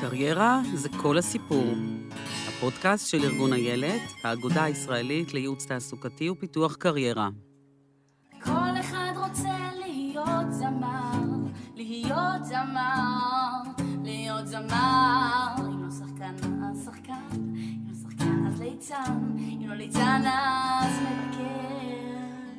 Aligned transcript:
קריירה 0.00 0.60
זה 0.74 0.88
כל 0.88 1.18
הסיפור. 1.18 1.74
הפודקאסט 2.48 3.08
של 3.08 3.18
ארגון 3.24 3.52
איילת, 3.52 4.00
האגודה 4.24 4.64
הישראלית 4.64 5.34
לייעוץ 5.34 5.66
תעסוקתי 5.66 6.30
ופיתוח 6.30 6.74
קריירה. 6.76 7.28
כל 8.44 8.80
אחד 8.80 9.12
רוצה 9.16 9.58
להיות 9.78 10.52
זמר, 10.52 11.12
להיות 11.74 12.44
זמר, 12.44 13.62
להיות 14.04 14.46
זמר. 14.46 15.54
אם 15.58 15.82
לא 15.82 15.90
שחקן, 15.90 16.34
אז 16.64 16.84
שחקן, 16.84 17.36
אם 17.42 17.84
לא 17.88 17.94
שחקן, 18.02 18.46
אז 18.46 18.60
ליצן, 18.60 19.18
אם 19.38 19.68
לא 19.68 19.74
ליצן, 19.74 20.22
אז 20.26 20.92
מבקר. 21.00 21.40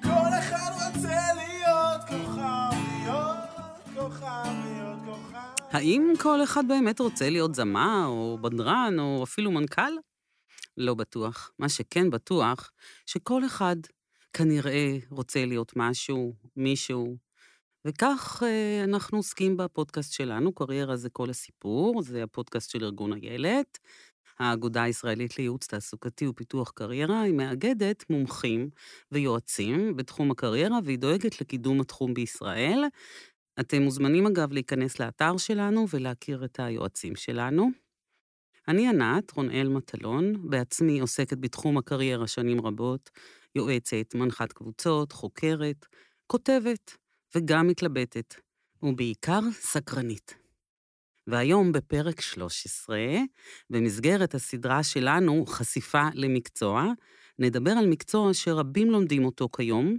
כל 0.03 0.39
אחד 0.39 0.71
רוצה 0.85 1.20
להיות 1.35 2.02
כוכב, 2.08 2.77
להיות 2.99 3.39
כוכב, 3.95 4.52
להיות. 4.66 4.91
האם 5.71 6.13
כל 6.20 6.43
אחד 6.43 6.63
באמת 6.67 6.99
רוצה 6.99 7.30
להיות 7.30 7.55
זמר, 7.55 8.05
או 8.07 8.38
בדרן, 8.41 8.95
או 8.99 9.23
אפילו 9.23 9.52
מנכ"ל? 9.52 9.91
לא 10.77 10.93
בטוח. 10.93 11.52
מה 11.59 11.70
שכן 11.70 12.09
בטוח, 12.09 12.71
שכל 13.05 13.45
אחד 13.45 13.76
כנראה 14.34 14.98
רוצה 15.09 15.45
להיות 15.45 15.73
משהו, 15.76 16.34
מישהו. 16.55 17.17
וכך 17.85 18.43
אה, 18.45 18.84
אנחנו 18.84 19.17
עוסקים 19.17 19.57
בפודקאסט 19.57 20.13
שלנו, 20.13 20.53
קריירה 20.53 20.95
זה 20.95 21.09
כל 21.09 21.29
הסיפור, 21.29 22.01
זה 22.01 22.23
הפודקאסט 22.23 22.70
של 22.71 22.84
ארגון 22.84 23.13
איילת. 23.13 23.79
האגודה 24.40 24.84
הישראלית 24.84 25.38
לייעוץ 25.38 25.67
תעסוקתי 25.67 26.27
ופיתוח 26.27 26.71
קריירה, 26.71 27.21
היא 27.21 27.34
מאגדת 27.34 28.05
מומחים 28.09 28.70
ויועצים 29.12 29.95
בתחום 29.95 30.31
הקריירה, 30.31 30.79
והיא 30.84 30.99
דואגת 30.99 31.41
לקידום 31.41 31.81
התחום 31.81 32.13
בישראל. 32.13 32.84
אתם 33.60 33.82
מוזמנים 33.82 34.28
אגב 34.28 34.52
להיכנס 34.52 35.00
לאתר 35.00 35.38
שלנו 35.38 35.86
ולהכיר 35.94 36.46
את 36.46 36.60
היועצים 36.60 37.16
שלנו. 37.16 37.70
אני 38.68 38.88
ענת 38.88 39.32
רונאל 39.32 39.70
מטלון, 39.70 40.49
בעצמי 40.49 40.99
עוסקת 40.99 41.38
בתחום 41.38 41.77
הקריירה 41.77 42.27
שנים 42.27 42.62
רבות, 42.62 43.10
יועצת, 43.55 44.16
מנחת 44.16 44.52
קבוצות, 44.54 45.12
חוקרת, 45.12 45.85
כותבת 46.27 46.98
וגם 47.35 47.68
מתלבטת, 47.68 48.35
ובעיקר 48.84 49.40
סקרנית. 49.52 50.36
והיום 51.27 51.71
בפרק 51.71 52.21
13, 52.21 52.98
במסגרת 53.70 54.36
הסדרה 54.36 54.84
שלנו, 54.84 55.46
חשיפה 55.46 56.08
למקצוע, 56.13 56.86
נדבר 57.40 57.71
על 57.71 57.88
מקצוע 57.88 58.34
שרבים 58.34 58.91
לומדים 58.91 59.26
אותו 59.26 59.49
כיום, 59.55 59.98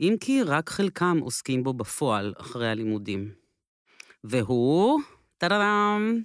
אם 0.00 0.14
כי 0.20 0.42
רק 0.42 0.70
חלקם 0.70 1.18
עוסקים 1.22 1.62
בו 1.62 1.72
בפועל 1.72 2.34
אחרי 2.36 2.68
הלימודים. 2.68 3.32
והוא, 4.24 5.00
טה-דה-דם, 5.38 6.20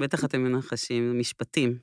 בטח 0.00 0.24
אתם 0.24 0.44
מנחשים, 0.44 1.18
משפטים, 1.18 1.78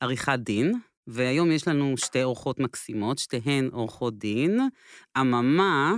עריכת 0.00 0.38
דין, 0.38 0.72
והיום 1.06 1.50
יש 1.50 1.68
לנו 1.68 1.96
שתי 1.96 2.22
אורחות 2.22 2.60
מקסימות, 2.60 3.18
שתיהן 3.18 3.68
עורכות 3.72 4.18
דין. 4.18 4.60
אממה, 5.20 5.94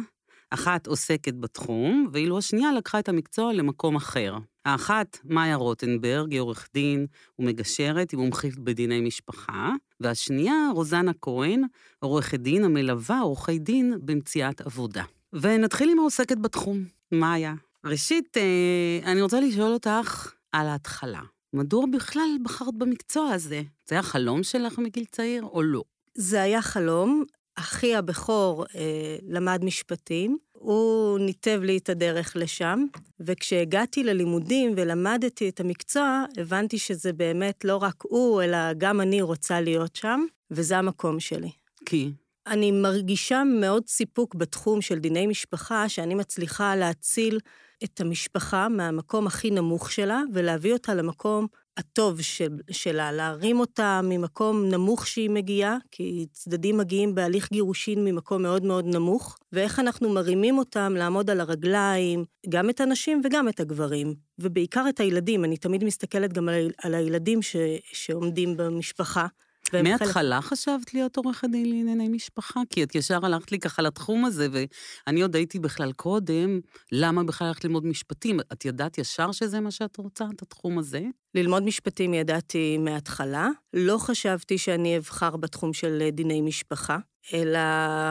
אחת 0.50 0.86
עוסקת 0.86 1.34
בתחום, 1.34 2.08
ואילו 2.12 2.38
השנייה 2.38 2.72
לקחה 2.72 2.98
את 2.98 3.08
המקצוע 3.08 3.52
למקום 3.52 3.96
אחר. 3.96 4.36
האחת, 4.64 5.18
מאיה 5.24 5.56
רוטנברג, 5.56 6.32
היא 6.32 6.40
עורך 6.40 6.68
דין 6.74 7.06
ומגשרת, 7.38 8.10
היא 8.10 8.18
מומחית 8.18 8.58
בדיני 8.58 9.00
משפחה, 9.00 9.72
והשנייה, 10.00 10.68
רוזנה 10.74 11.12
כהן, 11.22 11.62
עורכת 11.98 12.40
דין 12.40 12.64
המלווה 12.64 13.20
עורכי 13.20 13.58
דין 13.58 13.94
במציאת 14.02 14.60
עבודה. 14.60 15.02
ונתחיל 15.32 15.90
עם 15.90 15.98
העוסקת 15.98 16.38
בתחום, 16.38 16.84
מאיה. 17.12 17.54
ראשית, 17.84 18.36
אה, 18.36 19.12
אני 19.12 19.22
רוצה 19.22 19.40
לשאול 19.40 19.72
אותך 19.72 20.32
על 20.52 20.66
ההתחלה. 20.66 21.20
מדוע 21.52 21.84
בכלל 21.92 22.28
בחרת 22.42 22.74
במקצוע 22.74 23.30
הזה? 23.30 23.62
זה 23.88 23.94
היה 23.94 24.02
חלום 24.02 24.42
שלך 24.42 24.78
מגיל 24.78 25.04
צעיר 25.04 25.42
או 25.42 25.62
לא? 25.62 25.82
זה 26.14 26.42
היה 26.42 26.62
חלום. 26.62 27.24
אחי 27.56 27.94
הבכור 27.94 28.64
אה, 28.74 29.16
למד 29.28 29.64
משפטים, 29.64 30.38
הוא 30.64 31.18
ניתב 31.18 31.60
לי 31.62 31.76
את 31.76 31.88
הדרך 31.88 32.36
לשם, 32.36 32.84
וכשהגעתי 33.20 34.04
ללימודים 34.04 34.72
ולמדתי 34.76 35.48
את 35.48 35.60
המקצוע, 35.60 36.24
הבנתי 36.36 36.78
שזה 36.78 37.12
באמת 37.12 37.64
לא 37.64 37.76
רק 37.76 37.94
הוא, 38.02 38.42
אלא 38.42 38.72
גם 38.78 39.00
אני 39.00 39.22
רוצה 39.22 39.60
להיות 39.60 39.96
שם, 39.96 40.20
וזה 40.50 40.78
המקום 40.78 41.20
שלי. 41.20 41.50
כי? 41.86 42.12
אני 42.46 42.72
מרגישה 42.72 43.42
מאוד 43.44 43.82
סיפוק 43.86 44.34
בתחום 44.34 44.80
של 44.80 44.98
דיני 44.98 45.26
משפחה, 45.26 45.88
שאני 45.88 46.14
מצליחה 46.14 46.76
להציל 46.76 47.40
את 47.84 48.00
המשפחה 48.00 48.68
מהמקום 48.68 49.26
הכי 49.26 49.50
נמוך 49.50 49.92
שלה, 49.92 50.22
ולהביא 50.32 50.72
אותה 50.72 50.94
למקום 50.94 51.46
הטוב 51.76 52.22
של, 52.22 52.48
שלה, 52.70 53.12
להרים 53.12 53.60
אותה 53.60 54.00
ממקום 54.04 54.64
נמוך 54.64 55.06
שהיא 55.06 55.30
מגיעה, 55.30 55.76
כי 55.90 56.26
צדדים 56.32 56.76
מגיעים 56.76 57.14
בהליך 57.14 57.52
גירושין 57.52 58.04
ממקום 58.04 58.42
מאוד 58.42 58.64
מאוד 58.64 58.84
נמוך, 58.86 59.38
ואיך 59.52 59.78
אנחנו 59.78 60.10
מרימים 60.10 60.58
אותם 60.58 60.94
לעמוד 60.96 61.30
על 61.30 61.40
הרגליים, 61.40 62.24
גם 62.48 62.70
את 62.70 62.80
הנשים 62.80 63.20
וגם 63.24 63.48
את 63.48 63.60
הגברים, 63.60 64.14
ובעיקר 64.38 64.86
את 64.88 65.00
הילדים, 65.00 65.44
אני 65.44 65.56
תמיד 65.56 65.84
מסתכלת 65.84 66.32
גם 66.32 66.48
על, 66.48 66.70
על 66.82 66.94
הילדים 66.94 67.42
ש, 67.42 67.56
שעומדים 67.92 68.56
במשפחה. 68.56 69.26
והם 69.74 69.86
חלק- 69.86 70.00
מההתחלה 70.00 70.40
חשבת 70.42 70.94
להיות 70.94 71.16
עורכת 71.16 71.48
דין 71.52 71.70
לענייני 71.70 72.08
משפחה? 72.08 72.60
כי 72.70 72.82
את 72.82 72.94
ישר 72.94 73.26
הלכת 73.26 73.52
לי 73.52 73.58
ככה 73.58 73.82
לתחום 73.82 74.24
הזה, 74.24 74.48
ואני 74.52 75.22
עוד 75.22 75.36
הייתי 75.36 75.58
בכלל 75.58 75.92
קודם, 75.92 76.60
למה 76.92 77.24
בכלל 77.24 77.46
הלכת 77.48 77.64
ללמוד 77.64 77.86
משפטים? 77.86 78.40
את 78.52 78.64
ידעת 78.64 78.98
ישר 78.98 79.32
שזה 79.32 79.60
מה 79.60 79.70
שאת 79.70 79.96
רוצה, 79.96 80.24
את 80.36 80.42
התחום 80.42 80.78
הזה? 80.78 81.00
ללמוד 81.34 81.62
משפטים 81.62 82.14
ידעתי 82.14 82.78
מההתחלה, 82.78 83.48
לא 83.72 83.98
חשבתי 83.98 84.58
שאני 84.58 84.98
אבחר 84.98 85.36
בתחום 85.36 85.72
של 85.72 86.08
דיני 86.12 86.40
משפחה, 86.40 86.98
אלא 87.32 87.58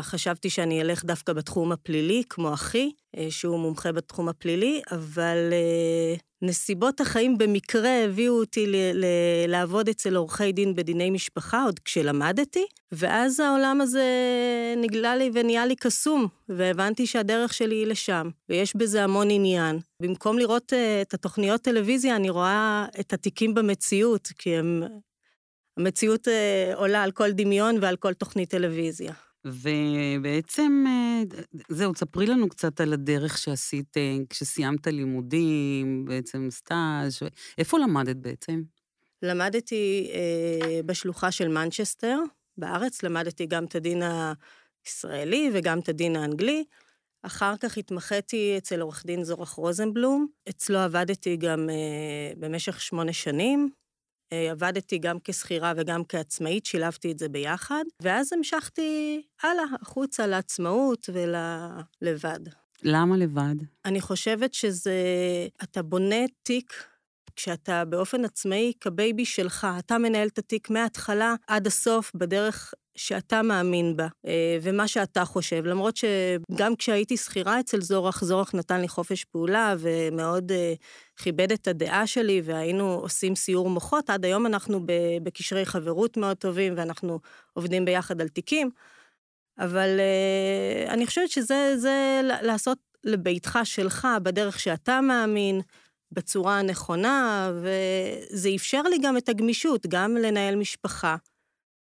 חשבתי 0.02 0.50
שאני 0.50 0.82
אלך 0.82 1.06
דווקא 1.06 1.34
בתחום 1.34 1.72
הפלילי, 1.72 2.24
כמו 2.30 2.54
אחי, 2.54 2.92
אה, 3.18 3.28
שהוא 3.30 3.60
מומחה 3.60 3.92
בתחום 3.92 4.30
הפלילי, 4.30 4.82
אבל 4.92 5.38
אה, 5.52 6.16
נסיבות 6.42 7.02
החיים 7.02 7.38
במקרה 7.38 8.04
הביאו 8.04 8.40
אותי 8.40 8.68
ל- 8.68 8.92
ל- 8.94 9.06
לעבוד 9.48 9.90
אצל 9.90 10.16
עורכי 10.16 10.52
דין 10.52 10.76
בדיני 10.76 11.10
משפחה, 11.10 11.64
עוד 11.64 11.80
כשלמדתי, 11.80 12.66
ואז 12.92 13.40
העולם 13.40 13.82
הזה 13.82 14.04
נגלה 14.78 15.16
לי 15.16 15.32
ונהיה 15.34 15.66
לי 15.66 15.76
קסום, 15.76 16.28
והבנתי 16.50 17.08
שהדרך 17.08 17.54
שלי 17.54 17.76
היא 17.76 17.88
לשם, 17.88 18.30
ויש 18.50 18.76
בזה 18.76 19.04
המון 19.04 19.28
עניין. 19.32 19.80
במקום 20.02 20.40
לראות 20.40 20.74
אה, 20.74 21.02
את 21.02 21.14
התוכניות 21.14 21.62
טלוויזיה, 21.62 22.16
אני 22.16 22.30
רואה 22.30 22.86
את 23.00 23.14
התיקים 23.14 23.54
במציאות, 23.54 24.28
כי 24.38 24.56
הם... 24.56 24.84
המציאות 25.78 26.28
אה, 26.28 26.72
עולה 26.76 27.04
על 27.04 27.12
כל 27.12 27.32
דמיון 27.32 27.76
ועל 27.82 27.96
כל 27.96 28.14
תוכנית 28.14 28.50
טלוויזיה. 28.50 29.14
ובעצם, 29.46 30.84
אה, 30.88 31.22
זהו, 31.70 31.94
תספרי 31.94 32.26
לנו 32.26 32.50
קצת 32.50 32.82
על 32.82 32.94
הדרך 32.94 33.38
שעשית 33.38 33.98
אה, 33.98 34.18
כשסיימת 34.30 34.88
לימודים, 34.88 36.06
בעצם 36.06 36.48
סטאז', 36.52 37.20
איפה 37.58 37.80
למדת 37.80 38.16
בעצם? 38.16 38.62
למדתי 39.22 40.12
אה, 40.14 40.80
בשלוחה 40.86 41.32
של 41.32 41.48
מנצ'סטר, 41.48 42.20
בארץ, 42.58 43.04
למדתי 43.04 43.46
גם 43.46 43.66
את 43.66 43.76
הדין 43.76 44.02
הישראלי 44.86 45.52
וגם 45.54 45.80
את 45.80 45.90
הדין 45.90 46.16
האנגלי. 46.16 46.64
אחר 47.22 47.58
כך 47.58 47.78
התמחיתי 47.78 48.56
אצל 48.58 48.82
עורך 48.82 49.06
דין 49.06 49.24
זורח 49.24 49.52
רוזנבלום, 49.52 50.28
אצלו 50.50 50.80
עבדתי 50.80 51.38
גם 51.38 51.70
אה, 51.70 52.34
במשך 52.38 52.82
שמונה 52.82 53.14
שנים. 53.14 53.70
אה, 54.34 54.52
עבדתי 54.52 54.98
גם 54.98 55.18
כשכירה 55.24 55.74
וגם 55.78 56.02
כעצמאית, 56.10 56.66
שילבתי 56.66 57.12
את 57.12 57.20
זה 57.20 57.30
ביחד, 57.30 57.84
ואז 58.00 58.34
המשכתי 58.34 59.22
הלאה, 59.44 59.64
החוצה, 59.82 60.28
לעצמאות 60.28 61.10
וללבד. 61.14 62.40
למה 62.84 63.18
לבד? 63.18 63.56
אני 63.86 64.02
חושבת 64.02 64.54
שזה, 64.54 64.94
אתה 65.64 65.82
בונה 65.82 66.26
תיק 66.44 66.74
כשאתה 67.36 67.86
באופן 67.86 68.26
עצמאי 68.26 68.74
כבייבי 68.80 69.26
שלך, 69.26 69.68
אתה 69.80 69.98
מנהל 69.98 70.28
את 70.28 70.38
התיק 70.38 70.70
מההתחלה 70.70 71.36
עד 71.48 71.68
הסוף 71.68 72.12
בדרך 72.16 72.74
שאתה 72.96 73.42
מאמין 73.42 73.98
בה, 73.98 74.08
אה, 74.26 74.58
ומה 74.62 74.88
שאתה 74.88 75.26
חושב. 75.26 75.66
למרות 75.66 75.98
שגם 75.98 76.76
כשהייתי 76.76 77.18
שכירה 77.18 77.60
אצל 77.60 77.82
זורח, 77.82 78.24
זורח 78.24 78.56
נתן 78.56 78.82
לי 78.82 78.88
חופש 78.88 79.24
פעולה 79.24 79.76
ומאוד 79.80 80.52
אה, 80.52 80.74
כיבד 81.18 81.52
את 81.52 81.68
הדעה 81.68 82.08
שלי, 82.08 82.42
והיינו 82.44 82.94
עושים 82.94 83.36
סיור 83.36 83.70
מוחות. 83.70 84.10
עד 84.10 84.26
היום 84.26 84.46
אנחנו 84.46 84.80
בקשרי 85.24 85.66
חברות 85.66 86.18
מאוד 86.18 86.38
טובים, 86.38 86.74
ואנחנו 86.78 87.20
עובדים 87.54 87.86
ביחד 87.86 88.22
על 88.22 88.28
תיקים. 88.28 88.70
אבל 89.60 90.00
אה, 90.00 90.94
אני 90.94 91.08
חושבת 91.08 91.30
שזה 91.30 91.74
זה 91.78 92.22
לעשות 92.24 92.78
לביתך 93.04 93.60
שלך, 93.64 94.08
בדרך 94.24 94.60
שאתה 94.60 95.02
מאמין, 95.02 95.62
בצורה 96.12 96.60
הנכונה, 96.60 97.52
וזה 97.62 98.50
אפשר 98.56 98.82
לי 98.82 98.98
גם 99.04 99.18
את 99.18 99.30
הגמישות, 99.30 99.88
גם 99.88 100.18
לנהל 100.18 100.56
משפחה, 100.56 101.16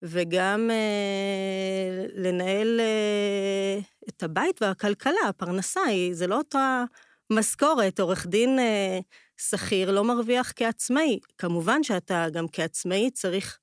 וגם 0.01 0.69
אה, 0.71 2.05
לנהל 2.13 2.79
אה, 2.79 3.79
את 4.09 4.23
הבית 4.23 4.61
והכלכלה, 4.61 5.27
הפרנסה, 5.29 5.81
היא, 5.81 6.13
זה 6.13 6.27
לא 6.27 6.37
אותה 6.37 6.83
משכורת, 7.29 7.99
עורך 7.99 8.27
דין 8.27 8.59
אה, 8.59 8.99
שכיר 9.37 9.91
לא 9.91 10.03
מרוויח 10.03 10.53
כעצמאי. 10.55 11.19
כמובן 11.37 11.83
שאתה 11.83 12.25
גם 12.33 12.45
כעצמאי 12.51 13.11
צריך 13.11 13.59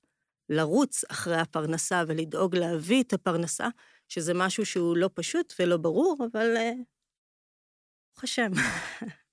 לרוץ 0.49 1.03
אחרי 1.11 1.37
הפרנסה 1.37 2.03
ולדאוג 2.07 2.55
להביא 2.55 3.03
את 3.03 3.13
הפרנסה, 3.13 3.67
שזה 4.09 4.33
משהו 4.33 4.65
שהוא 4.65 4.97
לא 4.97 5.09
פשוט 5.13 5.53
ולא 5.59 5.77
ברור, 5.77 6.27
אבל 6.31 6.57
אה, 6.57 6.71
ברוך 8.13 8.23
השם. 8.23 8.51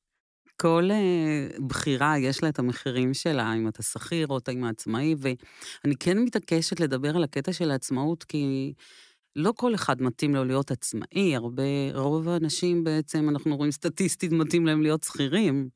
כל 0.63 0.89
uh, 0.91 1.63
בחירה 1.63 2.19
יש 2.19 2.43
לה 2.43 2.49
את 2.49 2.59
המחירים 2.59 3.15
שלה, 3.15 3.55
אם 3.55 3.69
אתה 3.69 3.83
שכיר 3.83 4.27
או 4.27 4.39
אם 4.53 4.65
עצמאי, 4.65 5.15
ואני 5.19 5.97
כן 6.01 6.19
מתעקשת 6.19 6.81
לדבר 6.81 7.17
על 7.17 7.25
הקטע 7.25 7.53
של 7.53 7.71
העצמאות, 7.71 8.25
כי 8.25 8.73
לא 9.37 9.53
כל 9.57 9.75
אחד 9.75 10.03
מתאים 10.03 10.35
לו 10.35 10.45
להיות 10.45 10.71
עצמאי, 10.71 11.37
הרבה, 11.37 11.63
רוב 11.95 12.29
האנשים 12.29 12.85
בעצם, 12.85 13.29
אנחנו 13.29 13.57
רואים 13.57 13.73
סטטיסטית, 13.73 14.33
מתאים 14.33 14.67
להם 14.67 14.83
להיות 14.83 15.05
שכירים. 15.05 15.69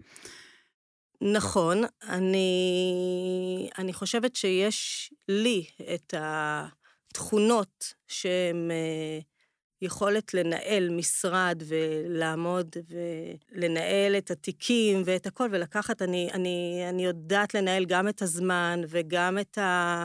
נכון, 1.20 1.82
אני, 2.08 3.68
אני 3.78 3.92
חושבת 3.92 4.36
שיש 4.36 5.12
לי 5.28 5.64
את 5.94 6.14
התכונות 6.16 7.94
שהן 8.08 8.70
אה, 8.70 9.18
יכולת 9.82 10.34
לנהל 10.34 10.88
משרד 10.90 11.62
ולעמוד 11.66 12.76
ולנהל 13.52 14.16
את 14.18 14.30
התיקים 14.30 15.02
ואת 15.04 15.26
הכל 15.26 15.48
ולקחת, 15.50 16.02
אני, 16.02 16.30
אני, 16.34 16.86
אני 16.88 17.04
יודעת 17.04 17.54
לנהל 17.54 17.84
גם 17.84 18.08
את 18.08 18.22
הזמן 18.22 18.80
וגם 18.88 19.38
את, 19.38 19.58
ה, 19.58 20.04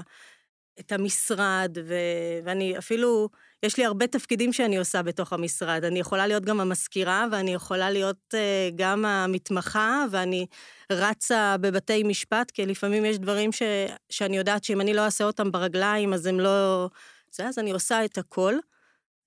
את 0.80 0.92
המשרד, 0.92 1.78
ו, 1.86 1.96
ואני 2.44 2.78
אפילו, 2.78 3.30
יש 3.64 3.78
לי 3.78 3.86
הרבה 3.86 4.08
תפקידים 4.08 4.54
שאני 4.54 4.78
עושה 4.78 5.02
בתוך 5.02 5.34
המשרד. 5.34 5.84
אני 5.84 6.00
יכולה 6.00 6.28
להיות 6.28 6.46
גם 6.46 6.60
המזכירה, 6.60 7.26
ואני 7.32 7.54
יכולה 7.54 7.92
להיות 7.92 8.34
uh, 8.34 8.76
גם 8.76 9.06
המתמחה, 9.06 10.06
ואני 10.12 10.46
רצה 10.92 11.56
בבתי 11.62 12.04
משפט, 12.04 12.52
כי 12.52 12.66
לפעמים 12.66 13.06
יש 13.06 13.20
דברים 13.20 13.52
ש, 13.52 13.62
שאני 14.10 14.38
יודעת 14.38 14.64
שאם 14.64 14.82
אני 14.82 14.94
לא 14.94 15.06
אעשה 15.06 15.24
אותם 15.24 15.52
ברגליים, 15.52 16.14
אז 16.14 16.26
הם 16.26 16.40
לא... 16.40 16.90
זה, 17.32 17.48
אז 17.48 17.60
אני 17.60 17.72
עושה 17.72 18.06
את 18.06 18.18
הכל. 18.18 18.56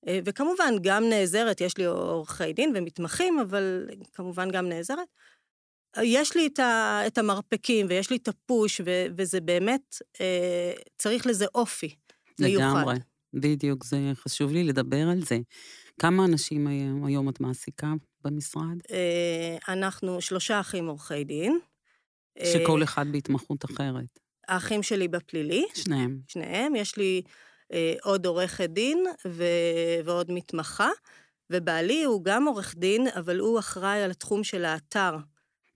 Uh, 0.05 0.09
וכמובן, 0.25 0.75
גם 0.83 1.09
נעזרת, 1.09 1.61
יש 1.61 1.79
לי 1.79 1.85
עורכי 1.85 2.53
דין 2.53 2.73
ומתמחים, 2.75 3.39
אבל 3.39 3.87
כמובן 4.13 4.51
גם 4.51 4.69
נעזרת. 4.69 5.09
יש 6.03 6.37
לי 6.37 6.47
את, 6.47 6.59
ה, 6.59 7.01
את 7.07 7.19
המרפקים 7.19 7.87
ויש 7.89 8.11
לי 8.11 8.17
את 8.17 8.29
הפוש, 8.29 8.81
ו, 8.85 9.07
וזה 9.17 9.41
באמת, 9.41 9.97
אה, 10.21 10.73
צריך 10.99 11.27
לזה 11.27 11.47
אופי 11.55 11.95
מיוחד. 12.41 12.65
לגמרי, 12.65 12.95
בדיוק, 13.35 13.85
זה 13.85 13.97
חשוב 14.15 14.53
לי 14.53 14.65
לדבר 14.65 15.09
על 15.09 15.23
זה. 15.23 15.39
כמה 16.01 16.25
אנשים 16.25 16.67
היום, 16.67 17.05
היום 17.05 17.29
את 17.29 17.41
מעסיקה 17.41 17.93
במשרד? 18.25 18.79
אה, 18.91 19.75
אנחנו 19.75 20.21
שלושה 20.21 20.61
אחים 20.61 20.87
עורכי 20.87 21.25
דין. 21.25 21.59
שכל 22.45 22.79
אה, 22.79 22.85
אחד 22.85 23.07
בהתמחות 23.13 23.65
אחרת. 23.65 24.19
האחים 24.49 24.83
שלי 24.83 25.09
בפלילי. 25.09 25.65
שניהם. 25.75 26.21
שניהם. 26.29 26.77
יש 26.77 26.97
לי 26.97 27.23
אה, 27.27 27.31
עוד 28.03 28.27
עורכת 28.27 28.71
דין 28.71 29.07
ו, 29.27 29.45
ועוד 30.05 30.33
מתמחה, 30.33 30.91
ובעלי 31.51 32.05
הוא 32.05 32.25
גם 32.25 32.47
עורך 32.47 32.75
דין, 32.77 33.07
אבל 33.17 33.39
הוא 33.39 33.59
אחראי 33.59 34.03
על 34.03 34.11
התחום 34.11 34.45
של 34.45 34.65
האתר. 34.65 35.17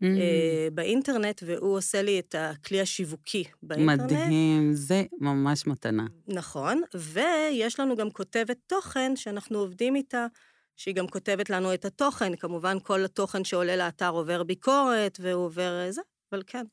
mm. 0.02 0.06
באינטרנט, 0.72 1.42
והוא 1.46 1.76
עושה 1.76 2.02
לי 2.02 2.18
את 2.18 2.34
הכלי 2.38 2.80
השיווקי 2.80 3.44
באינטרנט. 3.62 4.12
מדהים, 4.12 4.74
זה 4.74 5.04
ממש 5.20 5.66
מתנה. 5.66 6.06
נכון, 6.28 6.82
ויש 6.94 7.80
לנו 7.80 7.96
גם 7.96 8.10
כותבת 8.10 8.56
תוכן 8.66 9.16
שאנחנו 9.16 9.58
עובדים 9.58 9.96
איתה, 9.96 10.26
שהיא 10.76 10.94
גם 10.94 11.08
כותבת 11.08 11.50
לנו 11.50 11.74
את 11.74 11.84
התוכן. 11.84 12.36
כמובן, 12.36 12.76
כל 12.82 13.04
התוכן 13.04 13.44
שעולה 13.44 13.76
לאתר 13.76 14.10
עובר 14.10 14.42
ביקורת, 14.42 15.18
והוא 15.22 15.44
עובר 15.44 15.80
אה, 15.84 15.92
זה, 15.92 16.02
אבל 16.32 16.42
כן. 16.46 16.64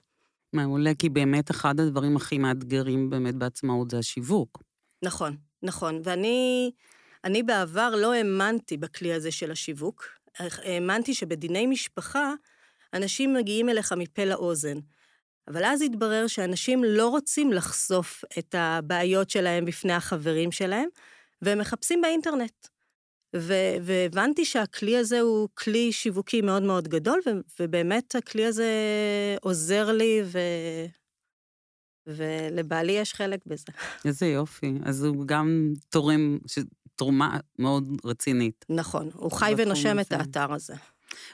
מעולה, 0.54 0.92
כי 1.00 1.10
באמת 1.10 1.52
אחד 1.52 1.80
הדברים 1.80 2.16
הכי 2.16 2.38
מאתגרים 2.38 3.10
באמת 3.10 3.36
בעצמאות 3.36 3.92
זה 3.92 3.98
השיווק. 3.98 4.65
נכון, 5.06 5.38
נכון. 5.64 6.02
ואני 6.04 6.72
אני 7.24 7.44
בעבר 7.44 7.96
לא 7.96 8.14
האמנתי 8.14 8.78
בכלי 8.78 9.14
הזה 9.14 9.32
של 9.32 9.52
השיווק. 9.52 10.06
האמנתי 10.40 11.14
שבדיני 11.14 11.68
משפחה, 11.68 12.34
אנשים 12.94 13.34
מגיעים 13.34 13.70
אליך 13.70 13.92
מפה 13.92 14.26
לאוזן. 14.26 14.78
אבל 15.48 15.66
אז 15.66 15.82
התברר 15.82 16.28
שאנשים 16.28 16.84
לא 16.84 17.08
רוצים 17.08 17.54
לחשוף 17.54 18.24
את 18.40 18.56
הבעיות 18.58 19.30
שלהם 19.30 19.66
בפני 19.66 19.94
החברים 19.94 20.52
שלהם, 20.52 20.90
והם 21.42 21.60
מחפשים 21.60 22.02
באינטרנט. 22.02 22.68
ו- 23.36 23.76
והבנתי 23.82 24.46
שהכלי 24.46 24.98
הזה 24.98 25.20
הוא 25.20 25.50
כלי 25.54 25.92
שיווקי 25.92 26.42
מאוד 26.42 26.64
מאוד 26.64 26.88
גדול, 26.88 27.20
ו- 27.26 27.40
ובאמת 27.60 28.16
הכלי 28.16 28.46
הזה 28.46 28.72
עוזר 29.42 29.92
לי, 29.92 30.22
ו- 30.24 30.86
ולבעלי 32.08 32.92
יש 32.92 33.14
חלק 33.14 33.40
בזה. 33.46 33.72
איזה 34.06 34.28
יופי. 34.28 34.74
אז 34.84 35.04
הוא 35.04 35.28
גם 35.28 35.74
תורם, 35.90 36.38
תרומה 36.96 37.38
מאוד 37.60 37.88
רצינית. 38.06 38.66
נכון, 38.70 39.10
הוא 39.14 39.32
חי 39.32 39.54
ונושם 39.58 40.00
את 40.00 40.12
האתר 40.12 40.54
הזה. 40.54 40.74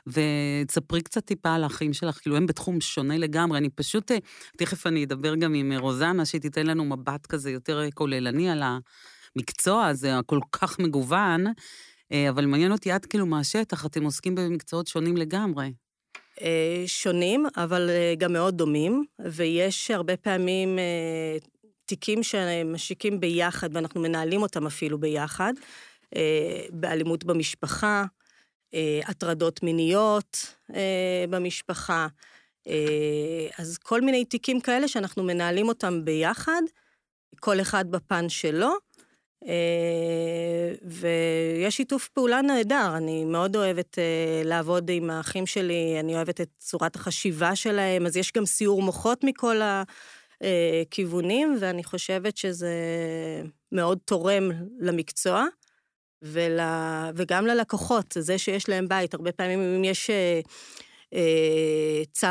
ותספרי 0.07 1.01
קצת 1.01 1.25
טיפה 1.25 1.53
על 1.53 1.63
האחים 1.63 1.93
שלך, 1.93 2.17
כאילו 2.21 2.37
הם 2.37 2.45
בתחום 2.45 2.81
שונה 2.81 3.17
לגמרי. 3.17 3.57
אני 3.57 3.69
פשוט, 3.69 4.11
אה, 4.11 4.17
תכף 4.57 4.87
אני 4.87 5.03
אדבר 5.03 5.35
גם 5.35 5.53
עם 5.53 5.73
רוזנה, 5.73 6.25
שהיא 6.25 6.41
תיתן 6.41 6.67
לנו 6.67 6.85
מבט 6.85 7.25
כזה 7.25 7.51
יותר 7.51 7.89
כוללני 7.93 8.49
על 8.49 8.63
המקצוע 9.35 9.85
הזה, 9.85 10.17
הכל 10.17 10.39
כך 10.51 10.79
מגוון, 10.79 11.45
אה, 12.11 12.29
אבל 12.29 12.45
מעניין 12.45 12.71
אותי, 12.71 12.95
את 12.95 13.05
כאילו 13.05 13.25
מהשטח, 13.25 13.85
אתם 13.85 14.03
עוסקים 14.03 14.35
במקצועות 14.35 14.87
שונים 14.87 15.17
לגמרי. 15.17 15.71
אה, 16.41 16.83
שונים, 16.85 17.45
אבל 17.57 17.89
גם 18.17 18.33
מאוד 18.33 18.57
דומים, 18.57 19.03
ויש 19.19 19.91
הרבה 19.91 20.17
פעמים 20.17 20.79
תיקים 21.85 22.23
שמשיקים 22.23 23.19
ביחד, 23.19 23.69
ואנחנו 23.75 24.01
מנהלים 24.01 24.41
אותם 24.41 24.67
אפילו 24.67 24.99
ביחד, 24.99 25.53
באלימות 26.71 27.23
במשפחה, 27.23 28.05
אה, 28.73 28.99
הטרדות 29.05 29.63
מיניות 29.63 30.55
אה, 30.75 31.25
במשפחה, 31.29 32.07
אה, 32.67 33.47
אז 33.57 33.77
כל 33.77 34.01
מיני 34.01 34.25
תיקים 34.25 34.61
כאלה 34.61 34.87
שאנחנו 34.87 35.23
מנהלים 35.23 35.67
אותם 35.67 36.05
ביחד, 36.05 36.61
כל 37.39 37.61
אחד 37.61 37.91
בפן 37.91 38.29
שלו, 38.29 38.73
ויש 40.83 41.77
שיתוף 41.77 42.07
פעולה 42.07 42.41
נהדר, 42.41 42.93
אני 42.97 43.25
מאוד 43.25 43.55
אוהבת 43.55 43.97
לעבוד 44.43 44.89
עם 44.89 45.09
האחים 45.09 45.45
שלי, 45.45 45.97
אני 45.99 46.15
אוהבת 46.15 46.41
את 46.41 46.49
צורת 46.57 46.95
החשיבה 46.95 47.55
שלהם, 47.55 48.05
אז 48.05 48.17
יש 48.17 48.31
גם 48.33 48.45
סיור 48.45 48.81
מוחות 48.81 49.23
מכל 49.23 49.55
הכיוונים, 50.41 51.57
ואני 51.59 51.83
חושבת 51.83 52.37
שזה 52.37 52.73
מאוד 53.71 53.97
תורם 54.05 54.51
למקצוע. 54.79 55.45
ול... 56.21 56.59
וגם 57.15 57.45
ללקוחות, 57.45 58.17
זה 58.19 58.37
שיש 58.37 58.69
להם 58.69 58.87
בית. 58.87 59.13
הרבה 59.13 59.31
פעמים 59.31 59.59
אם 59.59 59.83
יש 59.83 60.09
אה, 60.09 60.39
אה, 61.13 62.03
צו, 62.11 62.27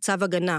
צו 0.00 0.12
הגנה, 0.20 0.58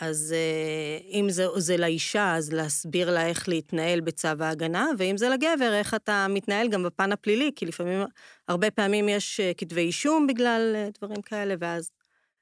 אז 0.00 0.34
אה, 0.36 1.18
אם 1.20 1.30
זה, 1.30 1.46
זה 1.56 1.76
לאישה, 1.76 2.36
אז 2.36 2.52
להסביר 2.52 3.10
לה 3.10 3.26
איך 3.26 3.48
להתנהל 3.48 4.00
בצו 4.00 4.28
ההגנה, 4.40 4.86
ואם 4.98 5.16
זה 5.16 5.28
לגבר, 5.28 5.74
איך 5.74 5.94
אתה 5.94 6.26
מתנהל 6.30 6.68
גם 6.68 6.82
בפן 6.82 7.12
הפלילי, 7.12 7.50
כי 7.56 7.66
לפעמים, 7.66 8.02
הרבה 8.48 8.70
פעמים 8.70 9.08
יש 9.08 9.40
אה, 9.40 9.52
כתבי 9.56 9.80
אישום 9.80 10.26
בגלל 10.26 10.72
אה, 10.74 10.88
דברים 10.98 11.22
כאלה, 11.22 11.54
ואז 11.60 11.90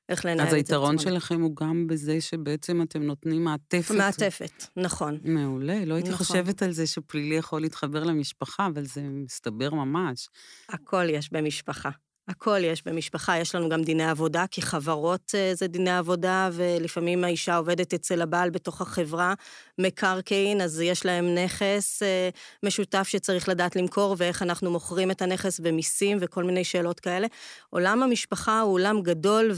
איך 0.08 0.24
לנהל 0.24 0.38
את 0.40 0.42
זה. 0.42 0.48
אז 0.48 0.54
היתרון 0.54 0.98
שלכם 0.98 1.40
הוא 1.40 1.56
גם 1.56 1.86
בזה 1.86 2.20
שבעצם 2.20 2.82
אתם 2.82 3.02
נותנים 3.02 3.44
מעטפת. 3.44 3.94
מעטפת, 3.94 4.64
נכון. 4.76 5.18
מעולה, 5.24 5.84
לא 5.84 5.94
הייתי 5.94 6.10
נכון. 6.10 6.26
חושבת 6.26 6.62
על 6.62 6.72
זה 6.72 6.86
שפלילי 6.86 7.34
יכול 7.34 7.60
להתחבר 7.60 8.04
למשפחה, 8.04 8.66
אבל 8.66 8.84
זה 8.84 9.02
מסתבר 9.02 9.74
ממש. 9.74 10.28
הכל 10.68 11.04
יש 11.10 11.32
במשפחה. 11.32 11.90
הכל 12.28 12.64
יש 12.64 12.82
במשפחה, 12.86 13.38
יש 13.38 13.54
לנו 13.54 13.68
גם 13.68 13.82
דיני 13.82 14.04
עבודה, 14.04 14.44
כי 14.50 14.62
חברות 14.62 15.34
אה, 15.34 15.54
זה 15.54 15.66
דיני 15.66 15.96
עבודה, 15.96 16.48
ולפעמים 16.52 17.24
האישה 17.24 17.56
עובדת 17.56 17.94
אצל 17.94 18.22
הבעל 18.22 18.50
בתוך 18.50 18.80
החברה, 18.80 19.34
מקרקעין, 19.78 20.60
אז 20.60 20.80
יש 20.80 21.06
להם 21.06 21.34
נכס 21.34 22.02
אה, 22.02 22.28
משותף 22.62 23.08
שצריך 23.08 23.48
לדעת 23.48 23.76
למכור, 23.76 24.14
ואיך 24.18 24.42
אנחנו 24.42 24.70
מוכרים 24.70 25.10
את 25.10 25.22
הנכס 25.22 25.60
ומיסים 25.62 26.18
וכל 26.20 26.44
מיני 26.44 26.64
שאלות 26.64 27.00
כאלה. 27.00 27.26
עולם 27.70 28.02
המשפחה 28.02 28.60
הוא 28.60 28.72
עולם 28.72 29.02
גדול 29.02 29.50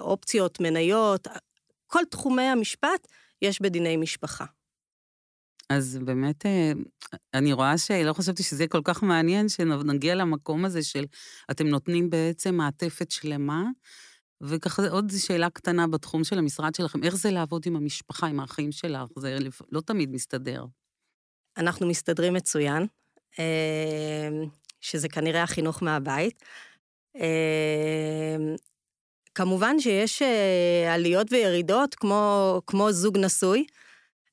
ואופציות, 0.00 0.60
מניות, 0.60 1.28
כל 1.86 2.02
תחומי 2.10 2.42
המשפט 2.42 3.08
יש 3.42 3.62
בדיני 3.62 3.96
משפחה. 3.96 4.44
אז 5.76 5.98
באמת, 6.04 6.46
אה, 6.46 6.72
אני 7.34 7.52
רואה 7.52 7.78
שלא 7.78 8.12
חשבתי 8.12 8.42
שזה 8.42 8.66
כל 8.66 8.80
כך 8.84 9.02
מעניין, 9.02 9.48
שנגיע 9.48 10.14
למקום 10.14 10.64
הזה 10.64 10.82
של 10.82 11.04
אתם 11.50 11.66
נותנים 11.66 12.10
בעצם 12.10 12.54
מעטפת 12.54 13.10
שלמה, 13.10 13.64
וככה 14.40 14.88
עוד 14.88 15.12
שאלה 15.18 15.50
קטנה 15.50 15.86
בתחום 15.86 16.24
של 16.24 16.38
המשרד 16.38 16.74
שלכם, 16.74 17.04
איך 17.04 17.16
זה 17.16 17.30
לעבוד 17.30 17.62
עם 17.66 17.76
המשפחה, 17.76 18.26
עם 18.26 18.40
האחים 18.40 18.72
שלך? 18.72 19.08
זה 19.18 19.38
לא 19.72 19.80
תמיד 19.80 20.10
מסתדר. 20.10 20.64
אנחנו 21.56 21.86
מסתדרים 21.86 22.34
מצוין, 22.34 22.86
אה, 23.38 24.28
שזה 24.80 25.08
כנראה 25.08 25.42
החינוך 25.42 25.82
מהבית. 25.82 26.42
אה, 27.16 28.36
כמובן 29.34 29.80
שיש 29.80 30.22
עליות 30.88 31.32
וירידות, 31.32 31.94
כמו, 31.94 32.60
כמו 32.66 32.92
זוג 32.92 33.18
נשוי, 33.18 33.66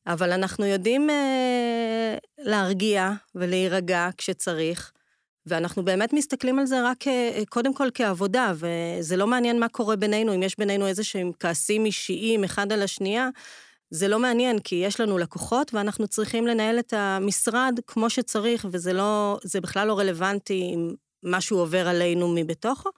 אבל 0.09 0.31
אנחנו 0.31 0.65
יודעים 0.65 1.09
אה, 1.09 2.17
להרגיע 2.37 3.11
ולהירגע 3.35 4.09
כשצריך, 4.17 4.91
ואנחנו 5.45 5.85
באמת 5.85 6.13
מסתכלים 6.13 6.59
על 6.59 6.65
זה 6.65 6.83
רק 6.83 7.07
אה, 7.07 7.41
קודם 7.49 7.73
כל 7.73 7.89
כעבודה, 7.93 8.53
וזה 8.55 9.17
לא 9.17 9.27
מעניין 9.27 9.59
מה 9.59 9.69
קורה 9.69 9.95
בינינו, 9.95 10.35
אם 10.35 10.43
יש 10.43 10.57
בינינו 10.57 10.87
איזה 10.87 11.03
שהם 11.03 11.31
כעסים 11.39 11.85
אישיים 11.85 12.43
אחד 12.43 12.71
על 12.71 12.81
השנייה, 12.81 13.29
זה 13.89 14.07
לא 14.07 14.19
מעניין, 14.19 14.59
כי 14.59 14.75
יש 14.75 14.99
לנו 14.99 15.17
לקוחות 15.17 15.73
ואנחנו 15.73 16.07
צריכים 16.07 16.47
לנהל 16.47 16.79
את 16.79 16.93
המשרד 16.93 17.79
כמו 17.87 18.09
שצריך, 18.09 18.67
וזה 18.71 18.93
לא, 18.93 19.39
זה 19.43 19.61
בכלל 19.61 19.87
לא 19.87 19.99
רלוונטי 19.99 20.71
אם 20.75 20.93
משהו 21.23 21.57
עובר 21.59 21.87
עלינו 21.87 22.33
מבתוכו. 22.35 22.89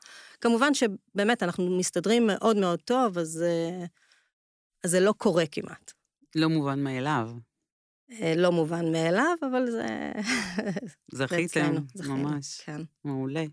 כמובן 0.41 0.73
שבאמת 0.73 1.43
אנחנו 1.43 1.77
מסתדרים 1.77 2.27
מאוד 2.27 2.57
מאוד 2.57 2.79
טוב, 2.79 3.17
אז, 3.17 3.43
אה, 3.47 3.85
אז 4.83 4.91
זה 4.91 4.99
לא 4.99 5.13
קורה 5.17 5.43
כמעט. 5.51 6.00
לא 6.35 6.49
מובן 6.49 6.83
מאליו. 6.83 7.29
אה, 8.11 8.33
לא 8.37 8.51
מובן 8.51 8.91
מאליו, 8.91 9.35
אבל 9.51 9.71
זה... 9.71 10.11
זכיתם, 11.17 11.73
ממש. 12.07 12.61
כן. 12.65 12.81
מעולה. 13.03 13.45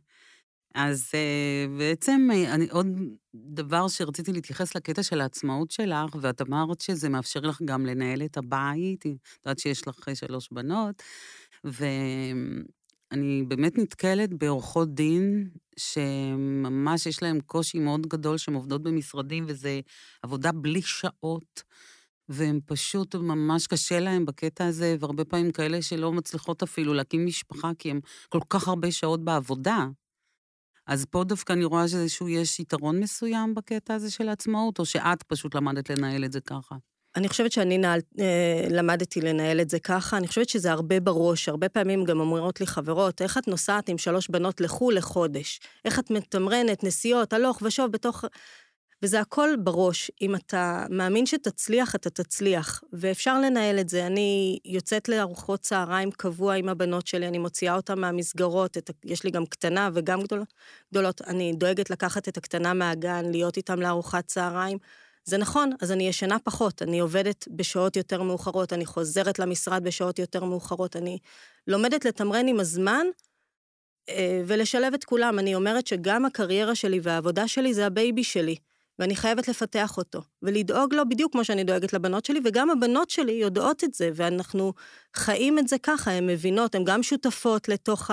אז 0.75 1.11
uh, 1.11 1.79
בעצם 1.79 2.29
uh, 2.33 2.55
אני, 2.55 2.69
עוד 2.71 2.87
דבר 3.35 3.89
שרציתי 3.89 4.33
להתייחס 4.33 4.77
לקטע 4.77 5.03
של 5.03 5.21
העצמאות 5.21 5.71
שלך, 5.71 6.17
ואת 6.21 6.43
אמרת 6.43 6.81
שזה 6.81 7.09
מאפשר 7.09 7.41
לך 7.41 7.63
גם 7.65 7.87
לנהל 7.87 8.23
את 8.23 8.37
הבית, 8.37 9.07
את 9.07 9.13
יודעת 9.47 9.59
שיש 9.59 9.89
לך 9.89 10.09
שלוש 10.15 10.49
בנות, 10.53 11.03
ואני 11.65 13.43
באמת 13.49 13.79
נתקלת 13.79 14.35
בעורכות 14.35 14.95
דין 14.95 15.49
שממש 15.79 17.07
יש 17.07 17.23
להן 17.23 17.41
קושי 17.41 17.79
מאוד 17.79 18.07
גדול, 18.07 18.37
שהן 18.39 18.55
עובדות 18.55 18.83
במשרדים, 18.83 19.45
וזה 19.49 19.81
עבודה 20.23 20.53
בלי 20.53 20.83
שעות. 20.83 21.63
והן 22.29 22.61
פשוט, 22.67 23.15
ממש 23.15 23.67
קשה 23.67 24.01
להן 24.01 24.25
בקטע 24.25 24.67
הזה, 24.67 24.97
והרבה 25.01 25.25
פעמים 25.25 25.53
כאלה 25.53 25.83
שלא 25.83 26.13
מצליחות 26.13 26.63
אפילו 26.63 26.95
להקים 26.95 27.27
משפחה, 27.27 27.71
כי 27.79 27.91
הן 27.91 28.01
כל 28.29 28.41
כך 28.51 28.69
הרבה 28.69 28.93
שעות 28.93 29.25
בעבודה. 29.25 29.87
אז 30.87 31.05
פה 31.05 31.25
דווקא 31.25 31.53
אני 31.53 31.65
רואה 31.65 31.89
שאיזשהו, 31.89 32.29
יש 32.29 32.61
יתרון 32.61 33.01
מסוים 33.01 33.55
בקטע 33.55 33.95
הזה 33.95 34.11
של 34.11 34.29
העצמאות, 34.29 34.79
או 34.79 34.85
שאת 34.85 35.23
פשוט 35.23 35.55
למדת 35.55 35.91
לנהל 35.91 36.25
את 36.25 36.33
זה 36.33 36.41
ככה? 36.41 36.77
אני 37.17 37.29
חושבת 37.29 37.53
שאני 37.53 37.79
נעל, 37.79 38.01
אה, 38.21 38.67
למדתי 38.71 39.21
לנהל 39.21 39.61
את 39.61 39.71
זה 39.71 39.79
ככה, 39.79 40.17
אני 40.17 40.27
חושבת 40.27 40.49
שזה 40.49 40.73
הרבה 40.73 41.01
בראש, 41.01 41.49
הרבה 41.49 41.69
פעמים 41.69 42.05
גם 42.05 42.21
אומרות 42.21 42.61
לי 42.61 42.67
חברות, 42.67 43.23
איך 43.23 43.39
את 43.39 43.49
נוסעת 43.49 43.89
עם 43.89 43.99
שלוש 43.99 44.29
בנות 44.29 44.61
לחו"ל 44.61 44.95
לחודש? 44.95 45.61
איך 45.85 45.99
את 45.99 46.11
מתמרנת 46.11 46.85
נסיעות, 46.85 47.33
הלוך 47.33 47.63
ושוב 47.63 47.93
בתוך... 47.93 48.25
וזה 49.03 49.21
הכל 49.21 49.49
בראש. 49.59 50.11
אם 50.23 50.35
אתה 50.35 50.87
מאמין 50.91 51.27
שתצליח, 51.27 51.95
אתה 51.95 52.11
תצליח, 52.11 52.83
ואפשר 52.93 53.41
לנהל 53.41 53.81
את 53.81 53.89
זה. 53.89 54.07
אני 54.07 54.59
יוצאת 54.65 55.09
לארוחות 55.09 55.61
צהריים 55.61 56.11
קבוע 56.11 56.55
עם 56.55 56.69
הבנות 56.69 57.07
שלי, 57.07 57.29
אני 57.29 57.39
מוציאה 57.39 57.77
אותן 57.77 57.99
מהמסגרות, 57.99 58.79
את, 58.79 58.91
יש 59.05 59.25
לי 59.25 59.31
גם 59.31 59.47
קטנה 59.47 59.91
וגם 59.95 60.23
גדולות, 60.23 60.55
גדולות. 60.93 61.23
אני 61.23 61.53
דואגת 61.53 61.91
לקחת 61.91 62.29
את 62.29 62.37
הקטנה 62.37 62.75
מהגן, 62.75 63.25
להיות 63.31 63.57
איתם 63.57 63.81
לארוחת 63.81 64.27
צהריים. 64.27 64.79
זה 65.25 65.39
נכון, 65.39 65.73
אז 65.81 65.93
אני 65.93 66.09
ישנה 66.09 66.39
פחות, 66.39 66.83
אני 66.83 66.99
עובדת 66.99 67.49
בשעות 67.51 67.97
יותר 67.97 68.23
מאוחרות, 68.23 68.73
אני 68.73 68.87
חוזרת 68.87 69.39
למשרד 69.39 69.85
בשעות 69.85 70.19
יותר 70.19 70.45
מאוחרות, 70.45 70.97
אני 70.97 71.19
לומדת 71.67 72.05
לתמרן 72.05 72.49
עם 72.49 72.61
הזמן 72.61 73.07
אה, 74.09 74.43
ולשלב 74.47 74.95
את 74.95 75.05
כולם. 75.05 75.39
אני 75.39 75.55
אומרת 75.55 75.87
שגם 75.87 76.25
הקריירה 76.25 76.75
שלי 76.75 77.01
והעבודה 77.03 77.49
שלי 77.49 77.75
זה 77.75 77.87
ה 77.87 77.95
baby 77.95 78.25
שלי. 78.25 78.57
ואני 78.99 79.17
חייבת 79.17 79.49
לפתח 79.49 79.97
אותו, 79.97 80.23
ולדאוג 80.43 80.95
לו 80.95 81.09
בדיוק 81.09 81.33
כמו 81.33 81.45
שאני 81.45 81.65
דואגת 81.65 81.93
לבנות 81.93 82.25
שלי, 82.25 82.41
וגם 82.45 82.71
הבנות 82.71 83.11
שלי 83.11 83.33
יודעות 83.33 83.85
את 83.85 83.95
זה, 83.95 84.11
ואנחנו 84.15 84.73
חיים 85.17 85.59
את 85.59 85.69
זה 85.69 85.77
ככה, 85.83 86.11
הן 86.11 86.27
מבינות, 86.27 86.75
הן 86.75 86.85
גם 86.85 87.03
שותפות 87.03 87.69
לתוך 87.69 88.11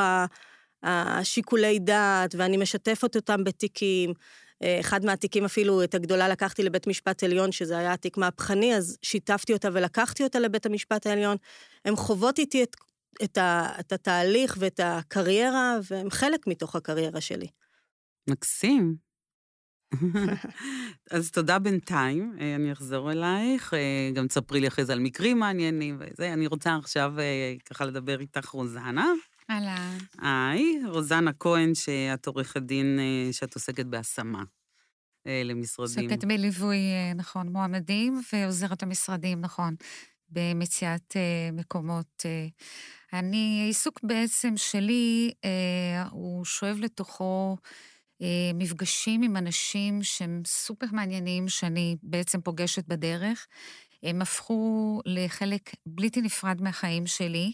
השיקולי 0.84 1.80
דעת, 1.80 2.36
ואני 2.38 2.58
משתפת 2.58 3.16
אותם 3.16 3.44
בתיקים. 3.44 4.14
אחד 4.80 5.06
מהתיקים 5.06 5.46
אפילו, 5.46 5.84
את 5.84 5.96
הגדולה 5.96 6.30
לקחתי 6.30 6.64
לבית 6.64 6.88
משפט 6.88 7.24
עליון, 7.24 7.52
שזה 7.52 7.78
היה 7.78 7.98
תיק 7.98 8.18
מהפכני, 8.18 8.76
אז 8.76 8.98
שיתפתי 9.02 9.54
אותה 9.54 9.70
ולקחתי 9.74 10.24
אותה 10.24 10.40
לבית 10.40 10.66
המשפט 10.66 11.08
העליון. 11.08 11.38
הן 11.86 11.96
חוות 11.96 12.40
איתי 12.40 12.64
את, 12.64 12.76
את, 13.24 13.38
ה, 13.38 13.68
את 13.80 13.92
התהליך 13.92 14.58
ואת 14.60 14.80
הקריירה, 14.84 15.78
והן 15.90 16.10
חלק 16.10 16.48
מתוך 16.48 16.76
הקריירה 16.76 17.22
שלי. 17.22 17.48
מקסים. 18.30 19.05
אז 21.12 21.32
תודה 21.32 21.60
בינתיים, 21.60 22.36
אה, 22.40 22.56
אני 22.56 22.72
אחזור 22.72 23.12
אלייך. 23.12 23.74
אה, 23.74 24.10
גם 24.14 24.28
תספרי 24.28 24.62
לי 24.62 24.68
אחרי 24.68 24.86
זה 24.86 24.94
על 24.94 25.00
מקרים 25.00 25.40
מעניינים 25.40 25.98
וזה. 26.00 26.34
אני 26.34 26.48
רוצה 26.48 26.76
עכשיו 26.76 27.20
אה, 27.20 27.54
ככה 27.66 27.86
לדבר 27.86 28.20
איתך, 28.20 28.50
רוזנה. 28.50 29.08
אהלן. 29.50 29.98
היי, 30.22 30.80
רוזנה 30.88 31.32
כהן, 31.34 31.76
שאת 31.76 32.28
עורכת 32.28 32.62
דין, 32.62 33.00
שאת 33.32 33.56
עוסקת 33.56 33.86
בהשמה 33.86 34.44
למשרדים. 35.46 36.10
עוסקת 36.10 36.24
בליווי, 36.24 36.78
נכון, 37.16 37.48
מועמדים, 37.48 38.22
ועוזרת 38.34 38.84
למשרדים, 38.84 39.42
נכון, 39.42 39.76
במציאת 40.30 41.16
מקומות. 41.54 42.26
אני, 43.14 43.62
העיסוק 43.64 44.00
בעצם 44.04 44.54
שלי, 44.58 45.34
הוא 46.12 46.46
שואב 46.46 46.78
לתוכו 46.80 47.58
מפגשים 48.54 49.24
עם 49.24 49.38
אנשים 49.38 50.04
שהם 50.04 50.42
סופר 50.46 50.86
מעניינים, 50.92 51.50
שאני 51.50 51.96
בעצם 52.04 52.42
פוגשת 52.42 52.88
בדרך. 52.88 53.48
הם 54.06 54.22
הפכו 54.22 55.02
לחלק 55.06 55.76
בלתי 55.86 56.22
נפרד 56.22 56.62
מהחיים 56.62 57.08
שלי. 57.08 57.54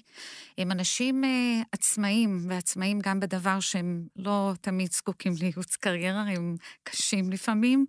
הם 0.58 0.72
אנשים 0.72 1.24
uh, 1.24 1.28
עצמאים, 1.72 2.46
ועצמאים 2.48 3.00
גם 3.00 3.20
בדבר 3.20 3.60
שהם 3.60 4.04
לא 4.16 4.54
תמיד 4.62 4.92
זקוקים 4.92 5.34
לייעוץ 5.40 5.76
קריירה, 5.76 6.22
הם 6.22 6.56
קשים 6.84 7.32
לפעמים. 7.32 7.86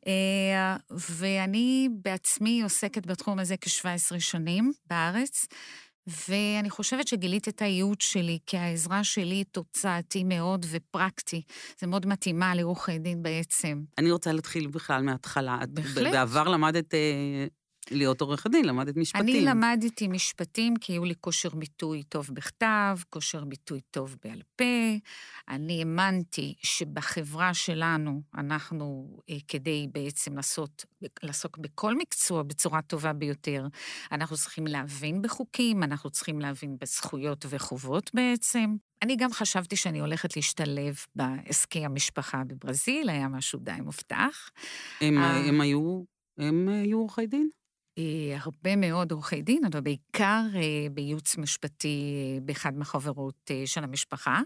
Uh, 0.00 0.08
ואני 0.90 1.88
בעצמי 1.92 2.62
עוסקת 2.62 3.06
בתחום 3.06 3.38
הזה 3.38 3.56
כ-17 3.60 4.18
שנים 4.18 4.72
בארץ. 4.86 5.46
ואני 6.06 6.70
חושבת 6.70 7.08
שגילית 7.08 7.48
את 7.48 7.62
הייעוד 7.62 8.00
שלי, 8.00 8.38
כי 8.46 8.56
העזרה 8.56 9.04
שלי 9.04 9.34
היא 9.34 9.44
תוצאתי 9.50 10.24
מאוד 10.24 10.66
ופרקטי. 10.70 11.42
זה 11.80 11.86
מאוד 11.86 12.06
מתאימה 12.06 12.54
לעורכי 12.54 12.98
דין 12.98 13.22
בעצם. 13.22 13.82
אני 13.98 14.10
רוצה 14.10 14.32
להתחיל 14.32 14.66
בכלל 14.66 15.02
מההתחלה. 15.02 15.58
בהחלט. 15.68 16.12
בעבר 16.12 16.48
למדת 16.48 16.94
אה, 16.94 17.46
להיות 17.90 18.20
עורכת 18.20 18.50
דין, 18.50 18.64
למדת 18.64 18.96
משפטים. 18.96 19.22
אני 19.22 19.40
למדתי 19.40 20.08
משפטים 20.08 20.76
כי 20.76 20.92
היו 20.92 21.04
לי 21.04 21.14
כושר 21.20 21.48
ביטוי 21.48 22.02
טוב 22.02 22.28
בכתב, 22.32 22.98
כושר 23.10 23.44
ביטוי 23.44 23.80
טוב 23.90 24.16
בעל 24.24 24.42
פה. 24.56 24.64
אני 25.48 25.78
האמנתי 25.78 26.54
שבחברה 26.62 27.54
שלנו, 27.54 28.22
אנחנו, 28.34 29.16
אה, 29.30 29.36
כדי 29.48 29.88
בעצם 29.92 30.36
לעשות, 30.36 30.84
לעסוק 31.22 31.58
בכל 31.58 31.96
מקצוע 31.96 32.42
בצורה 32.42 32.82
טובה 32.82 33.12
ביותר, 33.12 33.66
אנחנו 34.12 34.36
צריכים 34.36 34.66
להבין 34.66 35.22
בחוקים, 35.22 35.82
אנחנו 35.82 36.10
צריכים 36.10 36.40
להבין 36.40 36.76
בזכויות 36.80 37.46
וחובות 37.48 38.10
בעצם. 38.14 38.76
אני 39.02 39.16
גם 39.16 39.32
חשבתי 39.32 39.76
שאני 39.76 40.00
הולכת 40.00 40.36
להשתלב 40.36 40.96
בעסקי 41.14 41.84
המשפחה 41.84 42.42
בברזיל, 42.46 43.10
היה 43.10 43.28
משהו 43.28 43.58
די 43.58 43.80
מובטח. 43.82 44.50
הם, 45.00 45.18
אה, 45.18 45.36
הם 45.36 45.60
היו, 45.60 46.02
הם 46.38 46.68
היו 46.68 46.98
עורכי 46.98 47.26
דין? 47.26 47.48
אה, 47.98 48.36
הרבה 48.40 48.76
מאוד 48.76 49.12
עורכי 49.12 49.42
דין, 49.42 49.64
אבל 49.64 49.80
בעיקר 49.80 50.42
אה, 50.54 50.60
בייעוץ 50.90 51.36
משפטי 51.36 52.14
אה, 52.14 52.40
באחד 52.40 52.78
מהחברות 52.78 53.50
של 53.66 53.84
המשפחה. 53.84 54.40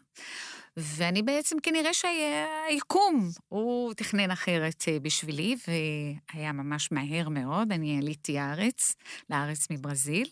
ואני 0.76 1.22
בעצם, 1.22 1.56
כנראה 1.62 1.90
שהיקום, 1.94 3.30
הוא 3.48 3.94
תכנן 3.94 4.30
אחרת 4.30 4.84
בשבילי, 5.02 5.56
והיה 5.68 6.52
ממש 6.52 6.92
מהר 6.92 7.28
מאוד. 7.28 7.72
אני 7.72 7.98
עליתי 7.98 8.32
לארץ, 8.32 8.96
לארץ 9.30 9.66
מברזיל. 9.70 10.26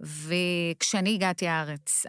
וכשאני 0.00 1.14
הגעתי 1.14 1.44
לארץ, 1.44 2.06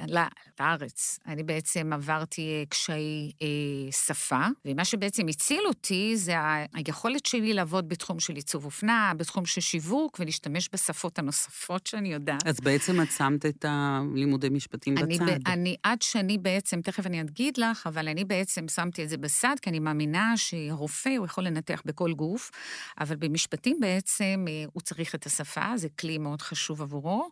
לארץ, 0.59 1.19
אני 1.27 1.43
בעצם 1.43 1.93
עברתי 1.93 2.41
אה, 2.41 2.63
קשיי 2.69 3.31
אה, 3.41 3.91
שפה, 3.91 4.45
ומה 4.65 4.85
שבעצם 4.85 5.27
הציל 5.27 5.61
אותי 5.67 6.17
זה 6.17 6.33
היכולת 6.73 7.25
שלי 7.25 7.53
לעבוד 7.53 7.89
בתחום 7.89 8.19
של 8.19 8.35
עיצוב 8.35 8.65
אופנה, 8.65 9.13
בתחום 9.17 9.45
של 9.45 9.61
שיווק, 9.61 10.17
ולהשתמש 10.19 10.69
בשפות 10.73 11.19
הנוספות 11.19 11.87
שאני 11.87 12.13
יודעת. 12.13 12.47
אז 12.47 12.59
בעצם 12.59 13.01
את 13.01 13.11
שמת 13.11 13.45
את 13.45 13.65
הלימודי 13.67 14.49
משפטים 14.49 14.97
אני 14.97 15.15
בצד. 15.15 15.25
ב, 15.25 15.47
אני, 15.47 15.75
עד 15.83 16.01
שאני 16.01 16.37
בעצם, 16.37 16.81
תכף 16.81 17.05
אני 17.05 17.21
אגיד 17.21 17.57
לך, 17.57 17.87
אבל 17.87 18.07
אני 18.07 18.23
בעצם 18.25 18.67
שמתי 18.67 19.03
את 19.03 19.09
זה 19.09 19.17
בצד, 19.17 19.55
כי 19.61 19.69
אני 19.69 19.79
מאמינה 19.79 20.33
שהרופא, 20.37 21.15
הוא 21.17 21.25
יכול 21.25 21.43
לנתח 21.43 21.81
בכל 21.85 22.13
גוף, 22.13 22.51
אבל 22.99 23.15
במשפטים 23.15 23.79
בעצם 23.79 24.45
אה, 24.47 24.63
הוא 24.73 24.81
צריך 24.81 25.15
את 25.15 25.25
השפה, 25.25 25.71
זה 25.75 25.87
כלי 25.99 26.17
מאוד 26.17 26.41
חשוב 26.41 26.81
עבורו. 26.81 27.29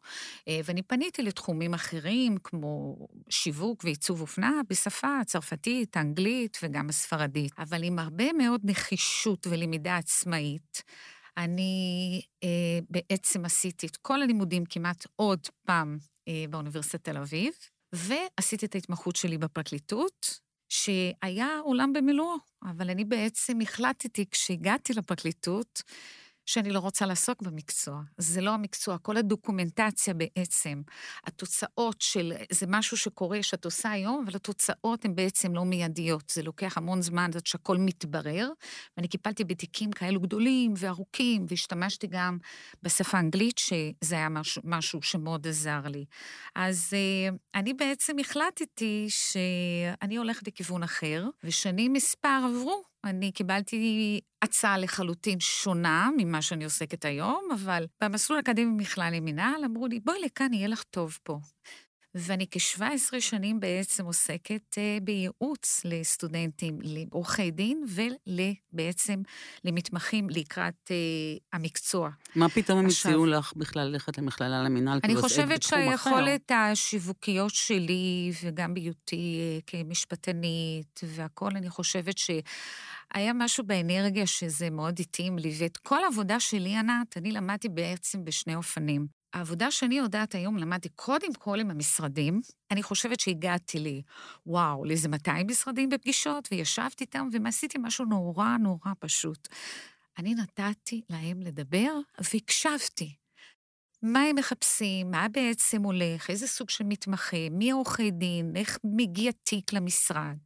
אה, 0.47 0.59
ואני 0.65 0.81
פניתי 0.83 1.21
לתחומים 1.21 1.73
אחרים, 1.73 2.37
כמו 2.43 2.95
שיווק 3.29 3.83
ועיצוב 3.83 4.21
אופנה, 4.21 4.61
בשפה 4.69 5.19
הצרפתית, 5.21 5.97
האנגלית 5.97 6.57
וגם 6.63 6.89
הספרדית. 6.89 7.51
אבל 7.57 7.83
עם 7.83 7.99
הרבה 7.99 8.33
מאוד 8.33 8.61
נחישות 8.63 9.47
ולמידה 9.47 9.97
עצמאית, 9.97 10.83
אני 11.37 12.21
אה, 12.43 12.79
בעצם 12.89 13.45
עשיתי 13.45 13.87
את 13.87 13.97
כל 13.97 14.21
הלימודים 14.21 14.65
כמעט 14.65 15.05
עוד 15.15 15.47
פעם 15.65 15.97
אה, 16.27 16.45
באוניברסיטת 16.49 17.03
תל 17.03 17.17
אביב, 17.17 17.53
ועשיתי 17.93 18.65
את 18.65 18.75
ההתמחות 18.75 19.15
שלי 19.15 19.37
בפרקליטות, 19.37 20.39
שהיה 20.69 21.59
עולם 21.63 21.93
במלואו, 21.93 22.35
אבל 22.63 22.89
אני 22.89 23.05
בעצם 23.05 23.61
החלטתי 23.61 24.25
כשהגעתי 24.31 24.93
לפרקליטות, 24.93 25.83
שאני 26.47 26.69
לא 26.69 26.79
רוצה 26.79 27.05
לעסוק 27.05 27.41
במקצוע. 27.41 28.01
זה 28.17 28.41
לא 28.41 28.51
המקצוע, 28.51 28.97
כל 28.97 29.17
הדוקומנטציה 29.17 30.13
בעצם, 30.13 30.81
התוצאות 31.23 32.01
של, 32.01 32.33
זה 32.51 32.65
משהו 32.69 32.97
שקורה, 32.97 33.43
שאת 33.43 33.65
עושה 33.65 33.91
היום, 33.91 34.23
אבל 34.25 34.35
התוצאות 34.35 35.05
הן 35.05 35.15
בעצם 35.15 35.55
לא 35.55 35.65
מיידיות. 35.65 36.29
זה 36.29 36.43
לוקח 36.43 36.77
המון 36.77 37.01
זמן 37.01 37.29
עד 37.35 37.45
שהכל 37.45 37.77
מתברר, 37.77 38.49
ואני 38.97 39.07
קיפלתי 39.07 39.43
בתיקים 39.43 39.91
כאלו 39.91 40.19
גדולים 40.19 40.73
וארוכים, 40.77 41.45
והשתמשתי 41.49 42.07
גם 42.07 42.37
בשפה 42.83 43.17
האנגלית, 43.17 43.57
שזה 43.57 44.15
היה 44.15 44.29
משהו, 44.29 44.61
משהו 44.65 45.01
שמאוד 45.01 45.47
עזר 45.47 45.81
לי. 45.85 46.05
אז 46.55 46.93
אה, 46.93 47.35
אני 47.55 47.73
בעצם 47.73 48.19
החלטתי 48.19 49.05
שאני 49.09 50.17
הולכת 50.17 50.47
לכיוון 50.47 50.83
אחר, 50.83 51.25
ושנים 51.43 51.93
מספר 51.93 52.39
עברו. 52.45 52.96
אני 53.03 53.31
קיבלתי 53.31 54.19
הצעה 54.41 54.77
לחלוטין 54.77 55.39
שונה 55.39 56.09
ממה 56.17 56.41
שאני 56.41 56.63
עוסקת 56.63 57.05
היום, 57.05 57.49
אבל 57.53 57.85
במסלול 58.03 58.37
האקדמי 58.39 58.83
בכלל 58.83 59.13
למינהל 59.15 59.65
אמרו 59.65 59.87
לי, 59.87 59.99
בואי 59.99 60.21
לכאן, 60.25 60.53
יהיה 60.53 60.67
לך 60.67 60.83
טוב 60.83 61.17
פה. 61.23 61.39
ואני 62.17 62.45
כ-17 62.51 63.19
שנים 63.19 63.59
בעצם 63.59 64.05
עוסקת 64.05 64.75
uh, 64.75 65.03
בייעוץ 65.03 65.81
לסטודנטים, 65.85 66.79
לעורכי 66.81 67.51
דין 67.51 67.85
ובעצם 67.87 69.21
למתמחים 69.63 70.29
לקראת 70.29 70.73
uh, 70.85 70.91
המקצוע. 71.53 72.09
מה 72.35 72.49
פתאום 72.49 72.79
הם 72.79 72.85
הציעו 72.85 73.25
לך 73.25 73.53
בכלל 73.55 73.87
ללכת 73.87 74.17
למכללה 74.17 74.63
למינהל? 74.63 74.99
אני 75.03 75.15
חושבת 75.15 75.63
שהיכולת 75.63 76.51
השיווקיות 76.51 77.53
שלי, 77.53 78.31
וגם 78.43 78.73
בהיותי 78.73 79.39
uh, 79.39 79.63
כמשפטנית 79.67 81.01
והכול, 81.03 81.51
אני 81.55 81.69
חושבת 81.69 82.17
ש... 82.17 82.31
היה 83.13 83.33
משהו 83.33 83.63
באנרגיה 83.63 84.27
שזה 84.27 84.69
מאוד 84.69 84.99
התאים 84.99 85.39
לי, 85.39 85.55
ואת 85.59 85.77
כל 85.77 86.03
העבודה 86.03 86.39
שלי, 86.39 86.75
ענת, 86.75 87.17
אני 87.17 87.31
למדתי 87.31 87.69
בעצם 87.69 88.25
בשני 88.25 88.55
אופנים. 88.55 89.16
העבודה 89.33 89.71
שאני 89.71 89.97
יודעת 89.97 90.35
היום, 90.35 90.57
למדתי 90.57 90.89
קודם 90.89 91.33
כל 91.33 91.59
עם 91.59 91.71
המשרדים. 91.71 92.41
אני 92.71 92.83
חושבת 92.83 93.19
שהגעתי 93.19 93.79
לי, 93.79 94.01
וואו, 94.45 94.85
לאיזה 94.85 95.09
200 95.09 95.47
משרדים 95.47 95.89
בפגישות, 95.89 96.47
וישבתי 96.51 97.03
איתם, 97.03 97.27
ועשיתי 97.43 97.77
משהו 97.81 98.05
נורא 98.05 98.57
נורא 98.57 98.91
פשוט. 98.99 99.47
אני 100.17 100.35
נתתי 100.35 101.01
להם 101.09 101.41
לדבר, 101.41 101.99
והקשבתי. 102.33 103.15
מה 104.01 104.21
הם 104.21 104.35
מחפשים, 104.35 105.11
מה 105.11 105.27
בעצם 105.31 105.83
הולך, 105.83 106.29
איזה 106.29 106.47
סוג 106.47 106.69
של 106.69 106.83
מתמחה, 106.83 107.49
מי 107.51 107.71
העורכי 107.71 108.11
דין, 108.11 108.51
איך 108.55 108.77
מגיע 108.83 109.31
תיק 109.43 109.73
למשרד. 109.73 110.37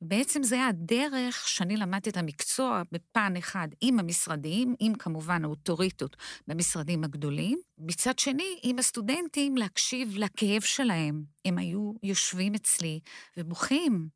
בעצם 0.00 0.42
זה 0.42 0.54
היה 0.54 0.66
הדרך 0.66 1.48
שאני 1.48 1.76
למדתי 1.76 2.10
את 2.10 2.16
המקצוע 2.16 2.82
בפן 2.92 3.36
אחד 3.38 3.68
עם 3.80 3.98
המשרדים, 3.98 4.74
עם 4.80 4.94
כמובן 4.94 5.44
האוטוריטות 5.44 6.16
במשרדים 6.48 7.04
הגדולים. 7.04 7.58
מצד 7.78 8.18
שני, 8.18 8.58
עם 8.62 8.78
הסטודנטים 8.78 9.56
להקשיב 9.56 10.16
לכאב 10.16 10.60
שלהם. 10.60 11.24
הם 11.44 11.58
היו 11.58 11.92
יושבים 12.02 12.54
אצלי 12.54 13.00
ובוכים. 13.36 14.08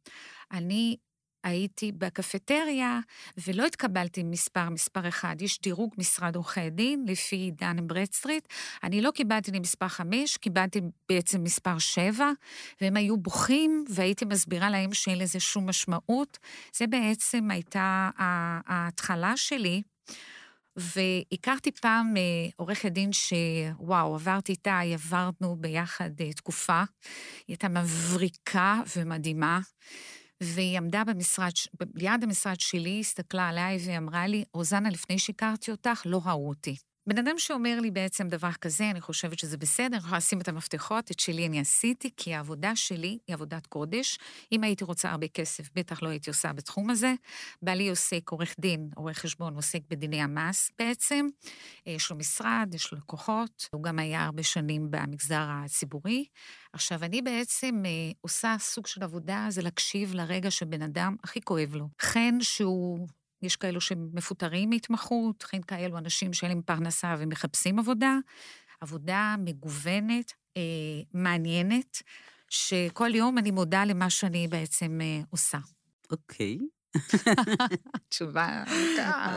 אני 0.53 0.97
הייתי 1.45 1.93
בקפטריה 1.93 3.01
ולא 3.47 3.67
התקבלתי 3.67 4.23
מספר, 4.23 4.71
מספר 4.71 5.09
אחד. 5.09 5.37
יש 5.43 5.61
דירוג 5.61 5.95
משרד 5.99 6.37
עורכי 6.37 6.71
דין 6.71 7.05
לפי 7.09 7.51
דן 7.55 7.87
ברדסטריט. 7.87 8.49
אני 8.83 9.01
לא 9.01 9.11
קיבלתי 9.11 9.51
לי 9.51 9.59
מספר 9.59 9.89
חמש, 9.89 10.37
קיבלתי 10.37 10.81
בעצם 11.09 11.43
מספר 11.45 11.79
שבע, 11.79 12.31
והם 12.81 12.97
היו 12.97 13.17
בוכים, 13.17 13.85
והייתי 13.89 14.25
מסבירה 14.25 14.71
להם 14.71 14.95
שאין 14.95 15.19
לזה 15.19 15.41
שום 15.41 15.69
משמעות. 15.69 16.39
זה 16.77 16.87
בעצם 16.87 17.51
הייתה 17.51 18.11
ההתחלה 18.67 19.37
שלי. 19.37 19.83
והכרתי 20.77 21.73
פעם 21.73 22.17
אה, 22.17 22.23
עורכת 22.57 22.93
דין 22.93 23.11
שוואו, 23.13 24.15
עברתי 24.15 24.53
איתה, 24.53 24.81
עברנו 24.81 25.57
ביחד 25.57 26.11
אה, 26.21 26.33
תקופה. 26.33 26.79
היא 26.79 26.85
הייתה 27.49 27.69
מבריקה 27.69 28.81
ומדהימה. 28.97 29.61
והיא 30.43 30.77
עמדה 30.79 31.05
במשרד, 31.05 31.51
ליד 31.95 32.23
המשרד 32.23 32.61
שלי, 32.61 33.01
הסתכלה 33.01 33.49
עליי 33.49 33.79
ואמרה 33.87 34.27
לי, 34.27 34.45
רוזנה, 34.55 34.91
לפני 34.91 35.19
שהכרתי 35.19 35.71
אותך, 35.71 36.03
לא 36.05 36.21
ראו 36.25 36.49
אותי. 36.49 36.77
בן 37.11 37.19
אדם 37.19 37.39
שאומר 37.39 37.81
לי 37.81 37.91
בעצם 37.91 38.29
דבר 38.29 38.53
כזה, 38.53 38.91
אני 38.91 39.01
חושבת 39.01 39.39
שזה 39.39 39.57
בסדר, 39.57 39.87
אני 39.87 39.97
יכולה 39.97 40.17
לשים 40.17 40.41
את 40.41 40.49
המפתחות, 40.49 41.11
את 41.11 41.21
שלי 41.21 41.47
אני 41.47 41.61
עשיתי, 41.61 42.11
כי 42.17 42.35
העבודה 42.35 42.77
שלי 42.77 43.19
היא 43.27 43.35
עבודת 43.35 43.67
קודש. 43.67 44.19
אם 44.53 44.65
הייתי 44.65 44.85
רוצה 44.85 45.11
הרבה 45.11 45.29
כסף, 45.29 45.71
בטח 45.75 46.03
לא 46.03 46.09
הייתי 46.09 46.31
עושה 46.31 46.53
בתחום 46.53 46.91
הזה. 46.91 47.15
בעלי 47.63 47.89
עוסק 47.89 48.31
עורך 48.31 48.55
דין, 48.61 48.91
עורך 48.97 49.19
חשבון, 49.19 49.55
עוסק 49.55 49.81
בדיני 49.91 50.23
המס 50.23 50.71
בעצם. 50.79 51.27
יש 51.87 52.11
לו 52.11 52.17
משרד, 52.17 52.71
יש 52.75 52.93
לו 52.93 52.99
לקוחות, 52.99 53.69
הוא 53.73 53.83
גם 53.83 53.99
היה 53.99 54.25
הרבה 54.25 54.43
שנים 54.43 54.91
במגזר 54.91 55.47
הציבורי. 55.49 56.25
עכשיו, 56.73 57.05
אני 57.05 57.23
בעצם 57.23 57.83
אה, 57.87 57.91
עושה 58.21 58.57
סוג 58.59 58.87
של 58.87 59.03
עבודה, 59.03 59.47
זה 59.49 59.63
להקשיב 59.63 60.15
לרגע 60.15 60.51
שבן 60.51 60.83
אדם 60.83 61.17
הכי 61.25 61.41
כואב 61.41 61.75
לו. 61.75 61.89
חן 62.01 62.41
שהוא 62.41 63.09
יש 63.43 63.57
כאלו 63.57 63.81
שמפוטרים 63.81 64.71
מהתמחות, 64.71 65.45
וכן 65.45 65.63
כאלו 65.63 65.99
אנשים 65.99 66.33
שאין 66.33 66.51
להם 66.51 66.63
פרנסה 66.63 67.15
ומחפשים 67.19 67.79
עבודה. 67.79 68.19
עבודה 68.81 69.35
מגוונת, 69.39 70.33
אה, 70.57 70.63
מעניינת, 71.15 72.03
שכל 72.49 73.15
יום 73.15 73.39
אני 73.39 73.51
מודה 73.51 73.85
למה 73.85 74.11
שאני 74.11 74.49
בעצם 74.49 74.99
אה, 75.01 75.21
עושה. 75.31 75.59
אוקיי. 76.11 76.59
תשובה 78.09 78.65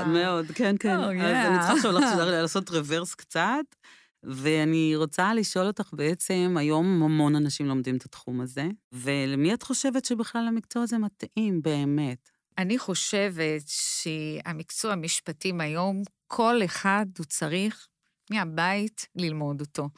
מאוד, 0.08 0.46
כן, 0.56 0.76
כן. 0.80 0.98
Oh, 1.00 1.24
אז 1.24 1.46
אני 1.48 1.60
צריכה 1.60 1.89
עכשיו 1.89 2.26
לעשות 2.42 2.70
רוורס 2.70 3.16
קצת, 3.16 3.66
ואני 4.24 4.96
רוצה 4.96 5.34
לשאול 5.34 5.66
אותך 5.66 5.89
בעצם, 5.94 6.56
היום 6.60 7.04
המון 7.04 7.36
אנשים 7.36 7.66
לומדים 7.66 7.98
את 7.98 8.06
התחום 8.06 8.42
הזה, 8.42 8.68
ולמי 8.92 9.54
את 9.54 9.63
חושבת 9.63 10.06
שבכלל 10.06 10.46
המקצוע 10.48 10.84
הזה 10.84 10.98
מתאים 10.98 11.62
באמת? 11.62 12.33
אני 12.58 12.78
חושבת 12.78 13.62
שהמקצוע 13.68 14.92
המשפטים 14.94 15.62
היום, 15.62 16.04
כל 16.28 16.56
אחד 16.66 17.06
הוא 17.18 17.26
צריך 17.26 17.88
מהבית 18.31 19.07
ללמוד 19.15 19.62
אותו. 19.62 19.89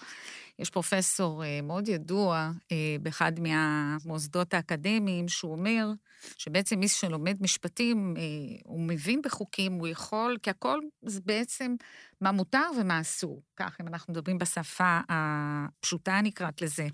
יש 0.60 0.70
פרופסור 0.70 1.44
אה, 1.44 1.60
מאוד 1.64 1.88
ידוע 1.88 2.52
אה, 2.72 2.96
באחד 3.02 3.32
מהמוסדות 3.40 4.54
האקדמיים, 4.54 5.28
שהוא 5.28 5.52
אומר 5.52 5.92
שבעצם 6.38 6.80
מי 6.80 6.88
שלומד 6.88 7.38
משפטים, 7.42 8.14
אה, 8.18 8.22
הוא 8.64 8.82
מבין 8.82 9.22
בחוקים, 9.22 9.74
הוא 9.74 9.88
יכול, 9.88 10.38
כי 10.44 10.50
הכל 10.50 10.80
זה 11.02 11.22
בעצם 11.26 11.76
מה 12.22 12.32
מותר 12.32 12.70
ומה 12.80 13.02
אסור. 13.02 13.42
כך, 13.56 13.78
אם 13.82 13.88
אנחנו 13.88 14.14
מדברים 14.14 14.38
בשפה 14.38 15.00
הפשוטה 15.10 16.22
נקראת 16.24 16.62
לזה. 16.62 16.88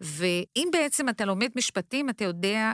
ואם 0.00 0.68
בעצם 0.72 1.08
אתה 1.08 1.24
לומד 1.24 1.50
משפטים, 1.56 2.10
אתה 2.10 2.24
יודע 2.24 2.72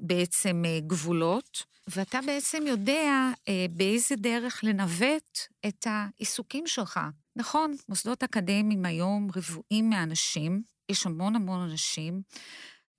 בעצם 0.00 0.62
גבולות, 0.86 1.64
ואתה 1.96 2.18
בעצם 2.26 2.62
יודע 2.66 3.30
באיזה 3.70 4.16
דרך 4.16 4.64
לנווט 4.64 5.38
את 5.66 5.86
העיסוקים 5.90 6.66
שלך. 6.66 7.00
נכון, 7.36 7.74
מוסדות 7.88 8.22
אקדמיים 8.22 8.84
היום 8.84 9.28
רבועים 9.36 9.90
מאנשים, 9.90 10.62
יש 10.88 11.06
המון 11.06 11.36
המון 11.36 11.70
אנשים. 11.70 12.22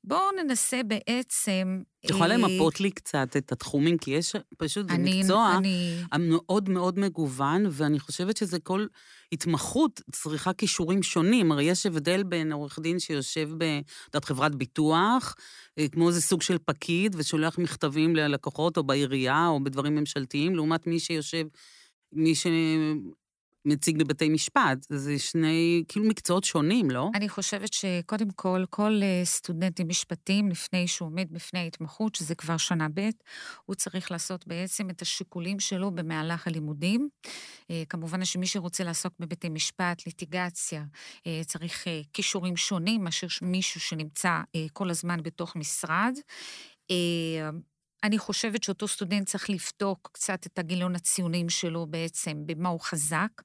בואו 0.03 0.31
ננסה 0.43 0.81
בעצם... 0.83 1.81
את 2.05 2.09
יכולה 2.09 2.31
אה, 2.35 2.37
למפות 2.37 2.79
לי 2.79 2.91
קצת 2.91 3.37
את 3.37 3.51
התחומים, 3.51 3.97
כי 3.97 4.11
יש 4.11 4.35
פשוט, 4.57 4.89
זה 4.89 4.95
אני, 4.95 5.19
מקצוע 5.19 5.57
אני... 5.57 6.01
מאוד 6.19 6.69
מאוד 6.69 6.99
מגוון, 6.99 7.65
ואני 7.71 7.99
חושבת 7.99 8.37
שזה 8.37 8.59
כל 8.59 8.85
התמחות 9.31 10.01
צריכה 10.11 10.53
כישורים 10.53 11.03
שונים. 11.03 11.51
הרי 11.51 11.63
יש 11.63 11.85
הבדל 11.85 12.23
בין 12.23 12.51
עורך 12.51 12.79
דין 12.79 12.99
שיושב 12.99 13.49
בדת 13.57 14.25
חברת 14.25 14.55
ביטוח, 14.55 15.35
אה, 15.79 15.87
כמו 15.87 16.07
איזה 16.07 16.21
סוג 16.21 16.41
של 16.41 16.57
פקיד, 16.65 17.15
ושולח 17.17 17.57
מכתבים 17.57 18.15
ללקוחות, 18.15 18.77
או 18.77 18.83
בעירייה, 18.83 19.47
או 19.47 19.63
בדברים 19.63 19.95
ממשלתיים, 19.95 20.55
לעומת 20.55 20.87
מי 20.87 20.99
שיושב, 20.99 21.45
מי 22.13 22.35
ש... 22.35 22.47
מציג 23.65 24.03
בבתי 24.03 24.29
משפט. 24.29 24.77
זה 24.89 25.19
שני, 25.19 25.83
כאילו, 25.87 26.05
מקצועות 26.05 26.43
שונים, 26.43 26.91
לא? 26.91 27.09
אני 27.15 27.29
חושבת 27.29 27.73
שקודם 27.73 28.29
כל, 28.35 28.65
כל 28.69 28.99
אה, 29.03 29.21
סטודנט 29.25 29.79
למשפטים, 29.79 30.49
לפני 30.49 30.87
שהוא 30.87 31.07
עומד 31.07 31.27
בפני 31.31 31.59
ההתמחות, 31.59 32.15
שזה 32.15 32.35
כבר 32.35 32.57
שנה 32.57 32.87
ב', 32.93 33.09
הוא 33.65 33.75
צריך 33.75 34.11
לעשות 34.11 34.47
בעצם 34.47 34.89
את 34.89 35.01
השיקולים 35.01 35.59
שלו 35.59 35.91
במהלך 35.91 36.47
הלימודים. 36.47 37.09
אה, 37.71 37.83
כמובן 37.89 38.25
שמי 38.25 38.47
שרוצה 38.47 38.83
לעסוק 38.83 39.13
בבתי 39.19 39.49
משפט, 39.49 40.05
ליטיגציה, 40.05 40.83
אה, 41.27 41.41
צריך 41.45 41.87
כישורים 42.13 42.57
שונים 42.57 43.03
מאשר 43.03 43.27
מישהו 43.41 43.79
שנמצא 43.79 44.41
כל 44.73 44.89
הזמן 44.89 45.23
בתוך 45.23 45.55
משרד. 45.55 46.13
אני 48.03 48.17
חושבת 48.17 48.63
שאותו 48.63 48.87
סטודנט 48.87 49.27
צריך 49.27 49.49
לבדוק 49.49 50.09
קצת 50.13 50.45
את 50.45 50.59
הגיליון 50.59 50.95
הציונים 50.95 51.49
שלו 51.49 51.85
בעצם, 51.85 52.43
במה 52.45 52.69
הוא 52.69 52.79
חזק, 52.81 53.41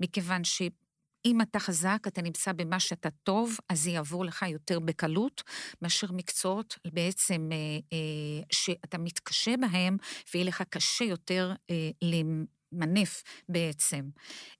מכיוון 0.00 0.44
ש... 0.44 0.62
אם 1.26 1.40
אתה 1.40 1.58
חזק, 1.58 2.04
אתה 2.06 2.22
נמצא 2.22 2.52
במה 2.52 2.80
שאתה 2.80 3.08
טוב, 3.10 3.56
אז 3.68 3.80
זה 3.80 3.90
יעבור 3.90 4.24
לך 4.24 4.44
יותר 4.48 4.78
בקלות, 4.80 5.42
מאשר 5.82 6.06
מקצועות 6.12 6.78
בעצם 6.92 7.48
אה, 7.52 7.56
אה, 7.92 8.44
שאתה 8.52 8.98
מתקשה 8.98 9.54
בהם, 9.56 9.96
ויהיה 10.34 10.46
לך 10.46 10.62
קשה 10.70 11.04
יותר 11.04 11.52
אה, 11.70 11.90
למנף 12.02 13.22
בעצם. 13.48 14.08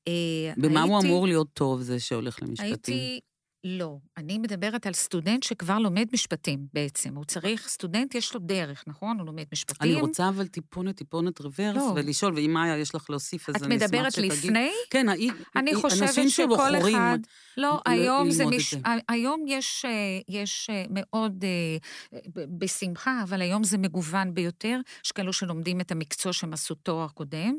אה, 0.08 0.52
במה 0.56 0.80
הייתי, 0.80 0.92
הוא 0.92 1.02
אמור 1.02 1.26
להיות 1.26 1.52
טוב, 1.52 1.80
זה 1.80 2.00
שהולך 2.00 2.42
למשפטים? 2.42 2.72
הייתי 2.72 3.20
לא, 3.64 3.96
אני 4.16 4.38
מדברת 4.38 4.86
על 4.86 4.92
סטודנט 4.92 5.42
שכבר 5.42 5.78
לומד 5.78 6.06
משפטים 6.12 6.66
בעצם. 6.72 7.14
הוא 7.14 7.24
צריך, 7.24 7.68
סטודנט 7.68 8.14
יש 8.14 8.34
לו 8.34 8.40
דרך, 8.40 8.84
נכון? 8.86 9.18
הוא 9.18 9.26
לומד 9.26 9.44
משפטים. 9.52 9.90
אני 9.92 10.00
רוצה 10.00 10.28
אבל 10.28 10.46
טיפונת, 10.46 10.96
טיפונת 10.96 11.40
רוורס, 11.40 11.76
לא. 11.76 11.92
ולשאול, 11.96 12.34
ואם 12.34 12.50
מאיה 12.50 12.78
יש 12.78 12.94
לך 12.94 13.10
להוסיף, 13.10 13.48
אז 13.48 13.62
אני 13.62 13.76
אשמח 13.76 13.88
שתגיד. 13.88 14.04
את 14.04 14.18
מדברת 14.18 14.38
לפני? 14.38 14.70
כן, 14.90 15.06
אני 15.56 15.74
חושבת 15.74 16.30
שכל 16.30 16.76
אחד... 16.78 17.18
לא, 17.56 17.80
היום 17.86 18.30
זה 18.30 18.46
מש... 18.46 18.74
היום 19.08 19.44
יש, 19.48 19.84
אה, 19.84 19.90
יש 20.28 20.70
אה, 20.70 20.84
מאוד 20.90 21.44
אה, 21.44 22.40
בשמחה, 22.58 23.20
אבל 23.22 23.42
היום 23.42 23.64
זה 23.64 23.78
מגוון 23.78 24.34
ביותר. 24.34 24.80
יש 25.04 25.12
כאלו 25.12 25.32
שלומדים 25.32 25.80
את 25.80 25.92
המקצוע 25.92 26.32
שהם 26.32 26.52
עשו 26.52 26.74
תואר 26.74 27.08
קודם. 27.08 27.58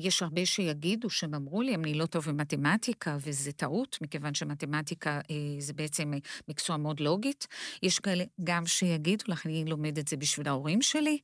יש 0.00 0.22
הרבה 0.22 0.46
שיגידו, 0.46 1.10
שהם 1.10 1.34
אמרו 1.34 1.62
לי, 1.62 1.74
אני 1.74 1.94
לא 1.94 2.06
טוב 2.06 2.24
במתמטיקה, 2.28 3.16
וזה 3.20 3.52
טעות, 3.52 3.98
מכיוון 4.02 4.34
שמתמטיקה 4.34 5.11
זה 5.58 5.72
בעצם 5.72 6.12
מקצוע 6.48 6.76
מאוד 6.76 7.00
לוגית. 7.00 7.46
יש 7.82 7.98
כאלה 7.98 8.24
גם 8.44 8.66
שיגידו 8.66 9.24
לך, 9.28 9.46
אני 9.46 9.64
לומד 9.64 9.98
את 9.98 10.08
זה 10.08 10.16
בשביל 10.16 10.48
ההורים 10.48 10.82
שלי, 10.82 11.18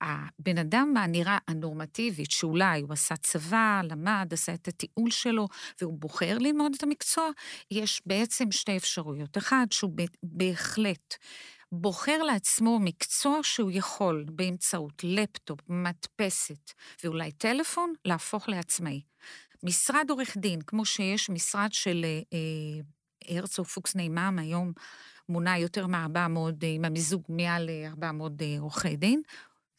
הבן 0.00 0.58
אדם 0.58 0.94
הנראה 0.96 1.38
הנורמטיבית, 1.48 2.30
שאולי 2.30 2.80
הוא 2.80 2.92
עשה 2.92 3.16
צבא, 3.16 3.80
למד, 3.84 4.28
עשה 4.32 4.54
את 4.54 4.68
הטיעול 4.68 5.10
שלו, 5.10 5.48
והוא 5.80 5.98
בוחר 5.98 6.38
ללמוד 6.38 6.72
את 6.76 6.82
המקצוע, 6.82 7.30
יש 7.70 8.02
בעצם 8.06 8.52
שתי 8.52 8.76
אפשרויות. 8.76 9.38
אחד, 9.38 9.66
שהוא 9.70 9.92
בהחלט 10.22 11.14
בוחר 11.72 12.22
לעצמו 12.22 12.78
מקצוע 12.78 13.38
שהוא 13.42 13.70
יכול 13.74 14.24
באמצעות 14.32 15.02
לפטופ, 15.04 15.60
מדפסת 15.68 16.72
ואולי 17.04 17.32
טלפון, 17.32 17.92
להפוך 18.04 18.48
לעצמאי. 18.48 19.00
משרד 19.62 20.10
עורך 20.10 20.36
דין, 20.36 20.60
כמו 20.60 20.84
שיש 20.84 21.30
משרד 21.30 21.72
של 21.72 22.04
אה, 22.04 22.20
אה 22.32 22.82
הרצוג 23.28 23.66
פוקס 23.66 23.94
נעימם, 23.96 24.38
היום 24.40 24.72
מונה 25.28 25.58
יותר 25.58 25.86
מ-400, 25.86 26.38
אה, 26.62 26.68
עם 26.74 26.84
המיזוג 26.84 27.22
מעל 27.28 27.70
400 27.86 28.32
אה, 28.42 28.56
עורכי 28.60 28.96
דין, 28.96 29.22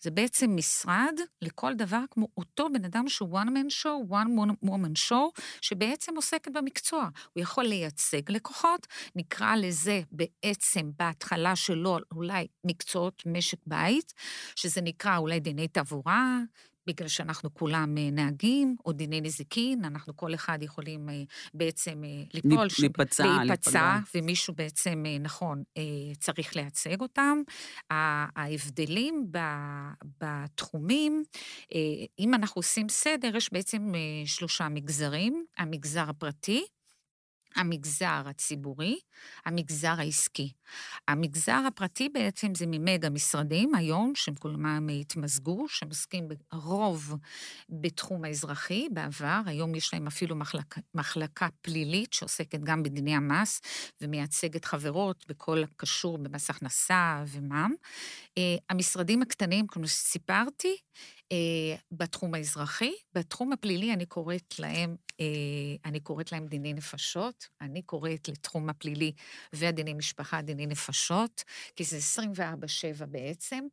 זה 0.06 0.12
בעצם 0.12 0.56
משרד 0.56 1.14
לכל 1.42 1.74
דבר, 1.74 2.04
כמו 2.12 2.28
אותו 2.38 2.68
בן 2.74 2.86
אדם 2.86 3.10
שהוא 3.10 3.40
one 3.40 3.48
man 3.48 3.84
show, 3.84 4.12
one 4.12 4.66
woman 4.66 5.10
show, 5.10 5.42
שבעצם 5.62 6.16
עוסקת 6.16 6.52
במקצוע. 6.52 7.10
הוא 7.34 7.44
יכול 7.44 7.64
לייצג 7.64 8.32
לקוחות, 8.32 8.88
נקרא 9.16 9.56
לזה 9.56 10.02
בעצם 10.12 10.92
בהתחלה 11.00 11.56
שלו 11.56 11.98
אולי 12.12 12.48
מקצועות 12.64 13.24
משק 13.26 13.58
בית, 13.68 14.14
שזה 14.56 14.82
נקרא 14.82 15.18
אולי 15.18 15.40
דיני 15.40 15.68
תעבורה, 15.68 16.40
בגלל 16.88 17.08
שאנחנו 17.08 17.54
כולם 17.54 17.98
אה, 17.98 18.10
נהגים, 18.12 18.76
או 18.86 18.92
דיני 18.92 19.22
נזיקין, 19.22 19.86
אנחנו 19.86 20.18
כל 20.18 20.34
אחד 20.34 20.58
יכולים 20.62 21.10
אה, 21.10 21.24
בעצם 21.54 22.04
אה, 22.04 22.24
ליפול, 22.34 22.68
להיפצע, 22.80 23.44
להיפצע, 23.44 24.00
ומישהו 24.16 24.54
בעצם, 24.54 25.04
נכון, 25.20 25.64
צריך 26.20 26.56
לייצג 26.56 27.02
אותם. 27.02 27.38
ההבדלים 27.90 29.32
בתחומים, 30.22 31.24
אם 32.20 32.34
אנחנו 32.34 32.60
עושים 32.60 32.90
סדר, 32.90 33.36
יש 33.36 33.54
בעצם 33.54 33.92
שלושה 34.26 34.70
מגזרים, 34.70 35.46
המגזר 35.58 36.10
הפרטי, 36.10 36.66
המגזר 37.56 38.24
הציבורי, 38.26 39.00
המגזר 39.46 39.96
העסקי. 39.98 40.52
המגזר 41.08 41.62
הפרטי 41.68 42.10
בעצם 42.10 42.56
זה 42.56 42.66
ממד 42.68 43.06
המשרדים 43.06 43.76
היום, 43.76 44.12
שהם 44.16 44.36
כולם 44.36 44.90
התמזגו, 44.90 45.66
שהם 45.70 45.90
עוסקים 45.90 46.28
ברוב 46.52 47.16
בתחום 47.70 48.26
האזרחי 48.26 48.88
בעבר, 48.92 49.42
היום 49.46 49.76
יש 49.76 49.94
להם 49.94 50.08
אפילו 50.08 50.36
מחלקה, 50.36 50.82
מחלקה 50.94 51.48
פלילית 51.62 52.14
שעוסקת 52.14 52.60
גם 52.60 52.84
בדיני 52.84 53.16
המס 53.16 53.62
ומייצגת 54.02 54.66
חברות 54.66 55.26
בכל 55.28 55.64
הקשור 55.64 56.18
במס 56.18 56.50
הכנסה 56.50 57.24
ומע"מ. 57.28 57.74
Uh, 58.40 58.42
המשרדים 58.70 59.22
הקטנים, 59.22 59.68
כמו 59.68 59.88
שסיפרתי, 59.88 60.78
בתחום 61.92 62.34
האזרחי, 62.34 62.92
בתחום 63.14 63.54
הפלילי 63.54 63.94
אני 63.94 64.06
קוראת 64.06 64.60
להם 64.60 64.96
אה, 65.20 65.76
אני 65.86 66.00
קוראת 66.00 66.32
להם 66.32 66.48
דיני 66.48 66.74
נפשות, 66.74 67.48
אני 67.62 67.82
קוראת 67.82 68.28
לתחום 68.28 68.70
הפלילי 68.70 69.12
והדיני 69.54 69.94
משפחה 69.94 70.42
דיני 70.42 70.66
נפשות, 70.66 71.44
כי 71.76 71.84
זה 71.84 72.22
24-7 73.02 73.06
בעצם. 73.06 73.64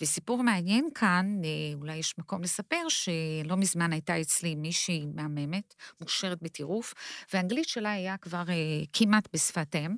וסיפור 0.00 0.42
מעניין 0.42 0.88
כאן, 0.94 1.40
אה, 1.44 1.74
אולי 1.74 1.96
יש 1.96 2.18
מקום 2.18 2.42
לספר, 2.42 2.88
שלא 2.88 3.56
מזמן 3.56 3.92
הייתה 3.92 4.20
אצלי 4.20 4.54
מישהי 4.54 5.06
מהממת, 5.14 5.74
מושרת 6.00 6.42
בטירוף, 6.42 6.94
והאנגלית 7.32 7.68
שלה 7.68 7.92
היה 7.92 8.16
כבר 8.16 8.44
אה, 8.48 8.54
כמעט 8.92 9.28
בשפת 9.32 9.76
אם. 9.76 9.96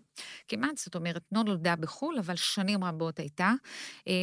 כמעט, 0.48 0.76
זאת 0.76 0.94
אומרת, 0.94 1.22
לא 1.32 1.42
נולדה 1.42 1.76
בחו"ל, 1.76 2.18
אבל 2.18 2.36
שנים 2.36 2.84
רבות 2.84 3.18
הייתה, 3.18 3.52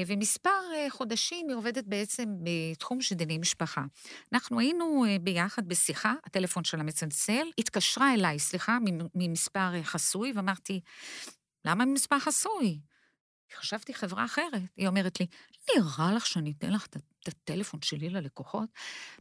ומספר 0.08 0.50
חודשים 0.90 1.48
היא 1.50 1.56
עובדת 1.56 1.84
בעצם 1.88 2.36
בתחום 2.82 3.02
של 3.02 3.16
דיני 3.16 3.38
משפחה. 3.38 3.84
אנחנו 4.34 4.60
היינו 4.60 5.06
ביחד 5.22 5.68
בשיחה, 5.68 6.14
הטלפון 6.26 6.64
שלה 6.64 6.84
מצלצל, 6.84 7.48
התקשרה 7.58 8.14
אליי, 8.14 8.40
סליחה, 8.40 8.78
ממספר 9.16 9.76
אה, 9.76 9.84
חסוי, 9.84 10.32
ואמרתי, 10.36 10.82
למה 11.66 11.86
ממספר 11.86 12.20
חסוי? 12.20 12.80
חשבתי 13.56 13.94
חברה 13.94 14.26
אחרת. 14.26 14.62
היא 14.78 14.88
אומרת 14.88 15.20
לי, 15.20 15.28
נראה 15.76 16.14
לך 16.14 16.26
שאני 16.26 16.54
אתן 16.58 16.74
לך 16.74 16.86
את 16.86 17.28
הטלפון 17.28 17.82
שלי 17.82 18.10
ללקוחות? 18.10 18.70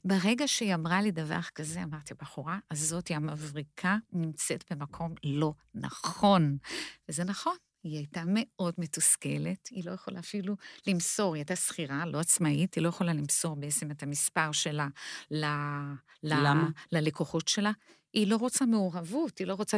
ברגע 0.04 0.48
שהיא 0.48 0.74
אמרה 0.74 1.02
לי 1.02 1.10
דבר 1.10 1.42
כזה, 1.54 1.82
אמרתי, 1.82 2.14
בחורה 2.14 2.58
הזאת, 2.70 3.10
המבריקה, 3.10 3.96
נמצאת 4.12 4.72
במקום 4.72 5.14
לא 5.24 5.52
נכון. 5.74 6.58
וזה 7.08 7.24
נכון. 7.24 7.56
היא 7.82 7.96
הייתה 7.96 8.22
מאוד 8.26 8.74
מתוסכלת, 8.78 9.68
היא 9.70 9.84
לא 9.84 9.90
יכולה 9.90 10.20
אפילו 10.20 10.56
למסור, 10.86 11.34
היא 11.34 11.40
הייתה 11.40 11.56
שכירה, 11.56 12.06
לא 12.06 12.20
עצמאית, 12.20 12.74
היא 12.74 12.84
לא 12.84 12.88
יכולה 12.88 13.12
למסור 13.12 13.56
בעצם 13.56 13.90
את 13.90 14.02
המספר 14.02 14.52
שלה 14.52 14.88
ל... 15.30 15.44
למה? 16.22 16.68
ללקוחות 16.92 17.48
שלה. 17.48 17.72
היא 18.12 18.26
לא 18.26 18.36
רוצה 18.36 18.66
מעורבות, 18.66 19.38
היא 19.38 19.46
לא 19.46 19.54
רוצה 19.54 19.76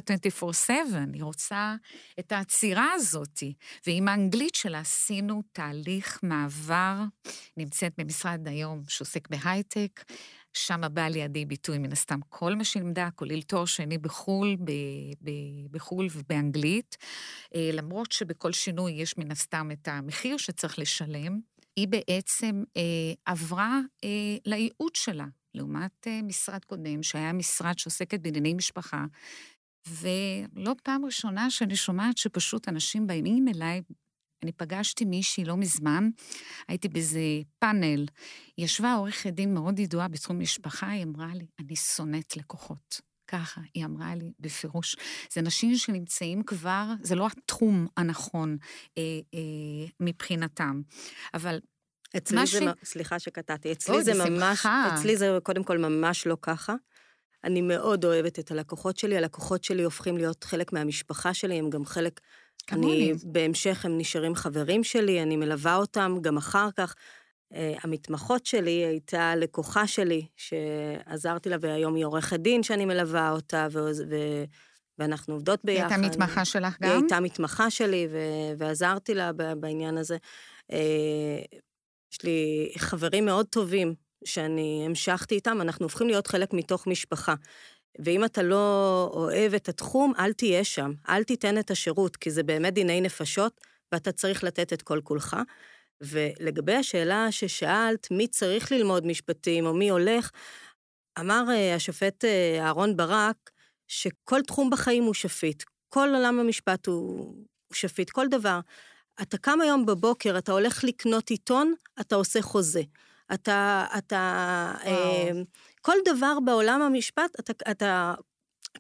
24/7, 0.68 0.70
היא 1.14 1.22
רוצה 1.24 1.74
את 2.18 2.32
העצירה 2.32 2.92
הזאת. 2.92 3.42
ועם 3.86 4.08
האנגלית 4.08 4.54
שלה 4.54 4.80
עשינו 4.80 5.42
תהליך 5.52 6.18
מעבר, 6.22 7.02
נמצאת 7.56 7.92
במשרד 7.98 8.48
היום 8.48 8.82
שעוסק 8.88 9.28
בהייטק, 9.28 10.04
שם 10.54 10.80
בא 10.92 11.08
לידי 11.08 11.44
ביטוי 11.44 11.78
מן 11.78 11.92
הסתם 11.92 12.20
כל 12.28 12.54
מה 12.54 12.64
שלימדה, 12.64 13.08
כולל 13.14 13.42
תואר 13.42 13.64
שני 13.64 13.98
בחו"ל, 13.98 14.56
ב, 14.56 14.70
ב, 15.22 15.30
בחו"ל 15.70 16.08
ובאנגלית, 16.12 16.96
אה, 17.54 17.70
למרות 17.72 18.12
שבכל 18.12 18.52
שינוי 18.52 18.92
יש 18.92 19.18
מן 19.18 19.30
הסתם 19.30 19.68
את 19.72 19.88
המחיר 19.88 20.36
שצריך 20.36 20.78
לשלם, 20.78 21.40
היא 21.76 21.88
בעצם 21.88 22.64
אה, 22.76 23.12
עברה 23.26 23.80
אה, 24.04 24.36
לייעוד 24.46 24.94
שלה, 24.94 25.26
לעומת 25.54 26.06
אה, 26.06 26.22
משרד 26.22 26.64
קודם, 26.64 27.02
שהיה 27.02 27.32
משרד 27.32 27.78
שעוסקת 27.78 28.20
בענייני 28.20 28.54
משפחה, 28.54 29.04
ולא 29.88 30.74
פעם 30.82 31.04
ראשונה 31.04 31.50
שאני 31.50 31.76
שומעת 31.76 32.18
שפשוט 32.18 32.68
אנשים 32.68 33.06
באים 33.06 33.48
אליי 33.48 33.80
אני 34.42 34.52
פגשתי 34.52 35.04
מישהי 35.04 35.44
לא 35.44 35.56
מזמן, 35.56 36.10
הייתי 36.68 36.88
באיזה 36.88 37.20
פאנל, 37.58 38.06
ישבה 38.58 38.94
עורכת 38.94 39.32
דין 39.32 39.54
מאוד 39.54 39.78
ידועה 39.78 40.08
בתחום 40.08 40.38
משפחה, 40.38 40.88
היא 40.88 41.04
אמרה 41.04 41.34
לי, 41.34 41.46
אני 41.60 41.76
שונאת 41.76 42.36
לקוחות. 42.36 43.00
ככה, 43.26 43.60
היא 43.74 43.84
אמרה 43.84 44.14
לי 44.14 44.32
בפירוש. 44.40 44.96
זה 45.32 45.42
נשים 45.42 45.76
שנמצאים 45.76 46.42
כבר, 46.42 46.86
זה 47.02 47.14
לא 47.14 47.26
התחום 47.26 47.86
הנכון 47.96 48.56
אה, 48.98 49.02
אה, 49.34 49.88
מבחינתם, 50.00 50.82
אבל 51.34 51.60
אצלי 52.16 52.46
זה, 52.46 52.60
ש... 52.60 52.62
סליחה 52.84 53.18
שקטעתי, 53.18 53.72
אצלי 53.72 54.02
זה 54.02 54.30
ממש, 54.30 54.66
אצלי 54.66 55.16
זה 55.16 55.38
קודם 55.42 55.64
כל 55.64 55.78
ממש 55.78 56.26
לא 56.26 56.36
ככה. 56.42 56.74
אני 57.44 57.60
מאוד 57.60 58.04
אוהבת 58.04 58.38
את 58.38 58.50
הלקוחות 58.50 58.96
שלי, 58.96 59.16
הלקוחות 59.16 59.64
שלי 59.64 59.82
הופכים 59.82 60.16
להיות 60.16 60.44
חלק 60.44 60.72
מהמשפחה 60.72 61.34
שלי, 61.34 61.58
הם 61.58 61.70
גם 61.70 61.84
חלק... 61.84 62.20
אני, 62.72 63.12
בהמשך 63.24 63.84
הם 63.84 63.98
נשארים 63.98 64.34
חברים 64.34 64.84
שלי, 64.84 65.22
אני 65.22 65.36
מלווה 65.36 65.76
אותם 65.76 66.16
גם 66.20 66.36
אחר 66.36 66.68
כך. 66.76 66.94
Uh, 67.52 67.56
המתמחות 67.82 68.46
שלי 68.46 68.70
הייתה 68.70 69.36
לקוחה 69.36 69.86
שלי, 69.86 70.26
שעזרתי 70.36 71.48
לה, 71.48 71.56
והיום 71.60 71.94
היא 71.94 72.04
עורכת 72.04 72.40
דין 72.40 72.62
שאני 72.62 72.84
מלווה 72.84 73.30
אותה, 73.30 73.68
ו... 73.72 73.78
ו... 74.10 74.16
ואנחנו 74.98 75.34
עובדות 75.34 75.60
היא 75.66 75.74
ביחד. 75.74 75.90
הייתה 75.90 76.06
מתמחה 76.06 76.44
שלך 76.44 76.76
היא 76.80 76.90
גם? 76.90 77.00
הייתה 77.00 77.20
מתמחה 77.20 77.70
שלי, 77.70 78.08
ו... 78.12 78.18
ועזרתי 78.58 79.14
לה 79.14 79.30
בעניין 79.60 79.98
הזה. 79.98 80.16
Uh, 80.72 80.74
יש 82.12 82.22
לי 82.24 82.72
חברים 82.78 83.24
מאוד 83.24 83.46
טובים 83.46 83.94
שאני 84.24 84.82
המשכתי 84.86 85.34
איתם, 85.34 85.60
אנחנו 85.60 85.84
הופכים 85.84 86.06
להיות 86.06 86.26
חלק 86.26 86.52
מתוך 86.52 86.86
משפחה. 86.86 87.34
ואם 87.98 88.24
אתה 88.24 88.42
לא 88.42 89.10
אוהב 89.14 89.54
את 89.54 89.68
התחום, 89.68 90.12
אל 90.18 90.32
תהיה 90.32 90.64
שם, 90.64 90.92
אל 91.08 91.24
תיתן 91.24 91.58
את 91.58 91.70
השירות, 91.70 92.16
כי 92.16 92.30
זה 92.30 92.42
באמת 92.42 92.74
דיני 92.74 93.00
נפשות, 93.00 93.60
ואתה 93.92 94.12
צריך 94.12 94.44
לתת 94.44 94.72
את 94.72 94.82
כל 94.82 95.00
כולך. 95.04 95.36
ולגבי 96.00 96.74
השאלה 96.74 97.32
ששאלת, 97.32 98.10
מי 98.10 98.28
צריך 98.28 98.72
ללמוד 98.72 99.06
משפטים 99.06 99.66
או 99.66 99.74
מי 99.74 99.88
הולך, 99.90 100.30
אמר 101.20 101.44
אה, 101.50 101.74
השופט 101.74 102.24
אה, 102.24 102.58
אהרן 102.60 102.96
ברק, 102.96 103.50
שכל 103.88 104.42
תחום 104.42 104.70
בחיים 104.70 105.04
הוא 105.04 105.14
שפיט. 105.14 105.62
כל 105.88 106.08
עולם 106.14 106.38
המשפט 106.38 106.86
הוא, 106.86 107.18
הוא 107.18 107.74
שפיט, 107.74 108.10
כל 108.10 108.28
דבר. 108.28 108.60
אתה 109.22 109.38
קם 109.38 109.60
היום 109.60 109.86
בבוקר, 109.86 110.38
אתה 110.38 110.52
הולך 110.52 110.84
לקנות 110.84 111.30
עיתון, 111.30 111.74
אתה 112.00 112.14
עושה 112.14 112.42
חוזה. 112.42 112.82
אתה, 113.34 113.86
אתה. 113.98 114.72
אה, 114.84 115.30
כל 115.82 115.96
דבר 116.04 116.38
בעולם 116.44 116.82
המשפט, 116.82 117.40
אתה, 117.40 117.52
אתה 117.70 118.14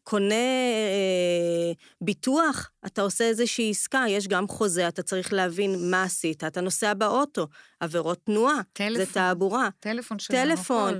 קונה 0.02 0.34
אה, 0.34 1.72
ביטוח, 2.00 2.70
אתה 2.86 3.02
עושה 3.02 3.24
איזושהי 3.24 3.70
עסקה, 3.70 4.04
יש 4.08 4.28
גם 4.28 4.48
חוזה, 4.48 4.88
אתה 4.88 5.02
צריך 5.02 5.32
להבין 5.32 5.90
מה 5.90 6.02
עשית, 6.02 6.44
אתה 6.44 6.60
נוסע 6.60 6.94
באוטו, 6.94 7.46
עבירות 7.80 8.18
תנועה, 8.24 8.56
זה 8.56 8.62
טלפון. 8.72 9.04
תעבורה. 9.12 9.68
טלפון 9.80 10.18
שלנו, 10.18 10.56
טלפון. 10.56 10.94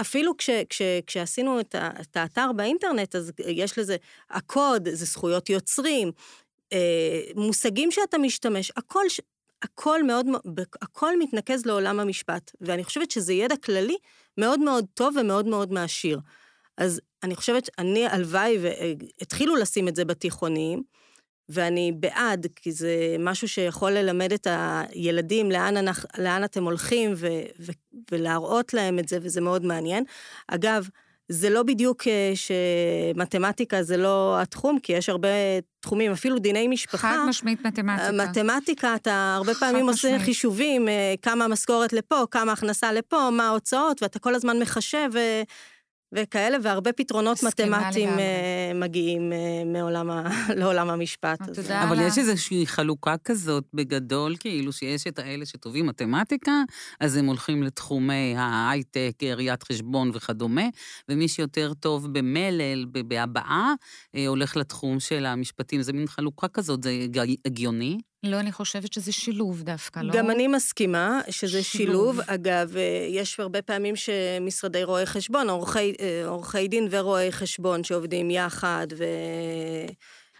אפילו 0.00 0.36
כש, 0.36 0.50
כש, 0.68 0.82
כשעשינו 1.06 1.60
את, 1.60 1.74
ה, 1.74 1.90
את 2.00 2.16
האתר 2.16 2.52
באינטרנט, 2.56 3.16
אז 3.16 3.32
יש 3.46 3.78
לזה, 3.78 3.96
הקוד, 4.30 4.88
זה 4.88 5.04
זכויות 5.04 5.50
יוצרים, 5.50 6.12
אה, 6.72 7.20
מושגים 7.34 7.90
שאתה 7.90 8.18
משתמש, 8.18 8.72
הכל, 8.76 9.04
הכל 9.62 10.02
מאוד, 10.02 10.26
הכל 10.82 11.18
מתנקז 11.18 11.66
לעולם 11.66 12.00
המשפט, 12.00 12.50
ואני 12.60 12.84
חושבת 12.84 13.10
שזה 13.10 13.32
ידע 13.32 13.56
כללי 13.56 13.96
מאוד 14.38 14.60
מאוד 14.60 14.84
טוב 14.94 15.16
ומאוד 15.20 15.46
מאוד 15.46 15.72
מעשיר. 15.72 16.20
אז 16.76 17.00
אני 17.22 17.36
חושבת, 17.36 17.68
אני, 17.78 18.06
הלוואי, 18.06 18.58
והתחילו 18.60 19.56
לשים 19.56 19.88
את 19.88 19.96
זה 19.96 20.04
בתיכונים, 20.04 20.82
ואני 21.48 21.92
בעד, 22.00 22.46
כי 22.56 22.72
זה 22.72 23.16
משהו 23.18 23.48
שיכול 23.48 23.92
ללמד 23.92 24.32
את 24.32 24.46
הילדים 24.50 25.50
לאן, 25.50 25.76
אנחנו, 25.76 26.08
לאן 26.18 26.44
אתם 26.44 26.64
הולכים 26.64 27.12
ו, 27.16 27.26
ו, 27.60 27.72
ולהראות 28.10 28.74
להם 28.74 28.98
את 28.98 29.08
זה, 29.08 29.18
וזה 29.22 29.40
מאוד 29.40 29.64
מעניין. 29.64 30.04
אגב, 30.48 30.88
זה 31.28 31.50
לא 31.50 31.62
בדיוק 31.62 32.02
אה, 32.06 32.32
שמתמטיקה 32.34 33.82
זה 33.82 33.96
לא 33.96 34.38
התחום, 34.40 34.78
כי 34.78 34.92
יש 34.92 35.08
הרבה 35.08 35.28
תחומים, 35.80 36.12
אפילו 36.12 36.38
דיני 36.38 36.68
משפחה. 36.68 36.98
חד 37.10 37.18
משמעית 37.28 37.66
מתמטיקה. 37.66 38.12
מתמטיקה, 38.12 38.94
אתה 38.94 39.34
הרבה 39.36 39.54
פעמים 39.54 39.88
עושה 39.88 40.08
משמעית. 40.08 40.24
חישובים, 40.24 40.88
אה, 40.88 41.14
כמה 41.22 41.48
משכורת 41.48 41.92
לפה, 41.92 42.24
כמה 42.30 42.52
הכנסה 42.52 42.92
לפה, 42.92 43.30
מה 43.30 43.48
ההוצאות, 43.48 44.02
ואתה 44.02 44.18
כל 44.18 44.34
הזמן 44.34 44.58
מחשב 44.58 45.08
ו... 45.12 45.18
וכאלה, 46.14 46.56
והרבה 46.62 46.92
פתרונות 46.92 47.42
מתמטיים 47.42 47.72
לגמרי. 48.08 48.22
אה, 48.22 48.72
מגיעים 48.74 49.32
אה, 49.32 49.38
מעולם 49.66 50.10
ה... 50.10 50.22
לעולם 50.60 50.90
המשפט. 50.90 51.40
אז- 51.40 51.56
תודה. 51.56 51.84
אבל. 51.84 52.00
יש 52.00 52.18
איזושהי 52.18 52.66
חלוקה 52.66 53.14
כזאת 53.24 53.64
בגדול, 53.74 54.36
כאילו 54.40 54.72
שיש 54.72 55.06
את 55.06 55.18
האלה 55.18 55.46
שטובים 55.46 55.86
מתמטיקה, 55.86 56.62
אז 57.00 57.16
הם 57.16 57.26
הולכים 57.26 57.62
לתחומי 57.62 58.34
ההייטק, 58.36 59.12
ראיית 59.36 59.62
חשבון 59.62 60.10
וכדומה, 60.14 60.64
ומי 61.08 61.28
שיותר 61.28 61.72
טוב 61.80 62.06
במלל, 62.18 62.84
בהבעה, 63.08 63.72
אה, 64.14 64.26
הולך 64.26 64.56
לתחום 64.56 65.00
של 65.00 65.26
המשפטים. 65.26 65.82
זה 65.82 65.92
מין 65.92 66.06
חלוקה 66.06 66.48
כזאת, 66.48 66.82
זה 66.82 66.90
הג- 67.04 67.34
הגיוני. 67.46 67.98
לא, 68.22 68.40
אני 68.40 68.52
חושבת 68.52 68.92
שזה 68.92 69.12
שילוב 69.12 69.62
דווקא, 69.62 70.00
לא? 70.00 70.14
גם 70.14 70.30
אני 70.30 70.46
מסכימה 70.46 71.20
שזה 71.30 71.62
שילוב. 71.62 72.14
שילוב. 72.14 72.20
אגב, 72.26 72.76
אה, 72.76 73.06
יש 73.10 73.40
הרבה 73.40 73.62
פעמים 73.62 73.96
שמשרדי 73.96 74.84
רואי 74.84 75.06
חשבון, 75.06 75.50
עורכי, 75.50 75.94
אה, 76.00 76.26
עורכי 76.26 76.68
דין 76.68 76.88
ורואי 76.90 77.32
חשבון 77.32 77.84
שעובדים 77.84 78.30
יחד, 78.30 78.86
ו... 78.98 79.04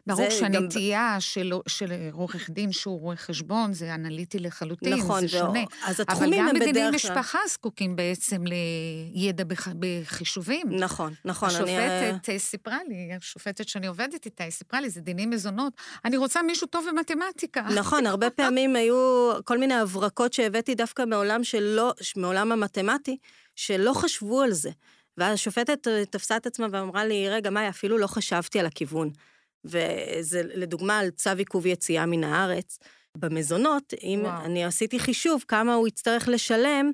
ברור 0.09 0.31
זה 0.31 0.41
גם- 0.45 0.53
שהנטייה 0.53 1.17
של, 1.21 1.53
של 1.69 1.93
עורך 2.13 2.51
דין 2.51 2.73
שהוא 2.73 3.01
רואה 3.01 3.17
חשבון 3.17 3.73
זה 3.73 3.95
אנליטי 3.95 4.39
לחלוטין, 4.39 4.93
נכון, 4.95 5.21
זה 5.21 5.29
שונה. 5.29 5.61
אז 5.87 6.01
אבל 6.01 6.05
התחומים 6.09 6.39
גם 6.39 6.49
הם 6.49 6.55
בדרך 6.55 6.75
כלל... 6.75 6.91
משפחה 6.95 7.39
זקוקים 7.49 7.97
בעצם 7.97 8.45
לידע 9.15 9.45
בח, 9.45 9.69
בחישובים. 9.79 10.67
נכון, 10.71 11.15
נכון. 11.25 11.49
אני, 11.61 11.79
אה, 11.79 12.09
השופטת 12.09 12.29
אה, 12.31 12.39
סיפרה 12.39 12.79
לי, 12.89 13.11
השופטת 13.17 13.69
שאני 13.69 13.87
עובדת 13.87 14.25
איתה, 14.25 14.45
היא 14.45 14.51
סיפרה 14.53 14.81
לי, 14.81 14.91
זה 14.91 15.01
דיני 15.01 15.27
מזונות. 15.27 15.73
אני 16.05 16.17
רוצה 16.17 16.43
מישהו 16.43 16.67
טוב 16.67 16.87
במתמטיקה. 16.91 17.63
נכון, 17.77 18.07
הרבה 18.07 18.31
פעמים 18.39 18.77
היו 18.77 19.31
כל 19.45 19.59
מיני 19.59 19.75
הברקות 19.75 20.33
שהבאתי 20.33 20.75
דווקא 20.75 21.03
מעולם 21.05 21.45
שלא, 21.45 21.93
מעולם 22.17 22.53
המתמטי, 22.53 23.17
שלא 23.57 23.93
חשבו 23.93 24.43
על 24.43 24.53
זה. 24.53 24.71
ואז 25.19 25.35
השופטת 25.35 25.89
אה, 25.89 26.05
תפסה 26.05 26.37
את 26.37 26.47
עצמה 26.47 26.67
ואמרה 26.73 27.05
לי, 27.05 27.29
רגע, 27.29 27.51
מאי, 27.51 27.69
אפילו 27.69 27.99
לא 27.99 28.07
חשבתי 28.07 28.61
על 28.61 28.67
הכיוון. 28.67 29.11
וזה 29.65 30.43
לדוגמה 30.45 30.99
על 30.99 31.11
צו 31.11 31.31
עיכוב 31.39 31.67
יציאה 31.67 32.07
מן 32.07 32.25
הארץ. 32.25 32.79
במזונות, 33.17 33.95
אם 34.03 34.21
וואו. 34.23 34.45
אני 34.45 34.65
עשיתי 34.65 34.99
חישוב 34.99 35.45
כמה 35.49 35.75
הוא 35.75 35.89
יצטרך 35.89 36.29
לשלם 36.29 36.91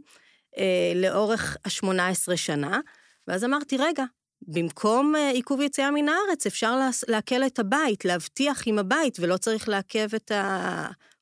אה, 0.59 0.93
לאורך 0.95 1.57
ה-18 1.65 2.37
שנה, 2.37 2.81
ואז 3.29 3.45
אמרתי, 3.45 3.77
רגע, 3.77 4.05
במקום 4.43 5.17
אה, 5.17 5.31
עיכוב 5.31 5.61
יציאה 5.61 5.91
מן 5.91 6.09
הארץ, 6.09 6.47
אפשר 6.47 6.81
לעקל 7.09 7.47
את 7.47 7.59
הבית, 7.59 8.05
להבטיח 8.05 8.63
עם 8.67 8.79
הבית, 8.79 9.21
ולא 9.21 9.37
צריך 9.37 9.69
לעכב 9.69 10.15
את 10.15 10.33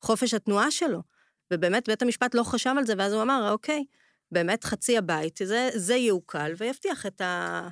חופש 0.02 0.34
התנועה 0.34 0.70
שלו. 0.70 1.02
ובאמת, 1.52 1.88
בית 1.88 2.02
המשפט 2.02 2.34
לא 2.34 2.42
חשב 2.42 2.74
על 2.78 2.86
זה, 2.86 2.94
ואז 2.98 3.12
הוא 3.12 3.22
אמר, 3.22 3.50
אוקיי, 3.52 3.84
באמת 4.32 4.64
חצי 4.64 4.98
הבית, 4.98 5.40
זה, 5.44 5.70
זה 5.74 5.94
יעוקל, 5.94 6.52
ויבטיח 6.58 7.06
את, 7.06 7.20
ה, 7.20 7.68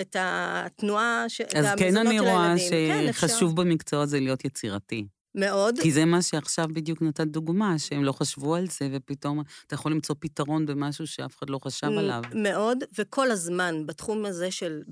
את 0.00 0.16
התנועה, 0.18 1.24
ש, 1.28 1.40
את 1.40 1.54
אז 1.54 1.66
כן 1.78 1.84
המזונות 1.86 2.06
אני 2.06 2.18
של 2.18 2.24
רואה 2.24 2.52
הילדים. 2.52 2.92
כן, 2.92 3.08
אפשר. 3.08 3.26
שחשוב 3.26 3.56
במקצוע 3.60 4.02
הזה 4.02 4.20
להיות 4.20 4.44
יצירתי. 4.44 5.06
מאוד. 5.34 5.78
כי 5.82 5.92
זה 5.92 6.04
מה 6.04 6.22
שעכשיו 6.22 6.66
בדיוק 6.72 7.02
נתת 7.02 7.26
דוגמה, 7.26 7.78
שהם 7.78 8.04
לא 8.04 8.12
חשבו 8.12 8.54
על 8.54 8.66
זה, 8.66 8.88
ופתאום 8.92 9.42
אתה 9.66 9.74
יכול 9.74 9.92
למצוא 9.92 10.14
פתרון 10.18 10.66
במשהו 10.66 11.06
שאף 11.06 11.38
אחד 11.38 11.50
לא 11.50 11.58
חשב 11.58 11.86
עליו. 11.86 12.22
מאוד, 12.34 12.78
וכל 12.98 13.30
הזמן, 13.30 13.86
בתחום 13.86 14.24
הזה 14.24 14.50
של, 14.50 14.82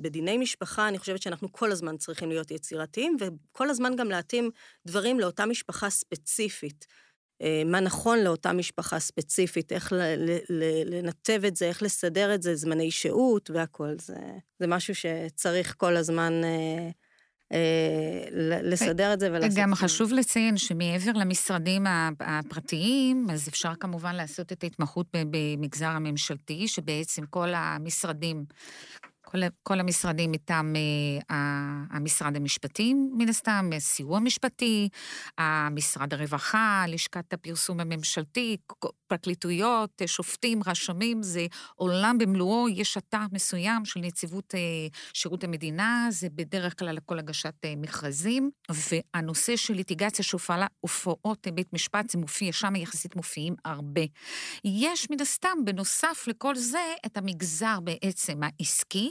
בדיני 0.00 0.38
משפחה, 0.38 0.88
אני 0.88 0.98
חושבת 0.98 1.22
שאנחנו 1.22 1.52
כל 1.52 1.72
הזמן 1.72 1.96
צריכים 1.96 2.28
להיות 2.28 2.50
יצירתיים, 2.50 3.16
וכל 3.20 3.70
הזמן 3.70 3.96
גם 3.96 4.08
להתאים 4.08 4.50
דברים 4.86 5.20
לאותה 5.20 5.46
משפחה 5.46 5.90
ספציפית. 5.90 6.86
אה, 7.42 7.62
מה 7.66 7.80
נכון 7.80 8.18
לאותה 8.18 8.52
משפחה 8.52 8.98
ספציפית, 8.98 9.72
איך 9.72 9.92
ל, 9.92 9.96
ל, 9.96 10.38
ל, 10.48 10.94
לנתב 10.94 11.40
את 11.46 11.56
זה, 11.56 11.66
איך 11.68 11.82
לסדר 11.82 12.34
את 12.34 12.42
זה, 12.42 12.54
זמני 12.54 12.90
שהות 12.90 13.50
והכול. 13.50 13.96
זה, 14.00 14.16
זה 14.58 14.66
משהו 14.66 14.94
שצריך 14.94 15.74
כל 15.78 15.96
הזמן 15.96 16.32
אה, 16.44 16.88
אה, 17.52 18.24
לסדר 18.62 19.12
את 19.12 19.20
זה 19.20 19.28
ולעשות... 19.32 19.58
גם 19.58 19.72
את 19.72 19.78
זה. 19.78 19.84
חשוב 19.84 20.12
לציין 20.12 20.56
שמעבר 20.56 21.12
למשרדים 21.12 21.84
הפרטיים, 22.20 23.26
אז 23.32 23.48
אפשר 23.48 23.72
כמובן 23.80 24.14
לעשות 24.14 24.52
את 24.52 24.62
ההתמחות 24.62 25.06
במגזר 25.12 25.88
הממשלתי, 25.88 26.68
שבעצם 26.68 27.26
כל 27.26 27.48
המשרדים, 27.54 28.44
כל, 29.34 29.40
כל 29.62 29.80
המשרדים 29.80 30.32
מטעם 30.32 30.76
אה, 30.76 31.36
המשרד 31.90 32.36
המשפטים, 32.36 33.10
מן 33.18 33.28
הסתם, 33.28 33.70
סיוע 33.78 34.20
משפטי, 34.20 34.88
המשרד 35.38 36.14
הרווחה, 36.14 36.84
לשכת 36.88 37.32
הפרסום 37.32 37.80
הממשלתי, 37.80 38.56
פרקליטויות, 39.06 39.90
אה, 40.02 40.06
שופטים, 40.06 40.60
רשמים, 40.66 41.22
זה 41.22 41.46
עולם 41.74 42.18
במלואו, 42.18 42.68
יש 42.68 42.96
אתר 42.96 43.18
מסוים 43.32 43.84
של 43.84 44.00
נציבות 44.00 44.54
אה, 44.54 44.60
שירות 45.12 45.44
המדינה, 45.44 46.06
זה 46.10 46.28
בדרך 46.34 46.78
כלל 46.78 46.96
לכל 46.96 47.18
הגשת 47.18 47.54
אה, 47.64 47.74
מכרזים, 47.76 48.50
והנושא 48.70 49.56
של 49.56 49.74
ליטיגציה 49.74 50.24
שהופעלה 50.24 50.66
הופעות 50.80 51.46
בית 51.54 51.72
משפט, 51.72 52.10
זה 52.10 52.18
מופיע, 52.18 52.52
שם 52.52 52.76
יחסית 52.76 53.16
מופיעים 53.16 53.54
הרבה. 53.64 54.02
יש 54.64 55.10
מן 55.10 55.20
הסתם, 55.20 55.58
בנוסף 55.64 56.24
לכל 56.26 56.56
זה, 56.56 56.94
את 57.06 57.16
המגזר 57.16 57.80
בעצם 57.80 58.40
העסקי, 58.42 59.10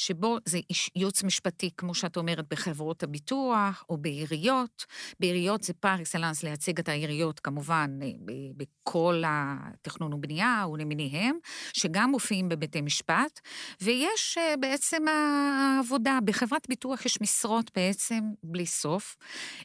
שבו 0.00 0.38
זה 0.44 0.58
ייעוץ 0.96 1.22
משפטי, 1.22 1.70
כמו 1.76 1.94
שאת 1.94 2.16
אומרת, 2.16 2.44
בחברות 2.50 3.02
הביטוח 3.02 3.84
או 3.88 3.96
בעיריות. 3.96 4.86
בעיריות 5.20 5.62
זה 5.62 5.72
פר 5.72 5.94
אקסלנס 6.00 6.42
לייצג 6.42 6.78
את 6.78 6.88
העיריות, 6.88 7.40
כמובן, 7.40 7.98
אה, 8.02 8.08
בכל 8.56 9.22
התכנון 9.26 10.12
ובנייה 10.12 10.66
ולמיניהם, 10.72 11.38
שגם 11.72 12.10
מופיעים 12.10 12.48
בבתי 12.48 12.80
משפט, 12.80 13.40
ויש 13.80 14.38
אה, 14.38 14.56
בעצם 14.56 15.02
העבודה. 15.08 16.18
בחברת 16.24 16.68
ביטוח 16.68 17.06
יש 17.06 17.20
משרות 17.20 17.70
בעצם 17.74 18.20
בלי 18.42 18.66
סוף. 18.66 19.16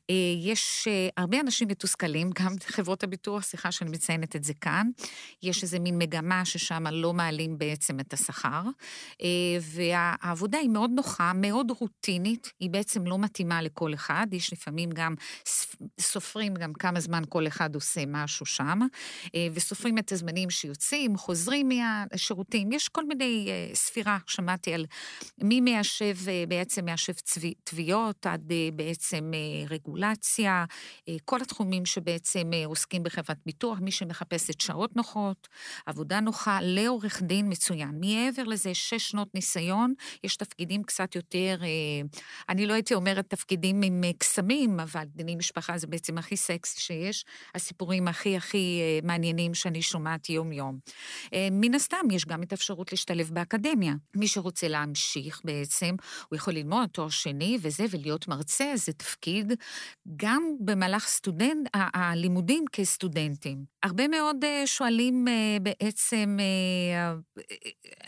אה, 0.09 0.15
יש 0.41 0.87
הרבה 1.17 1.39
אנשים 1.39 1.67
מתוסכלים, 1.67 2.29
גם 2.39 2.55
חברות 2.65 3.03
הביטוח, 3.03 3.43
סליחה 3.43 3.71
שאני 3.71 3.89
מציינת 3.89 4.35
את 4.35 4.43
זה 4.43 4.53
כאן. 4.53 4.87
יש 5.43 5.63
איזה 5.63 5.79
מין 5.79 5.97
מגמה 5.97 6.45
ששם 6.45 6.87
לא 6.91 7.13
מעלים 7.13 7.57
בעצם 7.57 7.99
את 7.99 8.13
השכר, 8.13 8.63
אה, 9.21 9.57
והעבודה 10.25 10.57
היא 10.57 10.69
מאוד 10.69 10.91
נוחה, 10.93 11.31
מאוד 11.35 11.71
רוטינית, 11.79 12.51
היא 12.59 12.69
בעצם 12.69 13.07
לא 13.07 13.19
מתאימה 13.19 13.61
לכל 13.61 13.93
אחד, 13.93 14.27
יש 14.31 14.53
לפעמים 14.53 14.89
גם, 14.89 15.15
סופרים 15.99 16.53
גם 16.53 16.73
כמה 16.73 16.99
זמן 16.99 17.23
כל 17.29 17.47
אחד 17.47 17.75
עושה 17.75 18.03
משהו 18.07 18.45
שם, 18.45 18.79
אה, 19.35 19.47
וסופרים 19.53 19.97
את 19.97 20.11
הזמנים 20.11 20.49
שיוצאים, 20.49 21.17
חוזרים 21.17 21.69
מהשירותים, 21.69 22.71
יש 22.71 22.89
כל 22.89 23.05
מיני 23.05 23.47
אה, 23.49 23.75
ספירה, 23.75 24.17
שמעתי 24.27 24.73
על 24.73 24.85
מי 25.41 25.61
מיישב, 25.61 26.15
אה, 26.27 26.43
בעצם 26.47 26.85
מיישב 26.85 27.13
תביעות, 27.63 28.25
עד 28.25 28.51
בעצם 28.73 29.31
רגולציה, 29.69 30.65
כל 31.25 31.41
התחומים 31.41 31.85
שבעצם 31.85 32.51
עוסקים 32.65 33.03
בחברת 33.03 33.37
ביטוח, 33.45 33.79
מי 33.81 33.91
שמחפשת 33.91 34.61
שעות 34.61 34.95
נוחות, 34.95 35.47
עבודה 35.85 36.19
נוחה, 36.19 36.59
לעורך 36.61 37.21
דין 37.21 37.51
מצוין. 37.51 37.99
מעבר 37.99 38.43
לזה, 38.43 38.73
שש 38.73 39.09
שנות 39.09 39.35
ניסיון, 39.35 39.93
יש 40.23 40.37
תפקידים 40.37 40.83
קצת 40.83 41.15
יותר, 41.15 41.57
אה, 41.63 41.67
אני 42.49 42.65
לא 42.65 42.73
הייתי 42.73 42.93
אומרת 42.93 43.29
תפקידים 43.29 43.81
עם 43.81 44.03
אה, 44.03 44.11
קסמים, 44.17 44.79
אבל 44.79 45.03
דיני 45.05 45.35
משפחה 45.35 45.77
זה 45.77 45.87
בעצם 45.87 46.17
הכי 46.17 46.37
סקסי 46.37 46.81
שיש, 46.81 47.25
הסיפורים 47.55 48.07
הכי 48.07 48.37
הכי 48.37 48.79
אה, 48.81 49.07
מעניינים 49.07 49.53
שאני 49.53 49.81
שומעת 49.81 50.29
יום-יום. 50.29 50.79
מן 51.51 51.75
הסתם, 51.75 52.11
יש 52.11 52.25
גם 52.25 52.43
את 52.43 52.51
האפשרות 52.51 52.91
להשתלב 52.91 53.29
באקדמיה. 53.33 53.93
מי 54.15 54.27
שרוצה 54.27 54.67
להמשיך 54.67 55.41
בעצם, 55.43 55.95
הוא 56.29 56.37
יכול 56.37 56.53
ללמוד 56.53 56.89
תואר 56.89 57.09
שני 57.09 57.57
וזה, 57.61 57.85
ולהיות 57.89 58.27
מרצה, 58.27 58.71
זה 58.75 58.93
תפקיד 58.93 59.53
גם 60.15 60.43
במהלך 60.59 61.07
סטודנט, 61.07 61.69
הלימודים 61.73 62.65
כסטודנטים. 62.71 63.65
הרבה 63.83 64.07
מאוד 64.07 64.45
שואלים 64.65 65.25
בעצם, 65.61 66.37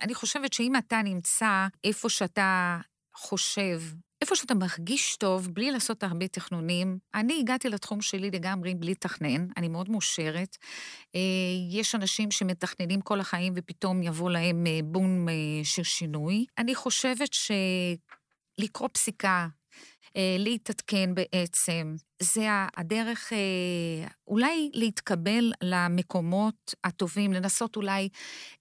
אני 0.02 0.16
חושבת 0.16 0.54
שאם 0.54 0.76
אתה 0.76 1.02
נמצא 1.02 1.68
איפה 1.88 2.10
שאתה 2.10 2.78
חושב, 3.16 3.82
איפה 4.22 4.36
שאתה 4.36 4.54
מרגיש 4.56 5.16
טוב, 5.16 5.48
בלי 5.54 5.72
לעשות 5.72 6.04
הרבה 6.04 6.28
תכנונים, 6.28 6.98
אני 7.16 7.40
הגעתי 7.40 7.70
לתחום 7.70 8.02
שלי 8.02 8.32
לגמרי 8.32 8.76
בלי 8.76 8.92
לתכנן, 8.92 9.48
אני 9.58 9.68
מאוד 9.68 9.90
מאושרת. 9.90 10.58
אה, 11.16 11.20
יש 11.72 11.96
אנשים 11.96 12.32
שמתכננים 12.32 13.02
כל 13.02 13.20
החיים 13.20 13.54
ופתאום 13.56 14.04
יבוא 14.04 14.30
להם 14.30 14.68
אה, 14.68 14.80
בום 14.84 15.30
אה, 15.30 15.34
של 15.64 15.84
שינוי. 15.84 16.46
אני 16.58 16.76
חושבת 16.76 17.30
שלקרוא 17.34 18.90
פסיקה, 18.94 19.48
להתעדכן 20.38 21.16
בעצם, 21.16 21.96
זה 22.22 22.48
הדרך 22.78 23.34
אה, 23.34 24.08
אולי 24.28 24.72
להתקבל 24.74 25.52
למקומות 25.62 26.76
הטובים, 26.84 27.34
לנסות 27.34 27.76
אולי 27.76 28.10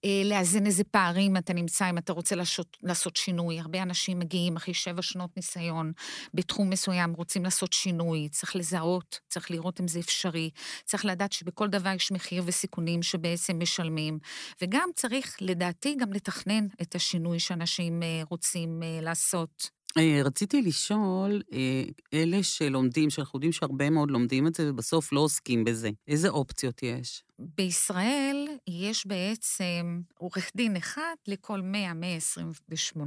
אה, 0.04 0.22
לאזן 0.24 0.66
איזה 0.66 0.84
פערים. 0.84 1.36
אתה 1.36 1.52
נמצא, 1.52 1.90
אם 1.90 1.98
אתה 1.98 2.12
רוצה 2.12 2.36
לעשות, 2.36 2.76
לעשות 2.82 3.16
שינוי. 3.16 3.60
הרבה 3.60 3.82
אנשים 3.82 4.18
מגיעים 4.18 4.56
אחרי 4.56 4.74
שבע 4.74 5.02
שנות 5.02 5.30
ניסיון 5.36 5.92
בתחום 6.34 6.70
מסוים, 6.70 7.12
רוצים 7.12 7.44
לעשות 7.44 7.72
שינוי, 7.72 8.28
צריך 8.28 8.56
לזהות, 8.56 9.20
צריך 9.28 9.50
לראות 9.50 9.80
אם 9.80 9.88
זה 9.88 9.98
אפשרי, 10.00 10.50
צריך 10.84 11.04
לדעת 11.04 11.32
שבכל 11.32 11.68
דבר 11.68 11.92
יש 11.96 12.12
מחיר 12.12 12.42
וסיכונים 12.46 13.02
שבעצם 13.02 13.58
משלמים, 13.58 14.18
וגם 14.62 14.88
צריך, 14.94 15.36
לדעתי, 15.40 15.94
גם 16.00 16.12
לתכנן 16.12 16.66
את 16.82 16.94
השינוי 16.94 17.38
שאנשים 17.40 18.02
אה, 18.02 18.22
רוצים 18.30 18.82
אה, 18.82 18.98
לעשות. 19.02 19.75
אה, 19.98 20.20
רציתי 20.24 20.62
לשאול, 20.62 21.42
אה, 21.52 21.82
אלה 22.14 22.42
שלומדים, 22.42 23.10
שאנחנו 23.10 23.36
יודעים 23.36 23.52
שהרבה 23.52 23.90
מאוד 23.90 24.10
לומדים 24.10 24.46
את 24.46 24.54
זה 24.54 24.70
ובסוף 24.70 25.12
לא 25.12 25.20
עוסקים 25.20 25.64
בזה, 25.64 25.90
איזה 26.08 26.28
אופציות 26.28 26.82
יש? 26.82 27.22
בישראל 27.38 28.48
יש 28.68 29.06
בעצם 29.06 30.00
עורך 30.18 30.50
דין 30.56 30.76
אחד 30.76 31.14
לכל 31.28 31.60
100-128, 31.60 32.98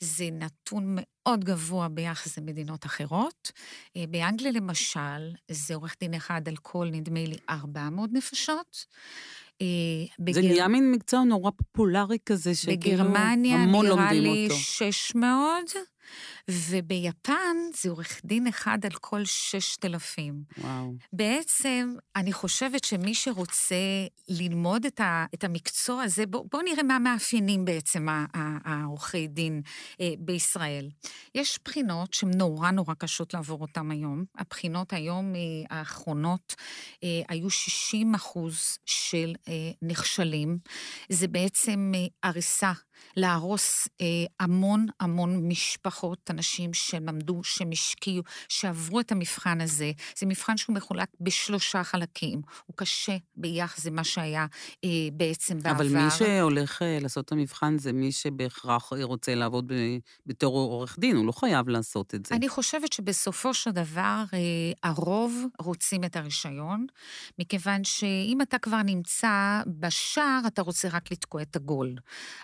זה 0.00 0.28
נתון 0.32 0.96
מאוד 1.00 1.44
גבוה 1.44 1.88
ביחס 1.88 2.38
למדינות 2.38 2.86
אחרות. 2.86 3.52
אה, 3.96 4.04
באנגליה 4.08 4.52
למשל, 4.52 5.00
זה 5.50 5.74
עורך 5.74 5.96
דין 6.00 6.14
אחד 6.14 6.48
על 6.48 6.56
כל, 6.56 6.88
נדמה 6.92 7.24
לי, 7.24 7.36
400 7.50 8.10
נפשות. 8.12 8.86
אה, 9.62 9.66
זה 10.18 10.24
בגר- 10.24 10.40
נהיה 10.40 10.68
מין 10.68 10.92
מקצוע 10.92 11.24
נורא 11.24 11.50
פופולרי 11.56 12.18
כזה, 12.26 12.54
שכאילו 12.54 12.76
בגרמניה 13.04 13.56
המון 13.56 13.86
נראה 13.86 13.96
לומדים 13.96 14.22
לי 14.22 14.44
אותו. 14.44 14.54
600, 14.56 15.70
וביפן 16.50 17.56
זה 17.82 17.90
עורך 17.90 18.20
דין 18.24 18.46
אחד 18.46 18.78
על 18.84 18.92
כל 19.00 19.24
6,000. 19.24 20.42
וואו. 20.58 20.94
בעצם, 21.12 21.94
אני 22.16 22.32
חושבת 22.32 22.84
שמי 22.84 23.14
שרוצה 23.14 23.76
ללמוד 24.28 24.84
את, 24.84 25.00
ה, 25.00 25.26
את 25.34 25.44
המקצוע 25.44 26.02
הזה, 26.02 26.26
בואו 26.26 26.46
בוא 26.52 26.62
נראה 26.62 26.82
מה 26.82 26.98
מאפיינים 26.98 27.64
בעצם 27.64 28.06
העורכי 28.64 29.28
דין 29.28 29.62
אה, 30.00 30.12
בישראל. 30.18 30.90
יש 31.34 31.58
בחינות 31.64 32.14
שהן 32.14 32.30
נורא 32.34 32.70
נורא 32.70 32.94
קשות 32.94 33.34
לעבור 33.34 33.60
אותן 33.60 33.90
היום. 33.90 34.24
הבחינות 34.38 34.92
היום 34.92 35.34
אה, 35.34 35.40
האחרונות 35.78 36.54
אה, 37.04 37.08
היו 37.28 37.50
60 37.50 38.14
אחוז 38.14 38.78
של 38.86 39.34
אה, 39.48 39.70
נכשלים. 39.82 40.58
זה 41.08 41.28
בעצם 41.28 41.92
אה, 41.94 42.06
הריסה, 42.22 42.72
להרוס 43.16 43.88
אה, 44.00 44.06
המון 44.40 44.86
המון 45.00 45.48
משפחות, 45.48 46.30
אנשים 46.30 46.74
שלמדו, 46.74 47.40
שהם 47.44 47.70
השקיעו, 47.72 48.22
שעברו 48.48 49.00
את 49.00 49.12
המבחן 49.12 49.60
הזה. 49.60 49.92
זה 50.16 50.26
מבחן 50.26 50.56
שהוא 50.56 50.76
מחולק 50.76 51.08
בשלושה 51.20 51.84
חלקים. 51.84 52.42
הוא 52.66 52.76
קשה 52.76 53.16
ביחס 53.36 53.86
למה 53.86 54.04
שהיה 54.04 54.46
אה, 54.84 54.88
בעצם 55.12 55.58
בעבר. 55.58 55.70
אבל 55.70 55.88
מי 55.88 56.10
שהולך 56.10 56.82
אה, 56.82 56.98
לעשות 57.00 57.24
את 57.24 57.32
המבחן 57.32 57.78
זה 57.78 57.92
מי 57.92 58.12
שבהכרח 58.12 58.92
אה, 58.92 59.04
רוצה 59.04 59.34
לעבוד 59.34 59.72
ב- 59.72 59.98
בתור 60.26 60.58
עורך 60.58 60.98
דין, 60.98 61.16
הוא 61.16 61.26
לא 61.26 61.32
חייב 61.32 61.68
לעשות 61.68 62.14
את 62.14 62.26
זה. 62.26 62.34
אני 62.34 62.48
חושבת 62.48 62.92
שבסופו 62.92 63.54
של 63.54 63.70
דבר, 63.70 64.24
אה, 64.32 64.38
הרוב 64.82 65.44
רוצים 65.58 66.04
את 66.04 66.16
הרישיון, 66.16 66.86
מכיוון 67.38 67.84
שאם 67.84 68.38
אתה 68.42 68.58
כבר 68.58 68.82
נמצא 68.82 69.62
בשער, 69.66 70.40
אתה 70.46 70.62
רוצה 70.62 70.88
רק 70.88 71.12
לתקוע 71.12 71.42
את 71.42 71.56
הגול. 71.56 71.94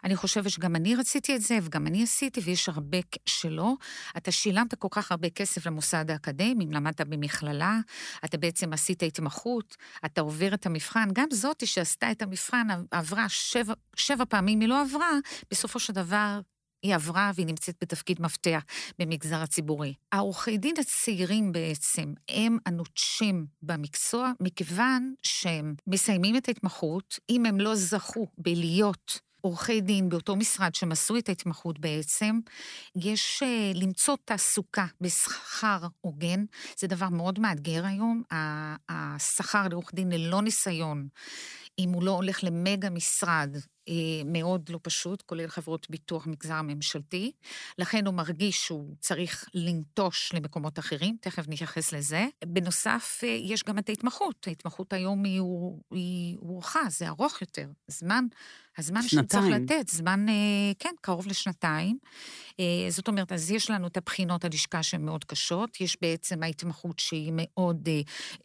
אני 0.04 0.16
חושבת 0.16 0.47
שגם 0.48 0.76
אני 0.76 0.94
רציתי 0.94 1.36
את 1.36 1.40
זה, 1.40 1.58
וגם 1.62 1.86
אני 1.86 2.02
עשיתי, 2.02 2.40
ויש 2.40 2.68
הרבה 2.68 2.98
שלא. 3.26 3.74
אתה 4.16 4.32
שילמת 4.32 4.74
כל 4.74 4.88
כך 4.90 5.12
הרבה 5.12 5.30
כסף 5.30 5.66
למוסד 5.66 6.10
האקדמי, 6.10 6.64
אם 6.64 6.72
למדת 6.72 7.00
במכללה, 7.00 7.78
אתה 8.24 8.38
בעצם 8.38 8.72
עשית 8.72 9.02
התמחות, 9.02 9.76
אתה 10.04 10.20
עובר 10.20 10.54
את 10.54 10.66
המבחן. 10.66 11.08
גם 11.12 11.26
זאתי 11.30 11.66
שעשתה 11.66 12.10
את 12.10 12.22
המבחן 12.22 12.66
עברה 12.90 13.28
שבע, 13.28 13.74
שבע 13.96 14.24
פעמים, 14.28 14.60
היא 14.60 14.68
לא 14.68 14.82
עברה, 14.82 15.10
בסופו 15.50 15.78
של 15.78 15.92
דבר 15.92 16.40
היא 16.82 16.94
עברה 16.94 17.30
והיא 17.34 17.46
נמצאת 17.46 17.76
בתפקיד 17.80 18.22
מפתח 18.22 18.64
במגזר 18.98 19.42
הציבורי. 19.42 19.94
העורכי 20.12 20.58
דין 20.58 20.74
הצעירים 20.80 21.52
בעצם 21.52 22.12
הם 22.28 22.58
הנוטשים 22.66 23.46
במקצוע, 23.62 24.32
מכיוון 24.40 25.14
שהם 25.22 25.74
מסיימים 25.86 26.36
את 26.36 26.48
ההתמחות, 26.48 27.18
אם 27.30 27.46
הם 27.46 27.60
לא 27.60 27.74
זכו 27.74 28.26
בלהיות 28.38 29.20
עורכי 29.40 29.80
דין 29.80 30.08
באותו 30.08 30.36
משרד 30.36 30.74
שהם 30.74 30.92
עשו 30.92 31.16
את 31.16 31.28
ההתמחות 31.28 31.78
בעצם, 31.78 32.40
יש 32.96 33.42
uh, 33.42 33.78
למצוא 33.78 34.16
תעסוקה 34.24 34.86
בשכר 35.00 35.78
הוגן, 36.00 36.44
זה 36.78 36.86
דבר 36.86 37.08
מאוד 37.08 37.38
מאתגר 37.38 37.86
היום. 37.86 38.22
השכר 38.88 39.68
לעורך 39.68 39.94
דין 39.94 40.12
ללא 40.12 40.42
ניסיון, 40.42 41.08
אם 41.78 41.90
הוא 41.90 42.02
לא 42.02 42.10
הולך 42.10 42.44
למגה 42.44 42.90
משרד, 42.90 43.56
מאוד 44.24 44.68
לא 44.68 44.80
פשוט, 44.82 45.22
כולל 45.22 45.48
חברות 45.48 45.90
ביטוח 45.90 46.26
מגזר 46.26 46.54
הממשלתי. 46.54 47.32
לכן 47.78 48.06
הוא 48.06 48.14
מרגיש 48.14 48.66
שהוא 48.66 48.94
צריך 49.00 49.48
לנטוש 49.54 50.32
למקומות 50.34 50.78
אחרים, 50.78 51.16
תכף 51.20 51.44
נתייחס 51.48 51.92
לזה. 51.92 52.26
בנוסף, 52.44 53.20
אה, 53.24 53.28
יש 53.28 53.64
גם 53.64 53.78
את 53.78 53.88
ההתמחות. 53.88 54.46
ההתמחות 54.48 54.92
היום 54.92 55.24
היא 55.90 56.36
הוארכה, 56.40 56.80
זה 56.88 57.08
ארוך 57.08 57.40
יותר. 57.40 57.66
זמן, 57.88 58.24
הזמן 58.78 59.02
שנתיים. 59.02 59.52
לתת, 59.52 59.88
זמן, 59.88 60.28
אה, 60.28 60.34
כן, 60.78 60.94
קרוב 61.00 61.26
לשנתיים. 61.26 61.98
אה, 62.60 62.64
זאת 62.88 63.08
אומרת, 63.08 63.32
אז 63.32 63.50
יש 63.50 63.70
לנו 63.70 63.86
את 63.86 63.96
הבחינות 63.96 64.44
הלשכה 64.44 64.82
שהן 64.82 65.04
מאוד 65.04 65.24
קשות, 65.24 65.80
יש 65.80 65.96
בעצם 66.00 66.42
ההתמחות 66.42 66.98
שהיא 66.98 67.32
מאוד, 67.34 67.88
אה, 67.88 68.00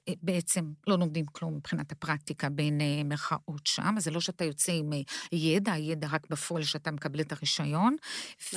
אה, 0.10 0.14
בעצם 0.22 0.72
לא 0.88 1.00
לומדים 1.00 1.26
כלום 1.26 1.56
מבחינת 1.56 1.91
הפרקטיקה 1.91 2.50
בין 2.50 2.82
אה, 2.82 3.04
מירכאות 3.04 3.68
שם, 3.68 3.96
אז 3.98 4.04
זה 4.04 4.12
לא 4.12 4.20
שאתה 4.20 4.44
יוצא 4.46 4.72
עם 4.72 4.94
אה, 4.94 5.02
ידע, 5.34 5.78
ידע 5.78 6.08
רק 6.12 6.28
בפועל 6.30 6.64
שאתה 6.64 6.92
מקבל 6.92 7.22
את 7.22 7.32
הרישיון. 7.32 7.96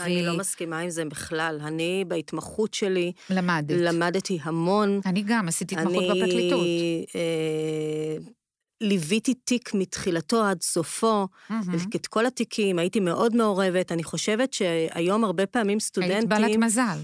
אני 0.00 0.26
לא 0.26 0.36
מסכימה 0.36 0.78
עם 0.78 0.90
זה 0.90 1.04
בכלל. 1.04 1.60
אני, 1.64 2.04
בהתמחות 2.08 2.74
שלי, 2.74 3.12
למדת. 3.30 3.70
למדתי 3.70 4.38
המון. 4.42 5.00
אני 5.06 5.22
גם, 5.26 5.48
עשיתי 5.48 5.76
התמחות 5.76 6.04
בפרקליטות. 6.04 6.60
אני 6.60 7.06
אה, 7.14 8.16
ליוויתי 8.80 9.34
תיק 9.34 9.74
מתחילתו 9.74 10.44
עד 10.44 10.62
סופו, 10.62 11.28
מהמם. 11.50 11.78
את 11.96 12.06
כל 12.06 12.26
התיקים, 12.26 12.78
הייתי 12.78 13.00
מאוד 13.00 13.36
מעורבת. 13.36 13.92
אני 13.92 14.04
חושבת 14.04 14.52
שהיום 14.52 15.24
הרבה 15.24 15.46
פעמים 15.46 15.80
סטודנטים... 15.80 16.16
היית 16.16 16.28
בעלת 16.28 16.56
מזל. 16.56 16.98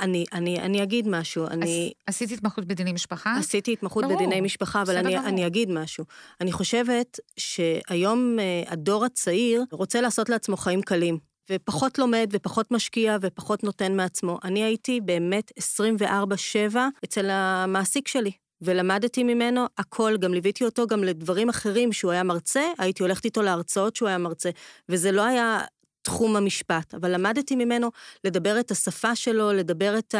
אני, 0.00 0.24
אני, 0.32 0.60
אני 0.60 0.82
אגיד 0.82 1.08
משהו, 1.08 1.46
אני... 1.46 1.92
עש- 2.08 2.16
עשית 2.22 2.32
התמחות 2.32 2.64
בדיני 2.64 2.92
משפחה? 2.92 3.36
עשיתי 3.38 3.72
התמחות 3.72 4.04
ברור, 4.04 4.16
בדיני 4.16 4.40
משפחה, 4.40 4.82
אבל 4.82 4.96
אני. 4.96 5.18
אני 5.18 5.46
אגיד 5.46 5.70
משהו. 5.70 6.04
אני 6.40 6.52
חושבת 6.52 7.20
שהיום 7.36 8.36
אה, 8.38 8.72
הדור 8.72 9.04
הצעיר 9.04 9.64
רוצה 9.72 10.00
לעשות 10.00 10.28
לעצמו 10.28 10.56
חיים 10.56 10.82
קלים, 10.82 11.18
ופחות 11.50 11.98
לומד 11.98 12.30
ופחות 12.32 12.70
משקיע 12.70 13.16
ופחות 13.20 13.64
נותן 13.64 13.96
מעצמו. 13.96 14.38
אני 14.44 14.64
הייתי 14.64 15.00
באמת 15.00 15.52
24-7 16.00 16.76
אצל 17.04 17.30
המעסיק 17.30 18.08
שלי. 18.08 18.30
ולמדתי 18.62 19.22
ממנו 19.22 19.64
הכל, 19.78 20.16
גם 20.16 20.34
ליוויתי 20.34 20.64
אותו 20.64 20.86
גם 20.86 21.04
לדברים 21.04 21.48
אחרים 21.48 21.92
שהוא 21.92 22.12
היה 22.12 22.22
מרצה, 22.22 22.62
הייתי 22.78 23.02
הולכת 23.02 23.24
איתו 23.24 23.42
להרצאות 23.42 23.96
שהוא 23.96 24.08
היה 24.08 24.18
מרצה, 24.18 24.50
וזה 24.88 25.12
לא 25.12 25.24
היה 25.24 25.60
תחום 26.08 26.36
המשפט, 26.36 26.94
אבל 26.94 27.14
למדתי 27.14 27.56
ממנו 27.56 27.90
לדבר 28.24 28.60
את 28.60 28.70
השפה 28.70 29.14
שלו, 29.14 29.52
לדבר 29.52 29.98
את 29.98 30.14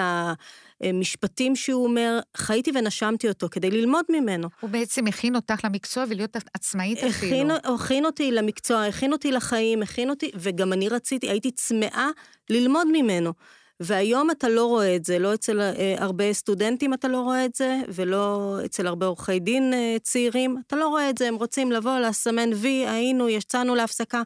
המשפטים 0.80 1.56
שהוא 1.56 1.84
אומר, 1.84 2.20
חייתי 2.36 2.70
ונשמתי 2.74 3.28
אותו 3.28 3.48
כדי 3.50 3.70
ללמוד 3.70 4.04
ממנו. 4.08 4.48
הוא 4.60 4.70
בעצם 4.70 5.06
הכין 5.06 5.36
אותך 5.36 5.64
למקצוע 5.64 6.04
ולהיות 6.08 6.36
עצמאית 6.54 6.98
אפילו. 6.98 7.10
הכין, 7.10 7.50
הכין 7.74 8.06
אותי 8.06 8.30
למקצוע, 8.30 8.84
הכין 8.84 9.12
אותי 9.12 9.32
לחיים, 9.32 9.82
הכין 9.82 10.10
אותי, 10.10 10.30
וגם 10.34 10.72
אני 10.72 10.88
רציתי, 10.88 11.30
הייתי 11.30 11.50
צמאה 11.50 12.08
ללמוד 12.50 12.86
ממנו. 12.92 13.32
והיום 13.80 14.30
אתה 14.30 14.48
לא 14.48 14.66
רואה 14.66 14.96
את 14.96 15.04
זה, 15.04 15.18
לא 15.18 15.34
אצל 15.34 15.60
אה, 15.60 15.94
הרבה 15.98 16.32
סטודנטים 16.32 16.94
אתה 16.94 17.08
לא 17.08 17.20
רואה 17.20 17.44
את 17.44 17.54
זה, 17.54 17.80
ולא 17.88 18.56
אצל 18.64 18.86
הרבה 18.86 19.06
עורכי 19.06 19.40
דין 19.40 19.74
אה, 19.74 19.96
צעירים, 20.02 20.56
אתה 20.66 20.76
לא 20.76 20.88
רואה 20.88 21.10
את 21.10 21.18
זה, 21.18 21.28
הם 21.28 21.34
רוצים 21.34 21.72
לבוא, 21.72 21.98
לסמן 21.98 22.50
וי, 22.54 22.86
היינו, 22.86 23.28
יצאנו 23.28 23.74
להפסקה. 23.74 24.22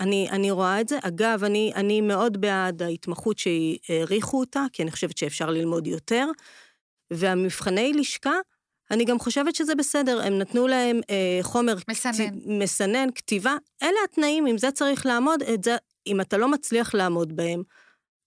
אני, 0.00 0.28
אני 0.30 0.50
רואה 0.50 0.80
את 0.80 0.88
זה. 0.88 0.98
אגב, 1.02 1.44
אני, 1.44 1.72
אני 1.74 2.00
מאוד 2.00 2.40
בעד 2.40 2.82
ההתמחות 2.82 3.36
שהעריכו 3.38 4.40
אותה, 4.40 4.64
כי 4.72 4.82
אני 4.82 4.90
חושבת 4.90 5.18
שאפשר 5.18 5.50
ללמוד 5.50 5.86
יותר. 5.86 6.26
והמבחני 7.10 7.92
לשכה, 7.92 8.34
אני 8.90 9.04
גם 9.04 9.18
חושבת 9.18 9.54
שזה 9.54 9.74
בסדר, 9.74 10.20
הם 10.22 10.38
נתנו 10.38 10.66
להם 10.66 11.00
אה, 11.10 11.38
חומר... 11.42 11.74
מסנן. 11.90 12.12
כת, 12.12 12.32
מסנן, 12.46 13.08
כתיבה, 13.14 13.56
אלה 13.82 13.98
התנאים, 14.04 14.46
עם 14.46 14.58
זה 14.58 14.70
צריך 14.70 15.06
לעמוד, 15.06 15.42
את 15.42 15.64
זה, 15.64 15.76
אם 16.06 16.20
אתה 16.20 16.36
לא 16.36 16.48
מצליח 16.48 16.94
לעמוד 16.94 17.36
בהם, 17.36 17.62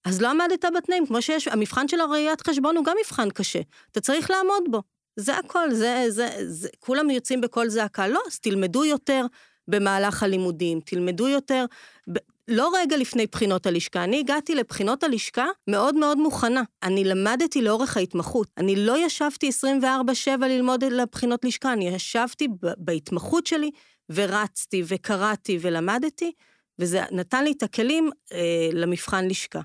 אז 0.06 0.22
לא 0.22 0.30
עמדת 0.30 0.66
בתנאים, 0.78 1.06
כמו 1.06 1.22
שיש, 1.22 1.48
המבחן 1.48 1.88
של 1.88 2.00
הראיית 2.00 2.42
חשבון 2.42 2.78
הוא 2.78 2.86
גם 2.86 2.96
מבחן 3.06 3.30
קשה, 3.30 3.62
אתה 3.92 4.02
צריך 4.02 4.32
לעמוד 4.32 4.64
בו. 4.72 4.82
זה 5.16 5.38
הכל, 5.38 5.72
זה, 5.72 6.06
זה, 6.10 6.30
זה, 6.48 6.70
כולם 6.80 7.10
יוצאים 7.10 7.42
בקול 7.42 7.70
זעקה. 7.70 8.08
לא, 8.08 8.22
אז 8.28 8.40
תלמדו 8.40 8.86
יותר 8.86 9.26
במהלך 9.68 10.24
הלימודים, 10.24 10.80
תלמדו 10.80 11.28
יותר, 11.28 11.66
ב, 12.14 12.18
לא 12.48 12.72
רגע 12.76 12.98
לפני 12.98 13.26
בחינות 13.28 13.66
הלשכה. 13.66 14.04
אני 14.04 14.20
הגעתי 14.20 14.56
לבחינות 14.56 15.04
הלשכה 15.04 15.46
מאוד 15.68 15.96
מאוד 15.96 16.18
מוכנה. 16.18 16.62
אני 16.84 17.04
למדתי 17.04 17.62
לאורך 17.62 17.98
ההתמחות. 17.98 18.48
אני 18.58 18.76
לא 18.76 19.06
ישבתי 19.06 19.50
24-7 19.50 20.46
ללמוד 20.46 20.84
לבחינות 20.84 21.46
לשכה, 21.46 21.74
אני 21.74 21.90
ישבתי 21.90 22.48
בהתמחות 22.78 23.48
שלי 23.48 23.72
ורצתי 24.10 24.84
וקראתי 24.88 25.58
ולמדתי, 25.62 26.32
וזה 26.80 27.02
נתן 27.12 27.44
לי 27.44 27.52
את 27.52 27.64
הכלים 27.64 28.10
אה, 28.34 28.70
למבחן 28.74 29.28
לשכה. 29.28 29.62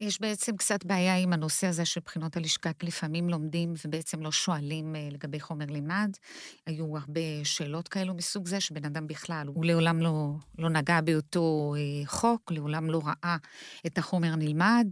יש 0.00 0.20
בעצם 0.20 0.56
קצת 0.56 0.84
בעיה 0.84 1.16
עם 1.16 1.32
הנושא 1.32 1.66
הזה 1.66 1.84
של 1.84 2.00
בחינות 2.04 2.36
הלשכה, 2.36 2.72
כי 2.72 2.86
לפעמים 2.86 3.28
לומדים 3.28 3.74
ובעצם 3.84 4.22
לא 4.22 4.32
שואלים 4.32 4.96
אה, 4.96 5.08
לגבי 5.10 5.40
חומר 5.40 5.66
לימד. 5.66 6.10
היו 6.66 6.98
הרבה 6.98 7.20
שאלות 7.44 7.88
כאלו 7.88 8.14
מסוג 8.14 8.46
זה, 8.46 8.60
שבן 8.60 8.84
אדם 8.84 9.06
בכלל, 9.06 9.46
הוא 9.46 9.64
לעולם 9.64 10.00
לא, 10.00 10.32
לא 10.58 10.68
נגע 10.68 11.00
באותו 11.00 11.74
אה, 11.76 12.06
חוק, 12.06 12.52
לעולם 12.52 12.90
לא 12.90 13.00
ראה 13.04 13.36
את 13.86 13.98
החומר 13.98 14.36
נלמד, 14.36 14.86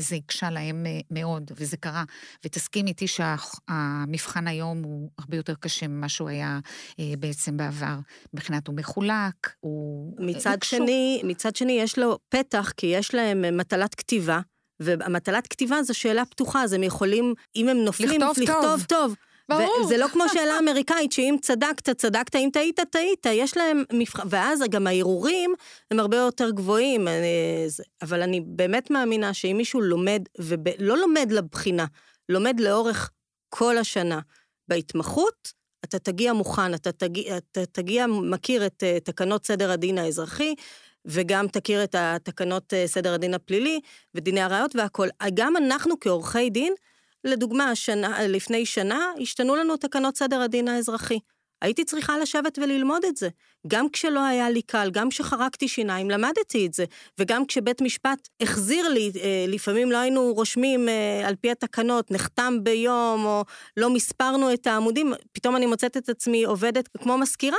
וזה 0.00 0.16
הקשה 0.16 0.50
להם 0.50 0.86
אה, 0.86 1.00
מאוד, 1.10 1.50
וזה 1.56 1.76
קרה. 1.76 2.04
ותסכים 2.44 2.86
איתי 2.86 3.06
שהמבחן 3.06 4.48
היום 4.48 4.82
הוא 4.82 5.10
הרבה 5.18 5.36
יותר 5.36 5.54
קשה 5.54 5.88
ממה 5.88 6.08
שהוא 6.08 6.28
היה 6.28 6.58
אה, 7.00 7.12
בעצם 7.18 7.56
בעבר. 7.56 7.98
מבחינת 8.34 8.66
הוא 8.66 8.76
מחולק, 8.76 9.54
הוא... 9.60 10.14
מצד 10.18 10.52
הקשו. 10.52 10.76
שני, 10.76 11.20
מצד 11.24 11.56
שני, 11.56 11.72
יש 11.72 11.98
לו 11.98 12.18
פתח, 12.28 12.72
כי 12.76 12.86
יש 12.86 13.14
להם 13.14 13.44
אה, 13.44 13.50
מטלת 13.50 13.94
כתיבה, 13.94 14.40
והמטלת 14.80 15.46
כתיבה 15.46 15.82
זו 15.82 15.94
שאלה 15.94 16.24
פתוחה, 16.24 16.62
אז 16.62 16.72
הם 16.72 16.82
יכולים, 16.82 17.34
אם 17.56 17.68
הם 17.68 17.76
נופלים, 17.76 18.20
לכתוב 18.20 18.38
לכתוב 18.38 18.62
טוב. 18.62 18.84
טוב. 18.88 19.14
ברור. 19.58 19.84
וזה 19.84 19.96
לא 19.96 20.08
כמו 20.08 20.24
שאלה 20.32 20.58
אמריקאית, 20.58 21.12
שאם 21.12 21.36
צדקת, 21.42 21.90
צדקת, 21.90 22.36
אם 22.36 22.48
טעית, 22.52 22.80
טעית. 22.90 23.26
יש 23.30 23.56
להם 23.56 23.82
מבחן, 23.92 24.22
ואז 24.30 24.60
גם 24.70 24.86
הערעורים 24.86 25.54
הם 25.90 26.00
הרבה 26.00 26.16
יותר 26.16 26.50
גבוהים. 26.50 27.08
אה, 27.08 27.14
זה- 27.66 27.82
אבל 28.02 28.22
אני 28.22 28.40
באמת 28.46 28.90
מאמינה 28.90 29.34
שאם 29.34 29.56
מישהו 29.56 29.80
לומד, 29.80 30.22
ולא 30.38 30.96
לומד 30.98 31.32
לבחינה, 31.32 31.84
לומד 32.28 32.60
לאורך 32.60 33.10
כל 33.48 33.78
השנה 33.78 34.20
בהתמחות, 34.68 35.52
אתה 35.84 35.98
תגיע 35.98 36.32
מוכן, 36.32 36.74
אתה 36.74 36.92
תגיע, 36.92 37.36
אתה 37.36 37.66
תגיע 37.66 38.06
מכיר 38.06 38.66
את 38.66 38.82
אה, 38.86 38.98
תקנות 39.04 39.46
סדר 39.46 39.70
הדין 39.70 39.98
האזרחי, 39.98 40.54
וגם 41.04 41.48
תכיר 41.48 41.84
את 41.84 41.94
התקנות 41.98 42.74
אה, 42.74 42.86
סדר 42.86 43.14
הדין 43.14 43.34
הפלילי 43.34 43.80
ודיני 44.14 44.40
הראיות 44.40 44.76
והכול. 44.76 45.08
גם 45.34 45.56
אנחנו 45.56 46.00
כעורכי 46.00 46.50
דין, 46.50 46.72
לדוגמה, 47.24 47.74
שנה, 47.74 48.22
לפני 48.28 48.66
שנה 48.66 49.06
השתנו 49.20 49.56
לנו 49.56 49.76
תקנות 49.76 50.16
סדר 50.16 50.40
הדין 50.40 50.68
האזרחי. 50.68 51.18
הייתי 51.62 51.84
צריכה 51.84 52.18
לשבת 52.18 52.58
וללמוד 52.58 53.04
את 53.04 53.16
זה. 53.16 53.28
גם 53.66 53.88
כשלא 53.88 54.24
היה 54.24 54.50
לי 54.50 54.62
קל, 54.62 54.90
גם 54.92 55.08
כשחרקתי 55.08 55.68
שיניים, 55.68 56.10
למדתי 56.10 56.66
את 56.66 56.74
זה. 56.74 56.84
וגם 57.18 57.46
כשבית 57.46 57.80
משפט 57.80 58.28
החזיר 58.40 58.88
לי, 58.88 59.10
אה, 59.22 59.44
לפעמים 59.48 59.92
לא 59.92 59.96
היינו 59.96 60.32
רושמים 60.34 60.88
אה, 60.88 61.28
על 61.28 61.36
פי 61.36 61.50
התקנות, 61.50 62.10
נחתם 62.10 62.54
ביום, 62.62 63.24
או 63.24 63.44
לא 63.76 63.90
מספרנו 63.90 64.52
את 64.52 64.66
העמודים, 64.66 65.12
פתאום 65.32 65.56
אני 65.56 65.66
מוצאת 65.66 65.96
את 65.96 66.08
עצמי 66.08 66.44
עובדת 66.44 66.88
כמו 66.98 67.18
מזכירה, 67.18 67.58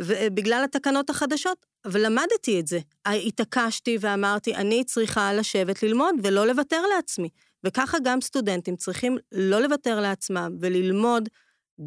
ו- 0.00 0.26
בגלל 0.34 0.64
התקנות 0.64 1.10
החדשות, 1.10 1.66
אבל 1.84 2.06
למדתי 2.06 2.60
את 2.60 2.66
זה. 2.66 2.78
התעקשתי 3.06 3.98
ואמרתי, 4.00 4.54
אני 4.54 4.84
צריכה 4.84 5.32
לשבת 5.32 5.82
ללמוד 5.82 6.14
ולא 6.22 6.46
לוותר 6.46 6.82
לעצמי. 6.96 7.28
וככה 7.64 7.98
גם 8.04 8.20
סטודנטים 8.20 8.76
צריכים 8.76 9.18
לא 9.32 9.60
לוותר 9.60 10.00
לעצמם 10.00 10.56
וללמוד 10.60 11.28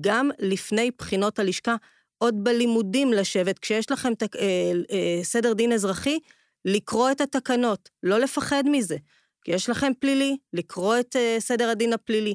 גם 0.01 0.30
לפני 0.39 0.91
בחינות 0.97 1.39
הלשכה, 1.39 1.76
עוד 2.17 2.43
בלימודים 2.43 3.13
לשבת, 3.13 3.59
כשיש 3.59 3.91
לכם 3.91 4.15
תק, 4.15 4.36
אה, 4.36 4.71
אה, 4.91 5.23
סדר 5.23 5.53
דין 5.53 5.71
אזרחי, 5.71 6.19
לקרוא 6.65 7.11
את 7.11 7.21
התקנות, 7.21 7.89
לא 8.03 8.19
לפחד 8.19 8.63
מזה. 8.65 8.97
כי 9.43 9.51
יש 9.51 9.69
לכם 9.69 9.91
פלילי, 9.99 10.38
לקרוא 10.53 10.99
את 10.99 11.15
אה, 11.15 11.38
סדר 11.39 11.69
הדין 11.69 11.93
הפלילי, 11.93 12.34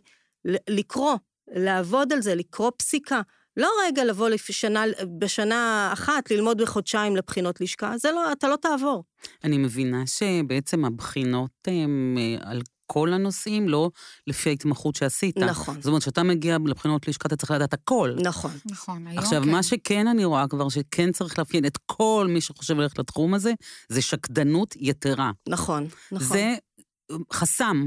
לקרוא, 0.68 1.14
לעבוד 1.54 2.12
על 2.12 2.22
זה, 2.22 2.34
לקרוא 2.34 2.70
פסיקה. 2.76 3.20
לא 3.56 3.70
רגע 3.86 4.04
לבוא 4.04 4.28
לשנה, 4.28 4.84
בשנה 5.18 5.90
אחת, 5.92 6.30
ללמוד 6.30 6.62
בחודשיים 6.62 7.16
לבחינות 7.16 7.60
לשכה, 7.60 7.98
זה 7.98 8.10
לא, 8.12 8.32
אתה 8.32 8.48
לא 8.48 8.56
תעבור. 8.56 9.04
אני 9.44 9.58
מבינה 9.58 10.06
שבעצם 10.06 10.84
הבחינות 10.84 11.50
הן 11.66 12.16
על 12.40 12.62
כל 12.92 13.12
הנושאים, 13.12 13.68
לא 13.68 13.90
לפי 14.26 14.48
ההתמחות 14.48 14.96
שעשית. 14.96 15.38
נכון. 15.38 15.76
זאת 15.80 15.86
אומרת, 15.86 16.02
כשאתה 16.02 16.22
מגיע 16.22 16.56
לבחינות 16.66 17.08
לשכה, 17.08 17.26
אתה 17.26 17.36
צריך 17.36 17.50
לדעת 17.50 17.72
הכל. 17.72 18.14
נכון. 18.22 18.50
נכון, 18.64 19.06
היום 19.06 19.18
עכשיו, 19.18 19.42
כן. 19.42 19.50
מה 19.50 19.62
שכן 19.62 20.06
אני 20.06 20.24
רואה 20.24 20.48
כבר, 20.48 20.68
שכן 20.68 21.12
צריך 21.12 21.38
לאפיין 21.38 21.66
את 21.66 21.78
כל 21.86 22.26
מי 22.30 22.40
שחושב 22.40 22.76
ללכת 22.76 22.98
לתחום 22.98 23.34
הזה, 23.34 23.52
זה 23.88 24.02
שקדנות 24.02 24.74
יתרה. 24.76 25.30
נכון, 25.48 25.88
נכון. 26.12 26.26
זה 26.26 26.54
אה, 27.10 27.16
חסם. 27.32 27.86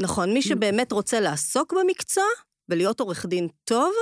נכון, 0.00 0.32
מי 0.34 0.42
שבאמת 0.42 0.92
רוצה 0.92 1.20
לעסוק 1.20 1.72
במקצוע 1.72 2.24
ולהיות 2.68 3.00
עורך 3.00 3.26
דין 3.26 3.48
טוב 3.64 3.92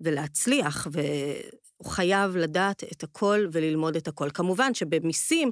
ולהצליח, 0.00 0.86
והוא 0.92 1.92
חייב 1.92 2.36
לדעת 2.36 2.84
את 2.92 3.02
הכל 3.02 3.46
וללמוד 3.52 3.96
את 3.96 4.08
הכל. 4.08 4.30
כמובן 4.30 4.74
שבמיסים, 4.74 5.50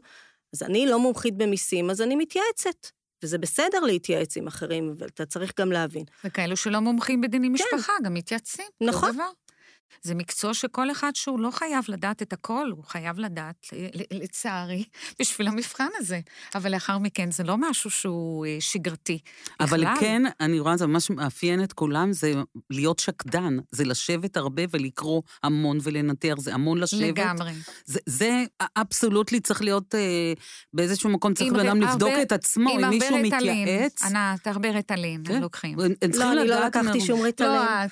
אז 0.55 0.63
אני 0.63 0.87
לא 0.87 0.99
מומחית 0.99 1.37
במיסים, 1.37 1.91
אז 1.91 2.01
אני 2.01 2.17
מתייעצת. 2.17 3.00
וזה 3.23 3.39
בסדר 3.39 3.81
להתייעץ 3.81 4.37
עם 4.37 4.47
אחרים, 4.47 4.95
אבל 4.99 5.07
אתה 5.07 5.27
צריך 5.27 5.53
גם 5.61 5.73
להבין. 5.73 6.05
וכאלו 6.25 6.57
שלא 6.57 6.81
מומחים 6.81 7.21
בדיני 7.21 7.49
משפחה, 7.49 7.93
גם 8.05 8.15
מתייעצים. 8.15 8.67
נכון. 8.81 9.17
זה 10.03 10.15
מקצוע 10.15 10.55
שכל 10.55 10.91
אחד 10.91 11.11
שהוא 11.15 11.41
לא 11.41 11.51
חייב 11.51 11.85
לדעת 11.89 12.23
את 12.23 12.33
הכל, 12.33 12.71
הוא 12.77 12.85
חייב 12.85 13.19
לדעת, 13.19 13.67
לצערי, 14.13 14.85
בשביל 15.21 15.49
המבחן 15.49 15.89
הזה. 15.99 16.21
אבל 16.55 16.73
לאחר 16.73 16.99
מכן 16.99 17.31
זה 17.31 17.45
לא 17.45 17.57
משהו 17.59 17.91
שהוא 17.91 18.47
אה, 18.47 18.57
שגרתי. 18.61 19.19
אבל 19.61 19.81
בכלל. 19.81 19.95
כן, 20.01 20.23
אני 20.41 20.61
רואה, 20.61 20.77
זה 20.77 20.87
ממש 20.87 21.11
מאפיין 21.11 21.65
את 21.65 21.73
כולם, 21.73 22.13
זה 22.13 22.33
להיות 22.71 22.99
שקדן. 22.99 23.57
זה 23.71 23.85
לשבת 23.85 24.37
הרבה 24.37 24.63
ולקרוא 24.71 25.23
המון 25.43 25.79
ולנתח, 25.83 26.35
זה 26.39 26.55
המון 26.55 26.79
לשבת. 26.79 27.01
לגמרי. 27.01 27.53
זה, 27.85 27.99
זה 28.07 28.45
אבסולוטלי 28.77 29.41
צריך 29.41 29.63
להיות 29.63 29.95
אה, 29.95 30.33
באיזשהו 30.73 31.11
מקום, 31.11 31.35
צריך 31.35 31.53
בן 31.53 31.61
אדם 31.61 31.83
הרבה- 31.83 31.93
לבדוק 31.93 32.13
את 32.23 32.33
עצמו, 32.33 32.71
אם 32.71 32.85
עם 32.85 32.91
מישהו. 32.91 33.19
מתייעץ. 33.19 34.03
ענת, 34.05 34.47
הרבה 34.47 34.71
ריטלין, 34.71 35.23
כן. 35.27 35.35
הם 35.35 35.43
לוקחים. 35.43 35.79
לא, 36.15 36.33
אני 36.33 36.49
לא 36.49 36.67
לקחתי. 36.67 37.01
שום. 37.01 37.21
לא 37.23 37.29
את, 37.29 37.41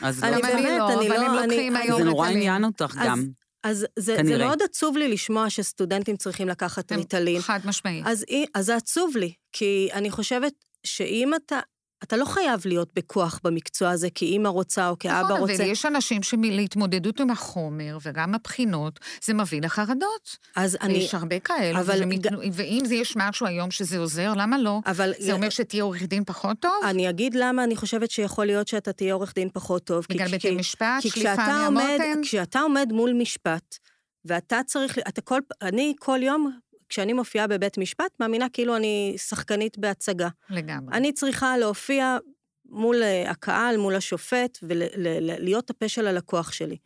אז 0.03 0.21
גם 0.21 0.31
לא. 0.31 0.35
אני 0.35 0.43
באמת, 0.43 0.79
לא, 0.79 0.89
אני 0.99 1.09
אבל 1.09 1.17
לא- 1.17 1.25
הם 1.25 1.39
אני- 1.39 1.43
לוקחים 1.47 1.77
אני- 1.77 1.88
היום 1.89 2.03
זה 2.03 2.09
נורא 2.11 2.27
ריטלין. 2.27 2.43
עניין 2.43 2.65
אותך 2.65 2.97
אז- 3.01 3.07
גם. 3.07 3.27
אז 3.65 3.87
זה, 3.99 4.17
זה. 4.25 4.39
מאוד 4.39 4.63
עצוב 4.63 4.97
לי 4.97 5.09
לשמוע 5.09 5.51
שסטודנטים 5.51 6.17
צריכים 6.17 6.49
לקחת 6.49 6.93
ריטלין. 6.93 7.41
חד 7.41 7.61
משמעית. 7.65 8.05
אז, 8.07 8.25
אז 8.55 8.67
זה 8.67 8.77
עצוב 8.77 9.17
לי, 9.17 9.33
כי 9.53 9.89
אני 9.93 10.11
חושבת 10.11 10.53
שאם 10.87 11.35
אתה... 11.35 11.59
אתה 12.03 12.17
לא 12.17 12.25
חייב 12.25 12.61
להיות 12.65 12.89
בכוח 12.97 13.41
במקצוע 13.45 13.91
הזה, 13.91 14.09
כי 14.11 14.27
אימא 14.27 14.49
רוצה 14.49 14.89
או 14.89 14.99
כאבא 14.99 15.21
נכון, 15.29 15.41
רוצה. 15.41 15.55
אבל 15.55 15.65
יש 15.65 15.87
אנשים 15.87 16.23
שלהתמודדות 16.23 17.21
עם 17.21 17.31
החומר 17.31 17.99
וגם 18.03 18.35
הבחינות, 18.35 19.01
זה 19.25 19.35
מביא 19.35 19.61
לחרדות. 19.63 20.37
אז 20.57 20.77
אני... 20.81 20.95
יש 20.99 21.15
הרבה 21.15 21.39
כאלה, 21.41 21.81
אבל 21.81 21.99
ומת... 22.03 22.19
ג- 22.27 22.37
ואם 22.53 22.83
זה 22.85 22.95
יש 22.95 23.17
משהו 23.17 23.47
היום 23.47 23.71
שזה 23.71 23.99
עוזר, 23.99 24.33
למה 24.37 24.59
לא? 24.59 24.79
אבל 24.87 25.13
זה 25.19 25.33
אומר 25.33 25.49
שתהיה 25.51 25.83
עורך 25.83 26.03
דין 26.03 26.25
פחות 26.25 26.57
טוב? 26.61 26.73
אני 26.85 27.11
אגיד 27.11 27.35
למה 27.35 27.65
אני 27.65 27.77
חושבת 27.77 28.11
שיכול 28.11 28.47
להיות 28.47 28.69
שאתה 28.69 28.93
תהיה 28.93 29.15
עורך 29.15 29.35
דין 29.35 29.49
פחות 29.53 29.85
טוב. 29.85 30.05
כי- 30.05 30.15
בגלל 30.15 30.29
כי- 30.29 30.37
בתי 30.37 30.51
משפט, 30.57 31.03
כי 31.03 31.11
שליפה 31.11 31.37
מהמותן? 31.49 32.21
כשאתה 32.23 32.61
עומד 32.61 32.89
מול 32.93 33.13
משפט, 33.13 33.79
ואתה 34.25 34.61
צריך, 34.67 34.99
אתה 35.09 35.21
כל, 35.21 35.41
אני 35.63 35.95
כל 35.99 36.19
יום, 36.23 36.59
כשאני 36.89 37.13
מופיעה 37.13 37.47
בבית 37.47 37.79
משפט, 37.79 38.11
מאמינה 38.21 38.49
כאילו 38.49 38.77
אני 38.77 39.15
שחקנית 39.19 39.79
בהצגה. 39.79 40.29
לגמרי. 40.51 40.97
אני 40.97 41.13
צריכה 41.13 41.59
להופיע 41.59 42.17
מול 42.65 43.03
אה, 43.03 43.31
הקהל, 43.31 43.77
מול 43.77 43.95
השופט, 43.95 44.59
ולהיות 44.63 45.71
הפה 45.71 45.89
של 45.89 46.07
הלקוח 46.07 46.53
שלי, 46.53 46.77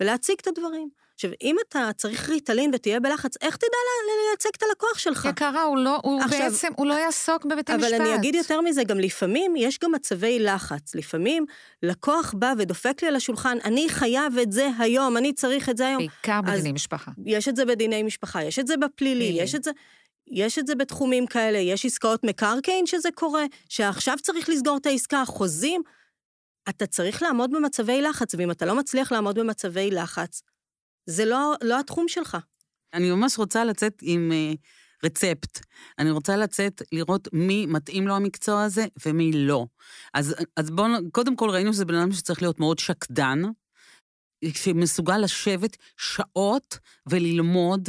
ולהציג 0.00 0.36
את 0.42 0.46
הדברים. 0.46 0.88
עכשיו, 1.16 1.30
אם 1.42 1.56
אתה 1.68 1.90
צריך 1.96 2.28
ריטלין 2.28 2.70
ותהיה 2.74 3.00
בלחץ, 3.00 3.34
איך 3.40 3.56
תדע 3.56 3.66
לייצג 4.30 4.50
את 4.56 4.62
הלקוח 4.62 4.98
שלך? 4.98 5.24
יקרה, 5.24 5.62
הוא 5.62 5.76
לא, 5.78 6.00
הוא 6.02 6.22
עכשיו- 6.22 6.38
בעצם, 6.50 6.68
הוא 6.76 6.86
לא 6.86 6.94
יעסוק 6.94 7.44
בבתי 7.44 7.74
אבל 7.74 7.84
משפט. 7.84 8.00
אני 8.00 8.14
אגיד 8.14 8.34
יותר 8.34 8.60
מזה, 8.60 8.84
גם 8.84 8.98
לפעמים 8.98 9.54
יש 9.56 9.78
גם 9.78 9.92
מצבי 9.92 10.38
לחץ. 10.38 10.94
לפעמים 10.94 11.44
לקוח 11.82 12.34
בא 12.38 12.52
ודופק 12.58 13.02
לי 13.02 13.08
על 13.08 13.16
השולחן, 13.16 13.58
אני 13.64 13.88
חייב 13.88 14.38
את 14.38 14.52
זה 14.52 14.68
היום, 14.78 15.16
אני 15.16 15.32
צריך 15.32 15.68
את 15.68 15.76
זה 15.76 15.86
היום. 15.86 15.98
בעיקר 15.98 16.40
בדיני 16.42 16.72
משפחה. 16.72 17.10
יש 17.26 17.48
את 17.48 17.56
זה 17.56 17.64
בדיני 17.64 18.02
משפחה, 18.02 18.44
יש 18.44 18.58
את 18.58 18.66
זה 18.66 18.76
בפלילי, 18.76 19.26
פלילי. 19.26 19.42
יש 19.42 19.54
את 19.54 19.64
זה... 19.64 19.70
יש 20.30 20.58
את 20.58 20.66
זה 20.66 20.74
בתחומים 20.74 21.26
כאלה, 21.26 21.58
יש 21.58 21.86
עסקאות 21.86 22.24
מקרקעין 22.24 22.86
שזה 22.86 23.08
קורה, 23.14 23.44
שעכשיו 23.68 24.16
צריך 24.22 24.48
לסגור 24.48 24.76
את 24.76 24.86
העסקה, 24.86 25.22
חוזים. 25.26 25.82
אתה 26.68 26.86
צריך 26.86 27.22
לעמוד 27.22 27.50
במצבי 27.50 28.02
לחץ, 28.02 28.34
ואם 28.34 28.50
אתה 28.50 28.66
לא 28.66 28.74
מצליח 28.74 29.12
לעמוד 29.12 29.38
במצבי 29.38 29.90
לחץ, 29.90 30.42
זה 31.06 31.24
לא, 31.24 31.54
לא 31.62 31.80
התחום 31.80 32.08
שלך. 32.08 32.36
אני 32.94 33.10
ממש 33.10 33.38
רוצה 33.38 33.64
לצאת 33.64 33.98
עם 34.02 34.32
אה, 34.32 34.52
רצפט. 35.04 35.60
אני 35.98 36.10
רוצה 36.10 36.36
לצאת, 36.36 36.82
לראות 36.92 37.28
מי 37.32 37.66
מתאים 37.66 38.08
לו 38.08 38.16
המקצוע 38.16 38.62
הזה 38.64 38.86
ומי 39.06 39.32
לא. 39.32 39.66
אז, 40.14 40.34
אז 40.56 40.70
בואו, 40.70 40.88
קודם 41.12 41.36
כל 41.36 41.50
ראינו 41.50 41.72
שזה 41.72 41.84
בן 41.84 41.94
אדם 41.94 42.12
שצריך 42.12 42.42
להיות 42.42 42.60
מאוד 42.60 42.78
שקדן, 42.78 43.42
שמסוגל 44.44 45.18
לשבת 45.18 45.76
שעות 45.96 46.78
וללמוד 47.06 47.88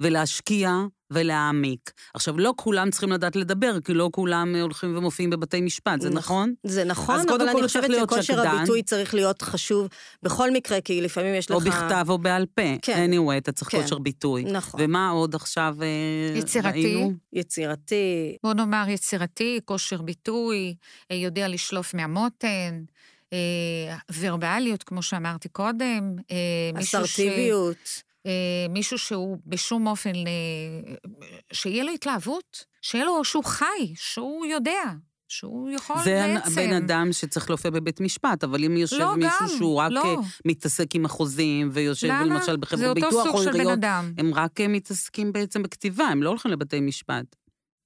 ולהשקיע 0.00 0.72
ולהעמיק. 1.10 1.90
עכשיו, 2.14 2.38
לא 2.38 2.52
כולם 2.56 2.90
צריכים 2.90 3.12
לדעת 3.12 3.36
לדבר, 3.36 3.80
כי 3.80 3.94
לא 3.94 4.10
כולם 4.12 4.54
הולכים 4.60 4.96
ומופיעים 4.96 5.30
בבתי 5.30 5.60
משפט, 5.60 6.00
זה 6.00 6.08
נכ- 6.08 6.12
נכון? 6.12 6.54
זה 6.64 6.84
נכון, 6.84 7.14
אז 7.20 7.26
אבל 7.28 7.48
אני 7.48 7.62
חושבת 7.62 7.68
צריך 7.82 7.90
להיות 7.90 8.08
שכושר. 8.10 8.40
הביטוי 8.48 8.82
צריך 8.82 9.14
להיות 9.14 9.42
חשוב 9.42 9.88
בכל 10.22 10.50
מקרה, 10.50 10.80
כי 10.80 11.00
לפעמים 11.00 11.34
יש 11.34 11.50
לך... 11.50 11.54
או 11.56 11.60
בכתב 11.60 12.06
או 12.08 12.18
בעל 12.18 12.46
פה. 12.54 12.62
כן. 12.82 13.10
anyway, 13.12 13.38
אתה 13.38 13.52
צריך 13.52 13.70
כן. 13.70 13.82
כושר 13.82 13.98
ביטוי. 13.98 14.44
נכון. 14.44 14.80
ומה 14.84 15.08
עוד 15.10 15.34
עכשיו 15.34 15.76
אה, 15.82 16.38
יצירתי. 16.38 16.68
ראינו? 16.94 17.12
יצירתי, 17.32 18.36
בוא 18.42 18.54
נאמר 18.54 18.84
יצירתי, 18.88 19.60
כושר 19.64 20.02
ביטוי, 20.02 20.74
אה, 21.10 21.16
יודע 21.16 21.48
לשלוף 21.48 21.94
מהמותן, 21.94 22.82
אה, 23.32 23.38
ורבליות, 24.20 24.82
כמו 24.82 25.02
שאמרתי 25.02 25.48
קודם. 25.48 26.16
אה, 26.30 26.36
מישהו 26.74 26.90
ש- 26.90 26.94
אסרטיביות. 27.04 27.76
אה, 27.76 28.07
מישהו 28.68 28.98
שהוא 28.98 29.38
בשום 29.46 29.86
אופן, 29.86 30.12
אה, 30.14 30.94
שיהיה 31.52 31.84
לו 31.84 31.92
התלהבות, 31.92 32.64
שיהיה 32.82 33.04
לו, 33.04 33.24
שהוא 33.24 33.44
חי, 33.44 33.94
שהוא 33.94 34.46
יודע, 34.46 34.82
שהוא 35.28 35.70
יכול 35.70 35.96
זה 36.04 36.34
בעצם. 36.34 36.54
בן 36.54 36.72
אדם 36.72 37.12
שצריך 37.12 37.50
להופיע 37.50 37.70
בבית 37.70 38.00
משפט, 38.00 38.44
אבל 38.44 38.64
אם 38.64 38.76
יושב 38.76 38.98
לא, 38.98 39.16
מישהו 39.16 39.38
גם, 39.40 39.48
שהוא 39.58 39.76
רק 39.76 39.90
לא. 39.92 40.04
אה, 40.04 40.14
מתעסק 40.44 40.94
עם 40.94 41.04
החוזים, 41.04 41.70
ויושב 41.72 42.08
למה? 42.08 42.24
למשל 42.24 42.52
זה 42.52 42.56
בחברות 42.56 42.94
ביטוח, 42.94 43.26
או 43.26 43.40
עיריות, 43.40 43.72
אדם. 43.72 44.12
הם 44.18 44.34
רק 44.34 44.60
אה, 44.60 44.68
מתעסקים 44.68 45.32
בעצם 45.32 45.62
בכתיבה, 45.62 46.04
הם 46.04 46.22
לא 46.22 46.28
הולכים 46.28 46.50
לבתי 46.50 46.80
משפט. 46.80 47.36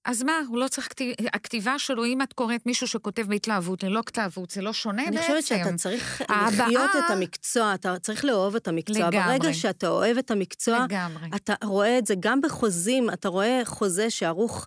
אז 0.05 0.23
מה, 0.23 0.33
הוא 0.49 0.59
לא 0.59 0.69
צריך 0.69 0.89
כתיב... 0.89 1.15
הכתיבה 1.33 1.79
שלו, 1.79 2.05
אם 2.05 2.23
את 2.23 2.33
קוראת 2.33 2.67
מישהו 2.67 2.89
שכותב 2.89 3.23
בהתלהבות 3.29 3.83
ללא 3.83 4.01
כתבות, 4.07 4.51
זה 4.51 4.63
לא 4.63 4.73
שונה 4.73 5.03
אני 5.09 5.17
בעצם. 5.17 5.23
חושבת 5.35 5.45
שאתה 5.45 5.77
צריך 5.77 6.23
ההבעה- 6.29 6.67
לחיות 6.69 6.91
את 6.99 7.11
המקצוע, 7.11 7.75
אתה 7.75 7.99
צריך 7.99 8.25
לאהוב 8.25 8.57
את 8.57 8.69
המקצוע. 8.69 9.09
לגמרי. 9.09 9.39
ברגע 9.39 9.55
שאתה 9.55 9.89
אוהב 9.89 10.19
את 10.19 10.31
המקצוע, 10.31 10.85
לגמרי. 10.85 11.29
אתה 11.37 11.55
רואה 11.65 11.99
את 11.99 12.07
זה 12.07 12.15
גם 12.21 12.41
בחוזים, 12.41 13.11
אתה 13.11 13.29
רואה 13.29 13.61
חוזה 13.65 14.11
שערוך 14.11 14.67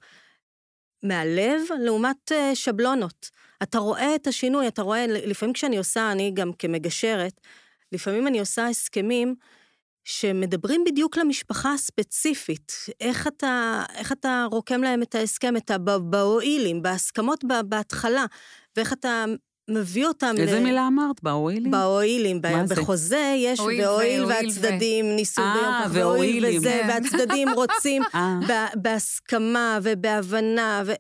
מהלב 1.04 1.62
לעומת 1.84 2.32
אה, 2.32 2.56
שבלונות. 2.56 3.30
אתה 3.64 3.78
רואה 3.78 4.16
את 4.16 4.28
השינוי, 4.28 4.68
אתה 4.68 4.82
רואה, 4.82 5.06
לפעמים 5.08 5.54
כשאני 5.54 5.78
עושה, 5.78 6.12
אני 6.12 6.32
גם 6.34 6.54
כמגשרת, 6.60 7.42
לפעמים 7.92 8.28
אני 8.28 8.40
עושה 8.40 8.68
הסכמים 8.68 9.36
שמדברים 10.06 10.84
בדיוק 10.84 11.18
למשפחה 11.18 11.74
הספציפית. 11.74 12.72
איך 13.02 13.28
אתה, 13.28 13.84
איך 13.96 14.12
אתה 14.12 14.46
רוקם 14.52 14.82
להם 14.84 15.02
את 15.02 15.16
ההסכם, 15.16 15.58
את 15.58 15.72
הבאוילים, 15.72 16.82
בהסכמות 16.82 17.44
בהתחלה, 17.66 18.26
ואיך 18.76 18.94
אתה 18.94 19.26
מביא 19.70 20.08
אותם 20.08 20.36
איזה 20.38 20.60
ל... 20.60 20.64
מילה 20.64 20.88
אמרת? 20.88 21.24
באוילים? 21.24 21.72
באוילים, 21.72 22.42
ב-? 22.42 22.48
בחוזה 22.70 23.34
יש 23.38 23.60
הואיל 23.60 23.82
והואיל 23.82 24.26
ו- 24.26 24.28
והצדדים 24.28 25.16
ניסו 25.16 25.42
אה, 25.42 25.54
ביום 25.54 25.74
כך, 25.84 25.90
והואיל 25.94 26.44
והואילים. 26.44 26.60
וזה, 26.60 26.82
כן. 26.84 26.90
והצדדים 26.90 27.50
רוצים 27.60 28.04
אה, 28.16 28.40
ב- 28.50 28.82
בהסכמה 28.82 29.80
ובהבנה, 29.84 30.84
ו... 30.86 30.94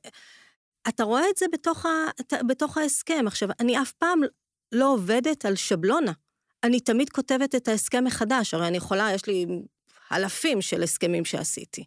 אתה 0.87 1.03
רואה 1.03 1.23
את 1.29 1.37
זה 1.37 1.45
בתוך, 1.53 1.85
ה... 1.85 1.89
בתוך 2.47 2.77
ההסכם. 2.77 3.23
עכשיו, 3.27 3.49
אני 3.59 3.81
אף 3.81 3.91
פעם 3.91 4.19
לא 4.71 4.93
עובדת 4.93 5.45
על 5.45 5.55
שבלונה. 5.55 6.11
אני 6.66 6.80
תמיד 6.80 7.09
כותבת 7.09 7.55
את 7.55 7.68
ההסכם 7.68 8.03
מחדש, 8.03 8.53
הרי 8.53 8.68
אני 8.68 8.78
יכולה, 8.78 9.09
יש 9.13 9.28
לי 9.28 9.45
אלפים 10.11 10.61
של 10.61 10.84
הסכמים 10.84 11.26
שעשיתי, 11.26 11.84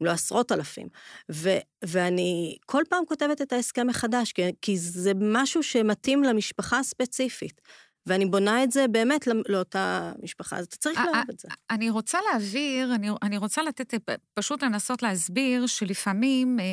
אם 0.00 0.06
לא 0.06 0.10
עשרות 0.10 0.52
אלפים. 0.52 0.88
ו, 1.32 1.50
ואני 1.84 2.56
כל 2.66 2.82
פעם 2.88 3.04
כותבת 3.06 3.42
את 3.42 3.52
ההסכם 3.52 3.86
מחדש, 3.86 4.32
כי, 4.32 4.42
כי 4.62 4.78
זה 4.78 5.12
משהו 5.20 5.62
שמתאים 5.62 6.24
למשפחה 6.24 6.78
הספציפית. 6.78 7.60
ואני 8.06 8.26
בונה 8.26 8.64
את 8.64 8.72
זה 8.72 8.88
באמת 8.88 9.26
לא- 9.26 9.42
לאותה 9.48 10.12
משפחה, 10.22 10.56
אז 10.56 10.66
אתה 10.66 10.76
צריך 10.76 10.98
אה, 10.98 11.04
לאהוב 11.04 11.30
את 11.30 11.38
זה. 11.38 11.48
אני 11.70 11.90
רוצה 11.90 12.18
להעביר, 12.30 12.94
אני, 12.94 13.08
אני 13.22 13.36
רוצה 13.36 13.62
לתת, 13.62 13.94
פשוט 14.34 14.62
לנסות 14.62 15.02
להסביר 15.02 15.66
שלפעמים 15.66 16.60
אה, 16.60 16.72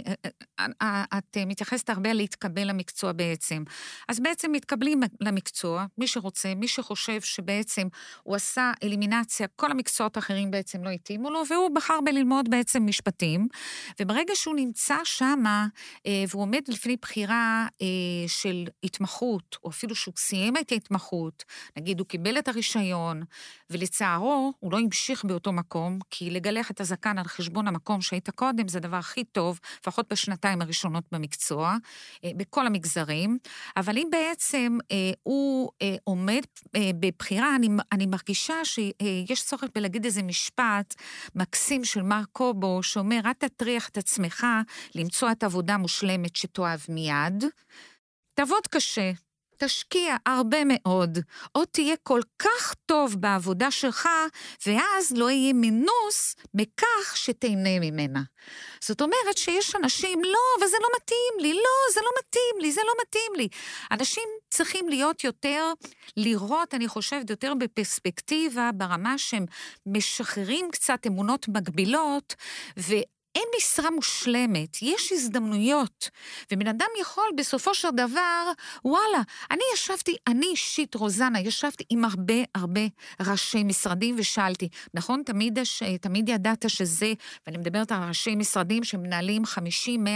אה, 0.60 0.66
אה, 0.82 1.04
את 1.18 1.38
אה, 1.38 1.46
מתייחסת 1.46 1.90
הרבה 1.90 2.14
להתקבל 2.14 2.70
למקצוע 2.70 3.12
בעצם. 3.12 3.64
אז 4.08 4.20
בעצם 4.20 4.52
מתקבלים 4.52 5.02
למקצוע, 5.22 5.86
מי 5.98 6.08
שרוצה, 6.08 6.56
מי 6.56 6.68
שחושב 6.68 7.22
שבעצם 7.22 7.88
הוא 8.24 8.36
עשה 8.36 8.72
אלימינציה, 8.84 9.48
כל 9.56 9.72
המקצועות 9.72 10.16
האחרים 10.16 10.52
בעצם 10.52 10.84
לא 10.84 10.90
התאימו 10.90 11.30
לו, 11.30 11.44
והוא 11.50 11.70
בחר 11.76 12.00
בללמוד 12.06 12.50
בעצם 12.50 12.86
משפטים. 12.86 13.48
וברגע 14.02 14.36
שהוא 14.36 14.56
נמצא 14.56 14.98
שמה, 15.04 15.68
אה, 16.06 16.24
והוא 16.30 16.42
עומד 16.42 16.62
לפני 16.68 16.96
בחירה 17.02 17.68
אה, 17.82 17.88
של 18.28 18.66
התמחות, 18.84 19.58
או 19.64 19.70
אפילו 19.70 19.96
שהוא 19.96 20.14
סיים 20.18 20.58
את 20.58 20.72
ההתמחות, 20.72 21.17
נגיד 21.78 22.00
הוא 22.00 22.08
קיבל 22.08 22.40
את 22.40 22.48
הרישיון, 22.48 23.24
ולצערו, 23.70 24.54
הוא 24.60 24.72
לא 24.72 24.80
המשיך 24.80 25.26
באותו 25.26 25.52
מקום, 25.52 26.00
כי 26.10 26.30
לגלח 26.30 26.72
את 26.72 26.82
הזקן 26.82 27.18
על 27.18 27.26
חשבון 27.26 27.68
המקום 27.68 28.02
שהיית 28.02 28.30
קודם, 28.30 28.68
זה 28.68 28.78
הדבר 28.78 28.98
הכי 28.98 29.24
טוב, 29.24 29.60
לפחות 29.82 30.06
בשנתיים 30.12 30.62
הראשונות 30.62 31.04
במקצוע, 31.12 31.76
אה, 32.24 32.32
בכל 32.38 32.68
המגזרים. 32.68 33.38
אבל 33.78 33.98
אם 33.98 34.08
בעצם 34.12 34.78
אה, 34.92 35.12
הוא 35.24 35.70
אה, 35.82 35.96
עומד 36.04 36.42
בבחירה, 37.00 37.56
אני, 37.56 37.70
אני 37.92 38.06
מרגישה 38.06 38.66
שיש 38.66 39.44
צורך 39.46 39.64
בלהגיד 39.76 40.06
איזה 40.06 40.24
משפט 40.24 40.96
מקסים 41.36 41.86
של 41.86 42.02
מר 42.02 42.24
קובו, 42.32 42.84
שאומר, 42.84 43.20
אל 43.26 43.34
תטריח 43.34 43.90
את 43.90 43.98
עצמך 43.98 44.46
למצוא 44.96 45.32
את 45.32 45.44
העבודה 45.44 45.74
המושלמת 45.74 46.36
שתאהב 46.36 46.80
מיד. 46.90 47.44
תעבוד 48.34 48.68
קשה, 48.70 49.12
תשקיע 49.58 50.16
הרבה 50.26 50.58
מאוד, 50.66 51.20
או 51.56 51.66
תהיה 51.66 51.96
כל 52.04 52.22
כך 52.40 52.76
טוב 52.86 53.16
בעבודה 53.20 53.72
שלך, 53.72 54.10
ואז 54.66 55.14
לא 55.16 55.30
יהיה 55.30 55.54
מינוס 55.54 56.36
בכך 56.54 57.16
שתהנה 57.16 57.80
ממנה. 57.82 58.22
זאת 58.82 59.02
אומרת 59.02 59.38
שיש 59.38 59.76
אנשים, 59.76 60.24
לא, 60.24 60.40
אבל 60.60 60.68
זה 60.68 60.78
לא 60.82 60.88
מתאים 60.96 61.34
לי, 61.40 61.54
לא, 61.54 61.94
זה 61.94 62.00
לא 62.04 62.10
מתאים 62.20 62.62
לי, 62.62 62.72
זה 62.72 62.82
לא 62.86 62.94
מתאים 63.02 63.32
לי. 63.36 63.48
אנשים 63.92 64.24
צריכים 64.50 64.90
להיות 64.90 65.24
יותר, 65.24 65.74
לראות, 66.18 66.74
אני 66.74 66.88
חושבת, 66.88 67.30
יותר 67.30 67.54
בפרספקטיבה, 67.54 68.70
ברמה 68.74 69.18
שהם 69.18 69.46
משחררים 69.86 70.72
קצת 70.72 71.08
אמונות 71.08 71.48
מגבילות, 71.48 72.36
ו... 72.80 72.94
אין 73.38 73.48
משרה 73.58 73.90
מושלמת, 73.92 74.78
יש 74.82 75.12
הזדמנויות. 75.12 76.10
ובן 76.52 76.68
אדם 76.68 76.88
יכול 77.02 77.24
בסופו 77.38 77.76
של 77.76 77.88
דבר, 77.90 78.52
וואלה, 78.86 79.22
אני 79.52 79.62
ישבתי, 79.74 80.16
אני 80.28 80.46
אישית, 80.46 80.96
רוזנה, 80.96 81.40
ישבתי 81.40 81.84
עם 81.90 82.06
הרבה 82.06 82.34
הרבה 82.56 82.82
ראשי 83.20 83.64
משרדים 83.64 84.16
ושאלתי, 84.18 84.70
נכון, 84.94 85.24
תמיד, 85.26 85.58
יש, 85.58 85.84
תמיד 86.02 86.30
ידעת 86.30 86.66
שזה, 86.70 87.14
ואני 87.48 87.58
מדברת 87.58 87.92
על 87.92 88.08
ראשי 88.08 88.36
משרדים 88.36 88.84
שמנהלים 88.84 89.44
50-100 89.44 89.58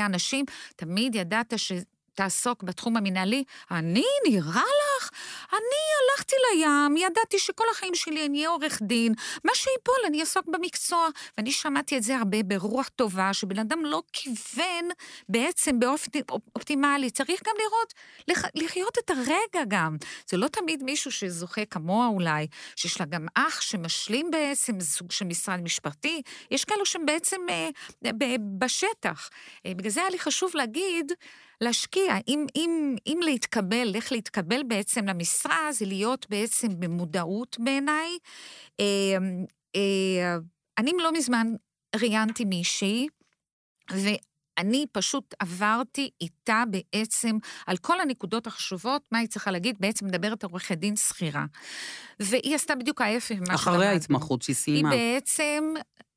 אנשים, 0.05 0.45
תמיד 0.75 1.15
ידעת 1.15 1.53
ש... 1.57 1.71
תעסוק 2.15 2.63
בתחום 2.63 2.97
המנהלי, 2.97 3.43
אני, 3.71 4.05
נראה 4.29 4.61
לך? 5.01 5.09
אני 5.51 5.81
הלכתי 6.01 6.35
לים, 6.51 6.97
ידעתי 6.97 7.39
שכל 7.39 7.63
החיים 7.71 7.95
שלי 7.95 8.25
אני 8.25 8.37
אהיה 8.37 8.49
עורך 8.49 8.81
דין, 8.81 9.13
מה 9.43 9.51
שיפול 9.55 9.95
אני 10.07 10.19
אעסוק 10.21 10.47
במקצוע. 10.47 11.07
ואני 11.37 11.51
שמעתי 11.51 11.97
את 11.97 12.03
זה 12.03 12.17
הרבה 12.17 12.43
ברוח 12.43 12.87
טובה, 12.87 13.33
שבן 13.33 13.59
אדם 13.59 13.85
לא 13.85 14.03
כיוון 14.13 14.89
בעצם 15.29 15.79
באופן 15.79 16.19
אופטימלי, 16.55 17.09
צריך 17.09 17.41
גם 17.47 17.53
לראות, 17.57 17.93
לח, 18.27 18.45
לחיות 18.55 18.97
את 18.97 19.09
הרגע 19.09 19.65
גם. 19.67 19.97
זה 20.29 20.37
לא 20.37 20.47
תמיד 20.47 20.83
מישהו 20.83 21.11
שזוכה 21.11 21.65
כמוה 21.65 22.07
אולי, 22.07 22.47
שיש 22.75 22.99
לה 22.99 23.05
גם 23.05 23.25
אח 23.35 23.61
שמשלים 23.61 24.31
בעצם 24.31 24.79
סוג 24.79 25.11
של 25.11 25.25
משרד 25.25 25.61
משפטי, 25.61 26.21
יש 26.51 26.65
כאלו 26.65 26.85
שהם 26.85 27.05
בעצם 27.05 27.41
אה, 27.49 27.69
בשטח. 28.59 29.29
אה, 29.65 29.73
בגלל 29.75 29.91
זה 29.91 29.99
היה 29.99 30.09
לי 30.09 30.19
חשוב 30.19 30.51
להגיד, 30.55 31.11
להשקיע. 31.61 32.15
אם, 32.27 32.45
אם, 32.55 32.95
אם 33.07 33.19
להתקבל, 33.23 33.91
איך 33.95 34.11
להתקבל 34.11 34.63
בעצם 34.67 35.05
למשרה, 35.05 35.71
זה 35.71 35.85
להיות 35.85 36.25
בעצם 36.29 36.79
במודעות 36.79 37.57
בעיניי. 37.59 38.17
אה, 38.79 38.85
אה, 39.75 40.37
אני 40.77 40.91
לא 40.97 41.11
מזמן 41.13 41.47
ראיינתי 41.95 42.45
מישהי, 42.45 43.07
ואני 43.91 44.85
פשוט 44.91 45.35
עברתי 45.39 46.09
איתה 46.21 46.63
בעצם 46.71 47.37
על 47.67 47.77
כל 47.77 48.01
הנקודות 48.01 48.47
החשובות, 48.47 49.07
מה 49.11 49.19
היא 49.19 49.27
צריכה 49.27 49.51
להגיד, 49.51 49.75
בעצם 49.79 50.05
מדברת 50.05 50.43
עורכת 50.43 50.77
דין 50.77 50.95
שכירה. 50.95 51.45
והיא 52.19 52.55
עשתה 52.55 52.75
בדיוק 52.75 53.01
ההפך 53.01 53.31
ממה 53.31 53.45
שלמדנו. 53.45 53.55
אחרי 53.55 53.87
ההתמחות 53.87 54.41
שהיא 54.41 54.55
סיימה. 54.55 54.89
היא 54.89 54.99
בעצם 54.99 55.73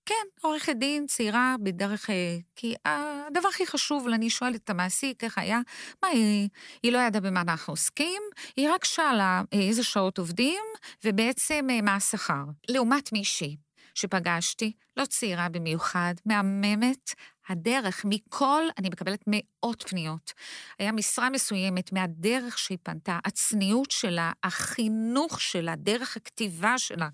כן, 0.06 0.24
עורכת 0.42 0.76
דין 0.76 1.06
צעירה 1.06 1.56
בדרך... 1.62 2.10
אה, 2.10 2.36
כי 2.56 2.74
הדבר 2.84 3.48
הכי 3.48 3.66
חשוב, 3.66 4.08
אני 4.08 4.30
שואלת 4.30 4.60
את 4.64 4.70
המעסיק, 4.70 5.24
איך 5.24 5.38
היה? 5.38 5.60
מה, 6.02 6.08
היא, 6.08 6.48
היא 6.82 6.92
לא 6.92 6.98
ידעה 6.98 7.20
במה 7.20 7.40
אנחנו 7.40 7.72
עוסקים, 7.72 8.22
היא 8.56 8.70
רק 8.70 8.84
שאלה 8.84 9.42
אה, 9.52 9.60
איזה 9.60 9.84
שעות 9.84 10.18
עובדים, 10.18 10.62
ובעצם 11.04 11.66
אה, 11.70 11.82
מה 11.82 11.94
השכר. 11.94 12.44
לעומת 12.68 13.12
מישהי 13.12 13.56
שפגשתי, 13.94 14.72
לא 14.96 15.04
צעירה 15.04 15.48
במיוחד, 15.48 16.14
מהממת, 16.26 17.14
הדרך 17.48 18.04
מכל, 18.04 18.62
אני 18.78 18.88
מקבלת 18.88 19.24
מאות 19.26 19.84
פניות. 19.88 20.32
היה 20.78 20.92
משרה 20.92 21.30
מסוימת 21.30 21.92
מהדרך 21.92 22.58
שהיא 22.58 22.78
פנתה, 22.82 23.18
הצניעות 23.24 23.90
שלה, 23.90 24.32
החינוך 24.44 25.40
שלה, 25.40 25.76
דרך 25.76 26.16
הכתיבה 26.16 26.78
שלה. 26.78 27.08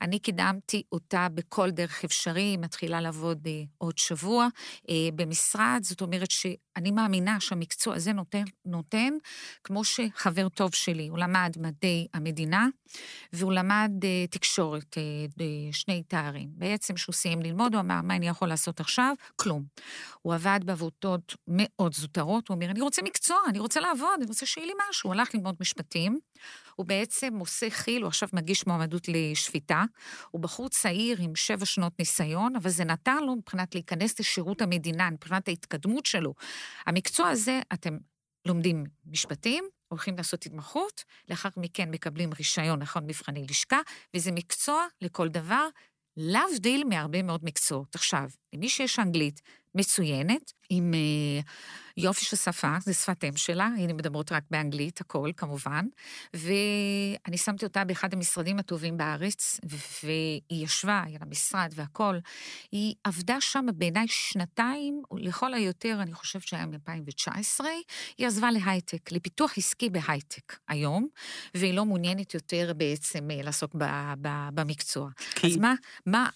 אני 0.00 0.18
קידמתי 0.18 0.82
אותה 0.92 1.26
בכל 1.34 1.70
דרך 1.70 2.04
אפשרי, 2.04 2.42
היא 2.42 2.58
מתחילה 2.58 3.00
לעבוד 3.00 3.46
אה, 3.46 3.62
עוד 3.78 3.98
שבוע 3.98 4.48
אה, 4.90 4.94
במשרד, 5.14 5.80
זאת 5.82 6.00
אומרת 6.00 6.30
שאני 6.30 6.90
מאמינה 6.90 7.40
שהמקצוע 7.40 7.94
הזה 7.94 8.12
נותן, 8.12 8.44
נותן, 8.64 9.14
כמו 9.64 9.84
שחבר 9.84 10.48
טוב 10.48 10.74
שלי, 10.74 11.08
הוא 11.08 11.18
למד 11.18 11.54
מדעי 11.56 12.06
המדינה, 12.14 12.66
והוא 13.32 13.52
למד 13.52 13.90
אה, 14.04 14.26
תקשורת, 14.30 14.98
אה, 14.98 15.72
שני 15.72 16.02
תארים. 16.02 16.48
בעצם 16.52 16.94
כשהוא 16.94 17.14
סיים 17.18 17.42
ללמוד, 17.42 17.74
הוא 17.74 17.80
אמר, 17.80 18.00
מה 18.02 18.16
אני 18.16 18.28
יכול 18.28 18.48
לעשות 18.48 18.80
עכשיו? 18.80 19.14
כלום. 19.36 19.64
הוא 20.22 20.34
עבד 20.34 20.60
בעבודות 20.64 21.36
מאוד 21.48 21.94
זוטרות, 21.94 22.48
הוא 22.48 22.54
אומר, 22.54 22.70
אני 22.70 22.80
רוצה 22.80 23.02
מקצוע, 23.02 23.38
אני 23.48 23.58
רוצה 23.58 23.80
לעבוד, 23.80 24.10
אני 24.16 24.26
רוצה 24.26 24.46
שיהיה 24.46 24.66
לי 24.66 24.72
משהו. 24.90 25.08
הוא 25.08 25.14
הלך 25.14 25.34
ללמוד 25.34 25.56
משפטים, 25.60 26.18
הוא 26.76 26.86
בעצם 26.86 27.38
עושה 27.38 27.70
חיל, 27.70 28.02
הוא 28.02 28.08
עכשיו 28.08 28.28
מגיש 28.32 28.66
מועמדות 28.66 29.08
לשפיטה. 29.08 29.84
הוא 30.30 30.40
בחור 30.40 30.68
צעיר 30.68 31.18
עם 31.20 31.34
שבע 31.34 31.66
שנות 31.66 31.92
ניסיון, 31.98 32.56
אבל 32.56 32.70
זה 32.70 32.84
נתן 32.84 33.24
לו 33.24 33.36
מבחינת 33.36 33.74
להיכנס 33.74 34.20
לשירות 34.20 34.62
המדינה, 34.62 35.10
מבחינת 35.10 35.48
ההתקדמות 35.48 36.06
שלו. 36.06 36.34
המקצוע 36.86 37.28
הזה, 37.28 37.60
אתם 37.72 37.98
לומדים 38.46 38.84
משפטים, 39.06 39.64
הולכים 39.88 40.16
לעשות 40.16 40.46
התמחות, 40.46 41.04
לאחר 41.28 41.48
מכן 41.56 41.90
מקבלים 41.90 42.30
רישיון, 42.38 42.78
נכון, 42.78 43.04
מבחני 43.04 43.46
לשכה, 43.50 43.80
וזה 44.16 44.32
מקצוע 44.32 44.86
לכל 45.00 45.28
דבר, 45.28 45.68
להבדיל 46.20 46.84
מהרבה 46.84 47.22
מאוד 47.22 47.44
מקצועות. 47.44 47.94
עכשיו, 47.94 48.28
למי 48.52 48.68
שיש 48.68 48.98
אנגלית 48.98 49.40
מצוינת, 49.74 50.52
עם 50.70 50.94
אה, 50.94 51.40
יופי 51.96 52.24
של 52.24 52.36
שפה, 52.36 52.76
זה 52.80 52.94
שפת 52.94 53.24
אם 53.24 53.36
שלה, 53.36 53.68
הנה 53.78 53.92
מדברות 53.92 54.32
רק 54.32 54.42
באנגלית, 54.50 55.00
הכל 55.00 55.30
כמובן, 55.36 55.86
ואני 56.34 57.38
שמתי 57.38 57.64
אותה 57.64 57.84
באחד 57.84 58.14
המשרדים 58.14 58.58
הטובים 58.58 58.96
בארץ, 58.96 59.60
והיא 60.02 60.64
ישבה, 60.64 61.02
היה 61.06 61.18
לה 61.20 61.26
משרד 61.26 61.72
והכל. 61.74 62.18
היא 62.72 62.94
עבדה 63.04 63.40
שם 63.40 63.66
בעיניי 63.74 64.08
שנתיים, 64.08 65.02
לכל 65.16 65.54
היותר, 65.54 65.98
אני 66.02 66.14
חושבת 66.14 66.42
שהיה 66.42 66.66
מ-2019, 66.66 67.64
היא 68.18 68.26
עזבה 68.26 68.50
להייטק, 68.50 69.12
לפיתוח 69.12 69.58
עסקי 69.58 69.90
בהייטק 69.90 70.58
היום, 70.68 71.08
והיא 71.54 71.74
לא 71.74 71.84
מעוניינת 71.84 72.34
יותר 72.34 72.72
בעצם 72.76 73.30
אה, 73.30 73.42
לעסוק 73.42 73.74
במקצוע. 74.54 75.10
כי... 75.34 75.46
אז 75.46 75.56
מה, 75.56 75.74
מה 76.06 76.28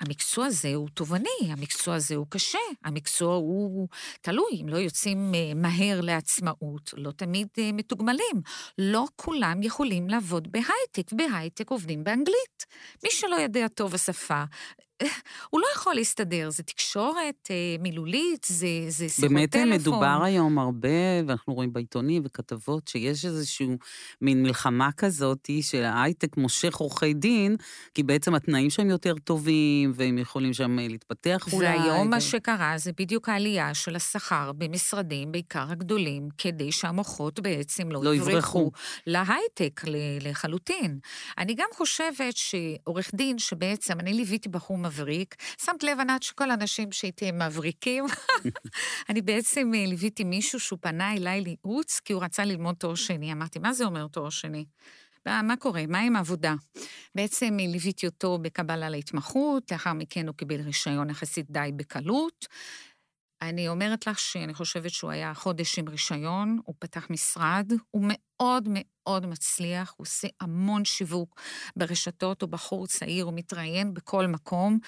המקצוע 0.00 0.46
הזה 0.46 0.74
הוא 0.74 0.88
תובעני, 0.94 1.40
המקצוע 1.48 1.94
הזה 1.94 2.14
הוא 2.14 2.26
קשה, 2.28 2.58
המקצוע 2.84 3.34
הוא 3.34 3.88
תלוי, 4.20 4.60
אם 4.62 4.68
לא 4.68 4.76
יוצאים 4.76 5.34
אה, 5.34 5.54
מהר 5.54 6.00
לעצמאות, 6.00 6.94
לא 6.96 7.10
תמיד 7.10 7.48
אה, 7.58 7.70
מתוגמלים. 7.72 8.42
לא 8.78 9.04
כולם 9.16 9.62
יכולים 9.62 10.08
לעבוד 10.08 10.52
בהייטק, 10.52 11.12
בהייטק 11.12 11.70
עובדים 11.70 12.04
באנגלית. 12.04 12.66
מי 13.04 13.10
שלא 13.10 13.36
יודע 13.36 13.68
טוב 13.68 13.94
השפה, 13.94 14.44
הוא 15.50 15.60
לא 15.60 15.66
יכול 15.74 15.94
להסתדר, 15.94 16.50
זה 16.50 16.62
תקשורת 16.62 17.48
אה, 17.50 17.76
מילולית, 17.80 18.46
זה, 18.48 18.66
זה 18.88 19.08
שיחות 19.08 19.30
באמת 19.30 19.50
טלפון. 19.50 19.68
באמת 19.68 19.80
מדובר 19.80 20.20
היום 20.24 20.58
הרבה, 20.58 20.88
ואנחנו 21.26 21.54
רואים 21.54 21.72
בעיתונים 21.72 22.22
וכתבות, 22.26 22.88
שיש 22.88 23.24
איזושהי 23.24 23.66
מין 24.20 24.42
מלחמה 24.42 24.92
כזאת, 24.96 25.50
שההייטק 25.62 26.36
מושך 26.36 26.76
עורכי 26.76 27.14
דין, 27.14 27.56
כי 27.94 28.02
בעצם 28.02 28.34
התנאים 28.34 28.70
שם 28.70 28.90
יותר 28.90 29.14
טובים, 29.24 29.92
והם 29.94 30.18
יכולים 30.18 30.52
שם 30.52 30.78
אה, 30.78 30.88
להתפתח 30.88 31.48
אולי. 31.52 31.66
והיום. 31.66 32.10
מה 32.10 32.20
שקרה 32.20 32.74
זה 32.76 32.90
בדיוק 32.98 33.28
העלייה 33.28 33.74
של 33.74 33.96
השכר 33.96 34.52
במשרדים, 34.52 35.32
בעיקר 35.32 35.66
הגדולים, 35.70 36.28
כדי 36.38 36.72
שהמוחות 36.72 37.40
בעצם 37.40 37.92
לא, 37.92 38.04
לא 38.04 38.14
יברחו 38.14 38.70
להייטק 39.06 39.80
לחלוטין. 40.20 40.98
אני 41.38 41.54
גם 41.54 41.68
חושבת 41.74 42.36
שעורך 42.36 43.10
דין, 43.14 43.38
שבעצם, 43.38 44.00
אני 44.00 44.14
ליוויתי 44.14 44.48
בחור 44.48 44.78
מבריק. 44.86 45.34
שמת 45.64 45.82
לב, 45.82 46.00
ענת, 46.00 46.22
שכל 46.22 46.50
האנשים 46.50 46.92
שאיתי 46.92 47.28
הם 47.28 47.42
מבריקים. 47.42 48.04
אני 49.10 49.22
בעצם 49.22 49.72
אה, 49.74 49.86
ליוויתי 49.86 50.24
מישהו 50.24 50.60
שהוא 50.60 50.78
פנה 50.82 51.12
אליי 51.12 51.40
לייעוץ, 51.40 52.00
כי 52.00 52.12
הוא 52.12 52.24
רצה 52.24 52.44
ללמוד 52.44 52.74
תואר 52.74 52.94
שני. 52.94 53.32
אמרתי, 53.32 53.58
מה 53.58 53.72
זה 53.72 53.84
אומר 53.84 54.06
תואר 54.06 54.30
שני? 54.30 54.64
מה 55.26 55.54
קורה? 55.58 55.82
מה 55.88 56.00
עם 56.00 56.16
העבודה? 56.16 56.54
בעצם 57.14 57.56
אה, 57.60 57.66
ליוויתי 57.66 58.06
אותו 58.06 58.38
בקבלה 58.38 58.88
להתמחות, 58.88 59.72
לאחר 59.72 59.92
מכן 59.92 60.26
הוא 60.26 60.34
קיבל 60.34 60.60
רישיון 60.60 61.10
יחסית 61.10 61.50
די 61.50 61.70
בקלות. 61.76 62.46
אני 63.42 63.68
אומרת 63.68 64.06
לך 64.06 64.18
שאני 64.18 64.54
חושבת 64.54 64.90
שהוא 64.90 65.10
היה 65.10 65.34
חודש 65.34 65.78
עם 65.78 65.88
רישיון, 65.88 66.58
הוא 66.64 66.74
פתח 66.78 67.06
משרד, 67.10 67.72
הוא 67.90 68.04
מאוד 68.08 68.68
מאוד 68.68 68.86
מצליח, 69.26 69.94
הוא 69.96 70.04
עושה 70.04 70.28
המון 70.40 70.84
שיווק 70.84 71.40
ברשתות, 71.76 72.42
הוא 72.42 72.50
בחור 72.50 72.86
צעיר, 72.86 73.24
הוא 73.24 73.32
מתראיין 73.34 73.94
בכל 73.94 74.26
מקום. 74.26 74.78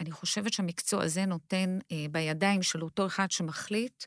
אני 0.00 0.10
חושבת 0.10 0.52
שהמקצוע 0.52 1.04
הזה 1.04 1.26
נותן 1.26 1.78
אה, 1.92 2.06
בידיים 2.10 2.62
של 2.62 2.82
אותו 2.82 3.06
אחד 3.06 3.30
שמחליט, 3.30 4.04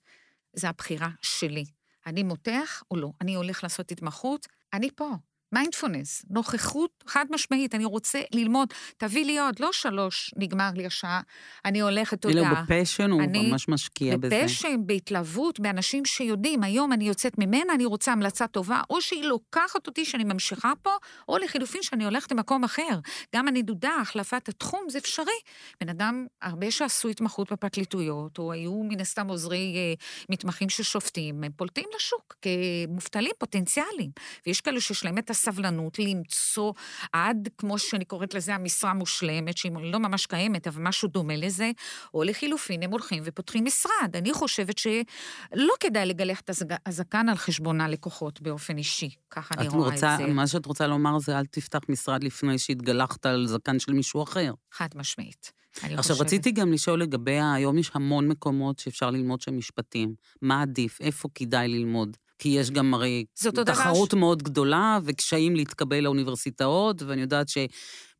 זה 0.53 0.69
הבחירה 0.69 1.09
שלי. 1.21 1.65
אני 2.05 2.23
נמתח 2.23 2.83
או 2.91 2.97
לא? 2.97 3.11
אני 3.21 3.35
הולך 3.35 3.63
לעשות 3.63 3.91
התמחות? 3.91 4.47
אני 4.73 4.89
פה. 4.95 5.09
מיינדפולנס, 5.51 6.25
נוכחות 6.29 7.03
חד 7.07 7.25
משמעית, 7.29 7.75
אני 7.75 7.85
רוצה 7.85 8.21
ללמוד, 8.33 8.73
תביא 8.97 9.25
לי 9.25 9.39
עוד, 9.39 9.59
לא 9.59 9.69
שלוש, 9.71 10.33
נגמר 10.37 10.69
לי 10.75 10.85
השעה, 10.85 11.21
אני 11.65 11.79
הולכת, 11.79 12.21
תודה. 12.21 12.39
אלא 12.39 12.47
ב 12.61 12.67
passion 12.68 13.11
הוא 13.11 13.21
ממש 13.21 13.67
משקיע 13.67 14.17
בזה. 14.17 14.41
ב 14.43 14.47
passion, 14.47 14.75
בהתלהבות, 14.85 15.59
באנשים 15.59 16.05
שיודעים, 16.05 16.63
היום 16.63 16.93
אני 16.93 17.07
יוצאת 17.07 17.37
ממנה, 17.37 17.73
אני 17.73 17.85
רוצה 17.85 18.11
המלצה 18.11 18.47
טובה, 18.47 18.81
או 18.89 19.01
שהיא 19.01 19.23
לוקחת 19.23 19.87
אותי 19.87 20.05
שאני 20.05 20.23
ממשיכה 20.23 20.73
פה, 20.81 20.91
או 21.29 21.37
לחילופין 21.37 21.83
שאני 21.83 22.05
הולכת 22.05 22.31
למקום 22.31 22.63
אחר. 22.63 22.99
גם 23.35 23.47
הנדודה, 23.47 23.91
החלפת 24.01 24.49
התחום, 24.49 24.85
זה 24.89 24.97
אפשרי. 24.97 25.39
בן 25.81 25.89
אדם, 25.89 26.25
הרבה 26.41 26.71
שעשו 26.71 27.09
התמחות 27.09 27.51
בפרקליטויות, 27.51 28.37
או 28.37 28.51
היו 28.51 28.83
מן 28.83 28.99
הסתם 28.99 29.27
עוזרי 29.27 29.73
אה, 29.75 29.93
מתמחים 30.29 30.69
של 30.69 30.83
שופטים, 30.83 31.43
הם 31.43 31.51
פולטים 31.55 31.85
לשוק 31.95 32.35
כמובטלים 32.41 33.31
פוטנציאליים. 33.37 34.11
ויש 34.45 34.61
כאלו 34.61 34.81
שיש 34.81 35.05
להם 35.05 35.17
את 35.17 35.29
הסבלנות 35.37 35.99
למצוא 35.99 36.73
עד, 37.13 37.49
כמו 37.57 37.79
שאני 37.79 38.05
קוראת 38.05 38.33
לזה, 38.33 38.55
המשרה 38.55 38.91
המושלמת, 38.91 39.57
שהיא 39.57 39.71
לא 39.81 39.99
ממש 39.99 40.25
קיימת, 40.25 40.67
אבל 40.67 40.83
משהו 40.83 41.07
דומה 41.07 41.35
לזה, 41.35 41.71
או 42.13 42.23
לחילופין, 42.23 42.83
הם 42.83 42.91
הולכים 42.91 43.23
ופותחים 43.25 43.65
משרד. 43.65 44.15
אני 44.15 44.33
חושבת 44.33 44.77
שלא 44.77 45.73
כדאי 45.79 46.05
לגלח 46.05 46.39
את 46.39 46.49
הזקן 46.85 47.29
על 47.29 47.35
חשבון 47.37 47.81
הלקוחות 47.81 48.41
באופן 48.41 48.77
אישי. 48.77 49.09
ככה 49.31 49.55
אני 49.57 49.67
רואה 49.67 49.91
רוצה, 49.91 50.13
את 50.13 50.19
זה. 50.19 50.27
מה 50.27 50.47
שאת 50.47 50.65
רוצה 50.65 50.87
לומר 50.87 51.19
זה 51.19 51.39
אל 51.39 51.45
תפתח 51.45 51.79
משרד 51.89 52.23
לפני 52.23 52.59
שהתגלחת 52.59 53.25
על 53.25 53.47
זקן 53.47 53.79
של 53.79 53.93
מישהו 53.93 54.23
אחר. 54.23 54.53
חד 54.71 54.87
משמעית. 54.95 55.51
עכשיו, 55.77 55.97
חושבת. 55.97 56.21
רציתי 56.21 56.51
גם 56.51 56.73
לשאול 56.73 57.01
לגבי, 57.01 57.39
היום 57.55 57.77
יש 57.77 57.91
המון 57.93 58.27
מקומות 58.27 58.79
שאפשר 58.79 59.09
ללמוד 59.09 59.41
שם 59.41 59.57
משפטים. 59.57 60.13
מה 60.41 60.61
עדיף? 60.61 61.01
איפה 61.01 61.29
כדאי 61.35 61.67
ללמוד? 61.67 62.17
כי 62.39 62.49
יש 62.49 62.71
גם 62.71 62.93
הרי 62.93 63.25
דבר 63.51 63.73
תחרות 63.73 64.11
ש- 64.11 64.13
מאוד 64.13 64.43
גדולה 64.43 64.99
וקשיים 65.03 65.55
להתקבל 65.55 65.99
לאוניברסיטאות, 65.99 67.01
ואני 67.01 67.21
יודעת 67.21 67.49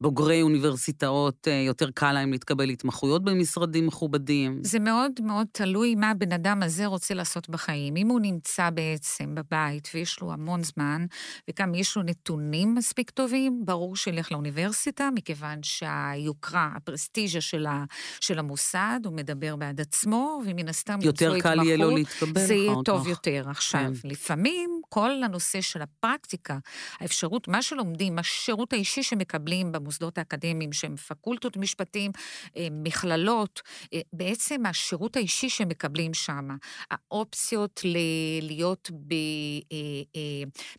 שבוגרי 0.02 0.42
אוניברסיטאות, 0.42 1.48
אה, 1.48 1.54
יותר 1.54 1.92
קל 1.92 2.12
להם 2.12 2.32
להתקבל 2.32 2.66
להתמחויות 2.66 3.24
במשרדים 3.24 3.88
מכובדים. 3.88 4.60
זה 4.64 4.80
מאוד 4.80 5.12
מאוד 5.22 5.48
תלוי 5.52 5.96
מה 5.96 6.10
הבן 6.10 6.32
אדם 6.32 6.64
הזה 6.64 6.86
רוצה 6.86 7.14
לעשות 7.14 7.50
בחיים. 7.50 7.96
אם 7.96 8.08
הוא 8.08 8.20
נמצא 8.20 8.70
בעצם 8.70 9.36
בבית 9.36 9.90
ויש 9.94 10.22
לו 10.22 10.34
המון 10.34 10.64
זמן, 10.64 11.06
וגם 11.50 11.76
יש 11.76 11.96
לו 11.96 12.04
נתונים 12.04 12.76
מספיק 12.76 13.10
טובים, 13.10 13.62
ברור 13.66 13.96
שילך 13.96 14.32
לאוניברסיטה, 14.32 15.10
מכיוון 15.16 15.60
שהיוקרה, 15.64 16.70
הפרסטיז'ה 16.76 17.42
של, 17.42 17.66
ה, 17.66 17.84
של 18.20 18.40
המוסד, 18.40 19.00
הוא 19.06 19.14
מדבר 19.14 19.56
בעד 19.56 19.82
עצמו, 19.82 20.42
ומן 20.46 20.68
הסתם 20.68 21.00
יותר 21.02 21.40
קל 21.40 21.60
יהיה 21.64 21.78
לו 21.78 21.92
להתקבל 21.92 22.46
זה 22.46 22.54
יהיה 22.54 22.74
אחר 22.74 22.82
טוב 22.82 23.02
כך. 23.02 23.08
יותר. 23.08 23.44
עכשיו, 23.50 23.92
כן. 24.02 24.10
לפעמים 24.10 24.82
כל 24.90 25.24
הנושא 25.24 25.62
של 25.62 25.82
הפרקטיקה, 25.82 26.58
האפשרות, 27.00 27.48
מה 27.48 27.62
שלומדים, 27.62 28.20
השירות 28.20 28.74
האישי 28.74 29.04
שמקבלים 29.04 29.72
במוסדות 29.88 30.18
האקדמיים, 30.18 30.74
שהם 30.74 30.96
פקולטות 30.96 31.58
משפטים, 31.58 32.12
אה, 32.58 32.68
מכללות, 32.72 33.62
אה, 33.94 34.02
בעצם 34.14 34.66
השירות 34.66 35.16
האישי 35.16 35.50
שמקבלים 35.50 36.14
שם, 36.14 36.48
האופציות 36.92 37.82
ל- 37.84 37.98
להיות 38.42 38.92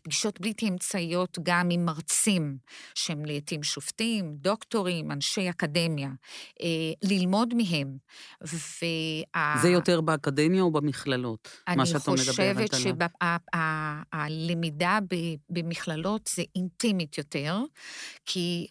בפגישות 0.03 0.41
בלתי 0.41 0.69
אמצעיות 0.69 1.37
גם 1.43 1.69
עם 1.71 1.85
מרצים, 1.85 2.57
שהם 2.95 3.25
לעתים 3.25 3.63
שופטים, 3.63 4.35
דוקטורים, 4.35 5.11
אנשי 5.11 5.49
אקדמיה, 5.49 6.09
אה, 6.61 6.67
ללמוד 7.03 7.53
מהם. 7.53 7.97
וה... 8.41 9.55
זה 9.61 9.69
יותר 9.69 10.01
באקדמיה 10.01 10.61
או 10.61 10.71
במכללות? 10.71 11.49
מה 11.77 11.85
שאת 11.85 12.09
מדברת 12.09 12.39
אני 12.39 12.67
חושבת. 12.67 13.11
שהלמידה 14.13 14.99
במכללות 15.49 16.29
זה 16.35 16.43
אינטימית 16.55 17.17
יותר, 17.17 17.57
כי 18.25 18.67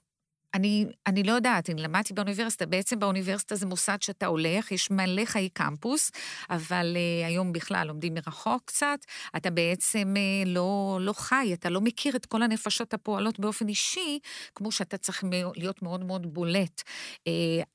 אני, 0.59 0.86
אני 1.06 1.22
לא 1.22 1.32
יודעת, 1.32 1.70
אני 1.70 1.82
למדתי 1.82 2.14
באוניברסיטה, 2.14 2.66
בעצם 2.66 2.98
באוניברסיטה 2.98 3.56
זה 3.56 3.66
מוסד 3.66 3.96
שאתה 4.00 4.26
הולך, 4.26 4.72
יש 4.72 4.90
מלא 4.90 5.24
חיי 5.24 5.48
קמפוס, 5.48 6.11
אבל 6.50 6.96
uh, 6.96 7.26
היום 7.26 7.52
בכלל 7.52 7.86
לומדים 7.86 8.14
מרחוק 8.14 8.62
קצת, 8.64 8.98
אתה 9.36 9.50
בעצם 9.50 10.14
uh, 10.16 10.48
לא, 10.48 10.98
לא 11.02 11.12
חי, 11.12 11.50
אתה 11.52 11.70
לא 11.70 11.80
מכיר 11.80 12.16
את 12.16 12.26
כל 12.26 12.42
הנפשות 12.42 12.94
הפועלות 12.94 13.40
באופן 13.40 13.68
אישי, 13.68 14.18
כמו 14.54 14.72
שאתה 14.72 14.96
צריך 14.96 15.24
להיות 15.56 15.82
מאוד 15.82 16.04
מאוד 16.04 16.34
בולט. 16.34 16.80
Uh, 16.80 17.22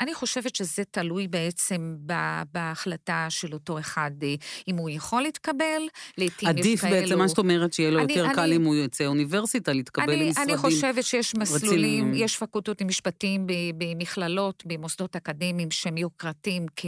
אני 0.02 0.14
חושבת 0.14 0.56
שזה 0.56 0.84
תלוי 0.92 1.28
בעצם 1.28 1.96
ב- 2.06 2.42
בהחלטה 2.54 3.26
של 3.30 3.54
אותו 3.54 3.80
אחד, 3.80 4.12
uh, 4.22 4.26
אם 4.68 4.76
הוא 4.76 4.90
יכול 4.90 5.22
להתקבל, 5.22 5.82
לעתים 6.18 6.50
יש 6.50 6.56
עדיף 6.56 6.82
כאלו... 6.82 6.92
בעצם, 7.02 7.18
מה 7.18 7.30
שאת 7.30 7.38
אומרת, 7.38 7.74
שיהיה 7.74 7.92
לו 7.92 8.00
אני- 8.00 8.14
יותר 8.14 8.34
קל 8.36 8.42
אני- 8.42 8.56
אם 8.56 8.64
הוא 8.64 8.76
יוצא 8.76 9.06
אוניברסיטה, 9.06 9.74
להתקבל 9.74 10.14
אני, 10.14 10.26
למשרדים. 10.28 10.50
אני 10.50 10.58
חושבת 10.58 11.04
שיש 11.04 11.36
מסלולים, 11.36 11.68
רציניים. 11.68 12.14
יש 12.16 12.38
פקולטות 12.38 12.73
למשפטים 12.82 13.48
ב- 13.48 13.54
במכללות, 13.78 14.64
במוסדות 14.66 15.16
אקדמיים 15.16 15.72
שהם 15.72 15.98
יוקרתיים 15.98 16.66
כ... 16.76 16.86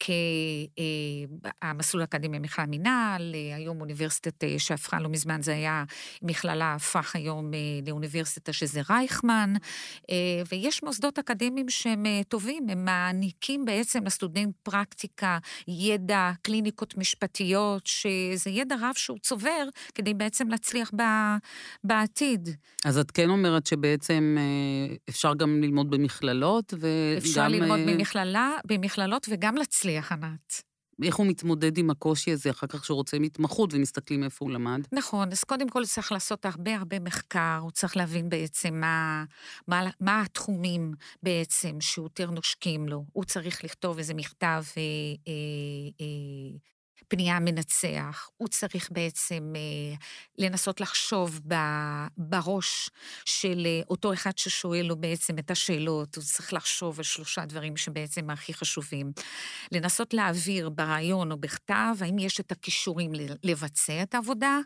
כ 0.00 0.10
אה, 1.62 1.72
האקדמי 2.00 2.38
מכלל 2.38 2.66
מינהל, 2.66 3.34
אה, 3.34 3.56
היום 3.56 3.80
אוניברסיטת 3.80 4.44
אה, 4.44 4.58
שהפכה 4.58 5.00
לא 5.00 5.08
מזמן, 5.08 5.42
זה 5.42 5.52
היה 5.52 5.84
מכללה, 6.22 6.74
הפך 6.74 7.16
היום 7.16 7.50
לאוניברסיטה 7.86 8.52
שזה 8.52 8.80
רייכמן, 8.90 9.54
ויש 10.48 10.82
מוסדות 10.82 11.18
אקדמיים 11.18 11.68
שהם 11.68 12.06
טובים, 12.28 12.66
הם 12.68 12.84
מעניקים 12.84 13.64
בעצם 13.64 14.04
לסטודנט 14.04 14.54
פרקטיקה, 14.62 15.38
ידע, 15.68 16.30
קליניקות 16.42 16.96
משפטיות, 16.96 17.86
שזה 17.86 18.50
ידע 18.50 18.76
רב 18.80 18.94
שהוא 18.96 19.18
צובר 19.18 19.68
כדי 19.94 20.14
בעצם 20.14 20.48
להצליח. 20.48 20.90
בעתיד. 21.84 22.48
אז 22.84 22.98
את 22.98 23.10
כן 23.10 23.30
אומרת 23.30 23.66
שבעצם 23.66 24.36
אפשר 25.08 25.34
גם 25.34 25.62
ללמוד 25.62 25.90
במכללות, 25.90 26.74
וגם... 26.76 27.16
אפשר 27.18 27.48
ללמוד 27.48 27.78
אה, 27.78 27.94
במכללה, 27.94 28.50
במכללות 28.66 29.26
וגם 29.30 29.56
להצליח, 29.56 30.12
ענת. 30.12 30.62
איך 31.02 31.16
הוא 31.16 31.26
מתמודד 31.26 31.78
עם 31.78 31.90
הקושי 31.90 32.32
הזה 32.32 32.50
אחר 32.50 32.66
כך 32.66 32.84
שהוא 32.84 32.96
רוצה 32.96 33.16
התמחות 33.16 33.74
ומסתכלים 33.74 34.24
איפה 34.24 34.44
הוא 34.44 34.52
למד? 34.52 34.80
נכון, 34.92 35.32
אז 35.32 35.44
קודם 35.44 35.68
כל 35.68 35.84
צריך 35.84 36.12
לעשות 36.12 36.46
הרבה 36.46 36.76
הרבה 36.76 36.98
מחקר, 37.00 37.58
הוא 37.62 37.70
צריך 37.70 37.96
להבין 37.96 38.28
בעצם 38.28 38.74
מה, 38.74 39.24
מה, 39.68 39.90
מה 40.00 40.22
התחומים 40.22 40.92
בעצם 41.22 41.80
שיותר 41.80 42.30
נושקים 42.30 42.88
לו. 42.88 43.04
הוא 43.12 43.24
צריך 43.24 43.64
לכתוב 43.64 43.98
איזה 43.98 44.14
מכתב 44.14 44.62
אה, 44.76 44.82
אה, 45.28 45.32
אה, 46.00 46.58
פנייה 47.10 47.40
מנצח, 47.40 48.30
הוא 48.36 48.48
צריך 48.48 48.88
בעצם 48.92 49.52
אה, 49.56 49.96
לנסות 50.38 50.80
לחשוב 50.80 51.40
ב, 51.48 51.54
בראש 52.16 52.90
של 53.24 53.66
אה, 53.66 53.80
אותו 53.90 54.12
אחד 54.12 54.38
ששואל 54.38 54.86
לו 54.86 54.96
בעצם 54.96 55.38
את 55.38 55.50
השאלות, 55.50 56.16
הוא 56.16 56.24
צריך 56.24 56.52
לחשוב 56.52 56.98
על 56.98 57.04
שלושה 57.04 57.44
דברים 57.44 57.76
שבעצם 57.76 58.30
הכי 58.30 58.54
חשובים. 58.54 59.12
לנסות 59.72 60.14
להעביר 60.14 60.68
ברעיון 60.68 61.32
או 61.32 61.36
בכתב, 61.36 61.94
האם 62.00 62.18
יש 62.18 62.40
את 62.40 62.52
הכישורים 62.52 63.12
לבצע 63.44 64.02
את 64.02 64.14
העבודה, 64.14 64.58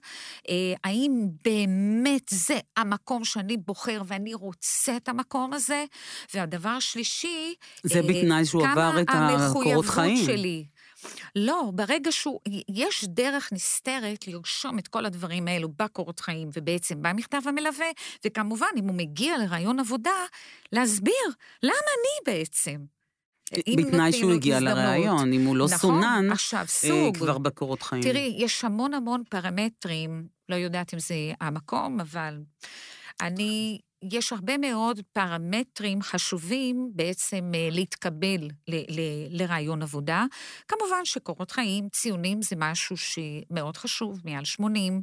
אה, 0.49 0.74
האם 0.84 1.28
באמת 1.45 2.28
זה 2.30 2.59
המקום 2.76 3.24
שאני 3.24 3.57
בוחר 3.57 4.03
ואני 4.07 4.34
רוצה 4.34 4.97
את 4.97 5.09
המקום 5.09 5.53
הזה, 5.53 5.84
והדבר 6.34 6.68
השלישי, 6.68 7.55
זה 7.82 7.99
אה, 7.99 8.03
בתנאי 8.03 8.45
שהוא 8.45 8.66
עבר 8.66 9.01
את 9.01 9.09
הקורות 9.09 9.40
המחויבות 9.40 9.86
חיים. 9.86 10.26
שלי. 10.26 10.64
לא, 11.37 11.71
ברגע 11.75 12.13
שהוא, 12.13 12.41
יש 12.69 13.05
דרך 13.05 13.53
נסתרת 13.53 14.29
לרשום 14.29 14.79
את 14.79 14.89
כל 14.89 15.07
הדברים 15.07 15.49
האלו 15.49 15.69
בקורות 15.79 16.21
חיים 16.21 16.51
ובעצם 16.55 17.03
במכתב 17.03 17.41
המלווה, 17.47 17.87
וכמובן, 18.25 18.67
אם 18.77 18.85
הוא 18.85 18.95
מגיע 18.95 19.39
לרעיון 19.39 19.81
עבודה, 19.81 20.25
להסביר 20.73 21.27
למה 21.63 21.73
אני 21.73 22.35
בעצם. 22.35 22.77
בתנאי 23.77 24.13
שהוא 24.13 24.33
הגיע. 24.33 24.61
לראיון, 24.61 25.33
אם 25.33 25.45
הוא 25.45 25.57
לא 25.57 25.65
נכון, 25.65 25.79
סונן, 25.79 26.33
עכשיו, 26.33 26.61
אה, 26.61 26.67
סוג. 26.67 27.17
כבר 27.17 27.39
בקורות 27.39 27.83
חיים. 27.83 28.03
תראי, 28.03 28.35
יש 28.39 28.65
המון 28.65 28.95
המון 28.95 29.23
פרמטרים, 29.29 30.27
לא 30.49 30.57
יודעת 30.57 30.95
אם 30.95 30.99
זה 30.99 31.15
המקום, 31.41 32.01
אבל 32.01 32.39
אני, 33.21 33.79
יש 34.13 34.33
הרבה 34.33 34.59
מאוד 34.59 35.01
פרמטרים 35.13 36.03
חשובים 36.03 36.91
בעצם 36.95 37.53
אה, 37.55 37.69
להתקבל 37.71 38.49
לרעיון 39.31 39.83
עבודה. 39.83 40.25
כמובן 40.69 41.05
שקורות 41.05 41.51
חיים, 41.51 41.89
ציונים 41.89 42.43
זה 42.43 42.57
משהו 42.59 42.97
שמאוד 42.97 43.77
חשוב, 43.77 44.21
מעל 44.25 44.45
80. 44.45 45.01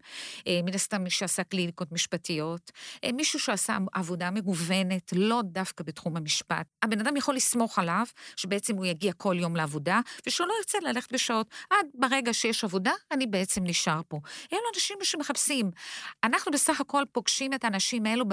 אה, 0.48 0.60
מן 0.64 0.74
הסתם 0.74 1.04
מי 1.04 1.10
שעשה 1.10 1.44
קליניקות 1.44 1.92
משפטיות, 1.92 2.72
אה, 3.04 3.12
מישהו 3.12 3.40
שעשה 3.40 3.78
עבודה 3.94 4.32
מגוונת, 4.32 5.14
לא 5.16 5.42
דווקא 5.46 5.84
בתחום 5.84 6.18
המשפט. 6.18 6.66
הבן 6.84 7.00
אדם 7.00 7.18
יכול 7.18 7.36
לסמוך 7.36 7.80
עליו, 7.80 8.06
שבעצם 8.36 8.76
הוא 8.76 8.86
יגיע 8.86 9.14
כל 9.14 9.36
יום 9.40 9.56
לעבודה, 9.56 10.00
ושהוא 10.28 10.48
לא 10.48 10.54
ירצה 10.58 10.78
ללכת 10.82 11.14
בשעות. 11.14 11.48
עד 11.70 11.88
ברגע 11.94 12.34
שיש 12.34 12.64
עבודה, 12.64 12.92
אני 13.12 13.28
בעצם 13.28 13.64
נשאר 13.64 14.02
פה. 14.08 14.20
אלו 14.54 14.62
אנשים 14.76 14.98
שמחפשים. 15.04 15.72
אנחנו 16.24 16.52
בסך 16.52 16.82
הכל 16.82 17.04
פוגשים 17.12 17.54
את 17.54 17.64
האנשים 17.64 18.06
האלו 18.06 18.26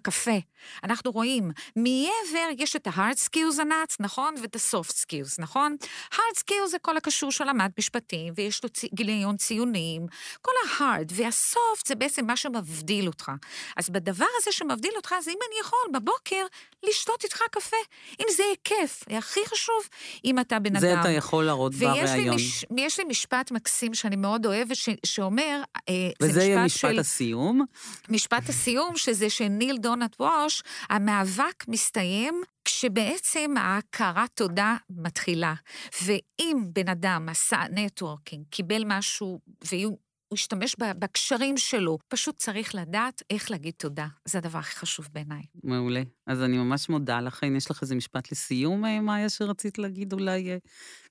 בקפה. 0.00 0.38
אנחנו 0.84 1.10
רואים, 1.10 1.50
מעבר 1.76 2.48
יש 2.58 2.76
את 2.76 2.86
ה-hard 2.86 3.18
skills 3.18 3.60
ענת, 3.60 3.96
נכון? 4.00 4.34
ואת 4.42 4.56
ה-soft 4.56 4.92
skills, 4.92 5.34
נכון? 5.38 5.76
hard 6.12 6.38
skills 6.38 6.66
זה 6.70 6.78
כל 6.78 6.96
הקשור 6.96 7.32
של 7.32 7.44
למד 7.44 7.70
משפטים, 7.78 8.32
ויש 8.36 8.64
לו 8.64 8.70
צ... 8.70 8.84
גיליון 8.94 9.36
ציונים, 9.36 10.06
כל 10.42 10.52
ה-hard, 10.64 11.12
וה-soft 11.12 11.88
זה 11.88 11.94
בעצם 11.94 12.26
מה 12.26 12.36
שמבדיל 12.36 13.06
אותך. 13.06 13.32
אז 13.76 13.90
בדבר 13.90 14.26
הזה 14.40 14.52
שמבדיל 14.52 14.92
אותך, 14.96 15.14
אז 15.18 15.28
אם 15.28 15.38
אני 15.48 15.60
יכול 15.60 15.78
בבוקר 15.92 16.46
לשתות 16.82 17.24
איתך 17.24 17.42
קפה, 17.50 17.76
אם 18.20 18.26
זה 18.36 18.42
יהיה 18.42 18.54
כיף, 18.64 19.04
הכי 19.10 19.40
חשוב, 19.46 19.82
אם 20.24 20.38
אתה 20.38 20.58
בן 20.58 20.76
אדם. 20.76 20.80
זה 20.80 21.00
אתה 21.00 21.10
יכול 21.10 21.44
להראות 21.44 21.72
ויש 21.76 21.82
לי, 21.82 22.06
בריאיון. 22.06 22.36
מש, 22.70 22.98
לי 22.98 23.04
משפט 23.04 23.50
מקסים 23.50 23.94
שאני 23.94 24.16
מאוד 24.16 24.46
אוהבת, 24.46 24.76
ש, 24.76 24.88
שאומר, 25.06 25.62
אה, 25.88 25.94
וזה 26.22 26.32
זה 26.32 26.42
יהיה 26.42 26.64
משפט 26.64 26.90
של... 26.90 26.98
הסיום. 26.98 27.64
משפט 28.08 28.48
הסיום, 28.48 28.96
שזה 28.96 29.30
של 29.30 29.48
ניל 29.48 29.78
דונלד 29.90 30.14
ווש, 30.20 30.62
המאבק 30.88 31.64
מסתיים 31.68 32.42
כשבעצם 32.64 33.54
ההכרת 33.56 34.30
תודה 34.34 34.76
מתחילה. 34.90 35.54
ואם 36.02 36.62
בן 36.72 36.88
אדם 36.88 37.28
עשה 37.28 37.60
נטוורקינג, 37.70 38.44
קיבל 38.50 38.82
משהו, 38.86 39.40
והוא... 39.64 39.98
הוא 40.30 40.36
השתמש 40.36 40.76
בקשרים 40.78 41.56
שלו, 41.56 41.98
פשוט 42.08 42.36
צריך 42.36 42.74
לדעת 42.74 43.22
איך 43.30 43.50
להגיד 43.50 43.74
תודה. 43.76 44.06
זה 44.24 44.38
הדבר 44.38 44.58
הכי 44.58 44.76
חשוב 44.76 45.08
בעיניי. 45.12 45.42
מעולה. 45.64 46.02
אז 46.26 46.42
אני 46.42 46.58
ממש 46.58 46.88
מודה 46.88 47.20
לכן. 47.20 47.56
יש 47.56 47.70
לך 47.70 47.82
איזה 47.82 47.94
משפט 47.94 48.32
לסיום, 48.32 48.84
אה, 48.84 49.00
מאיה, 49.00 49.28
שרצית 49.28 49.78
להגיד 49.78 50.12
אולי 50.12 50.50
אה, 50.50 50.56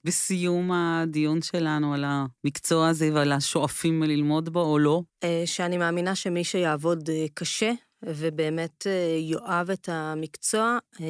בסיום 0.03 0.71
הדיון 0.71 1.41
שלנו 1.41 1.93
על 1.93 2.05
המקצוע 2.07 2.87
הזה 2.87 3.09
ועל 3.13 3.31
השואפים 3.31 4.03
ללמוד 4.03 4.49
בו, 4.49 4.61
או 4.61 4.79
לא? 4.79 5.01
אה, 5.23 5.43
שאני 5.45 5.77
מאמינה 5.77 6.15
שמי 6.15 6.43
שיעבוד 6.43 7.09
קשה 7.33 7.71
ובאמת 8.03 8.87
אה, 8.87 9.17
יאהב 9.19 9.71
את 9.71 9.89
המקצוע, 9.91 10.77
אה, 11.01 11.05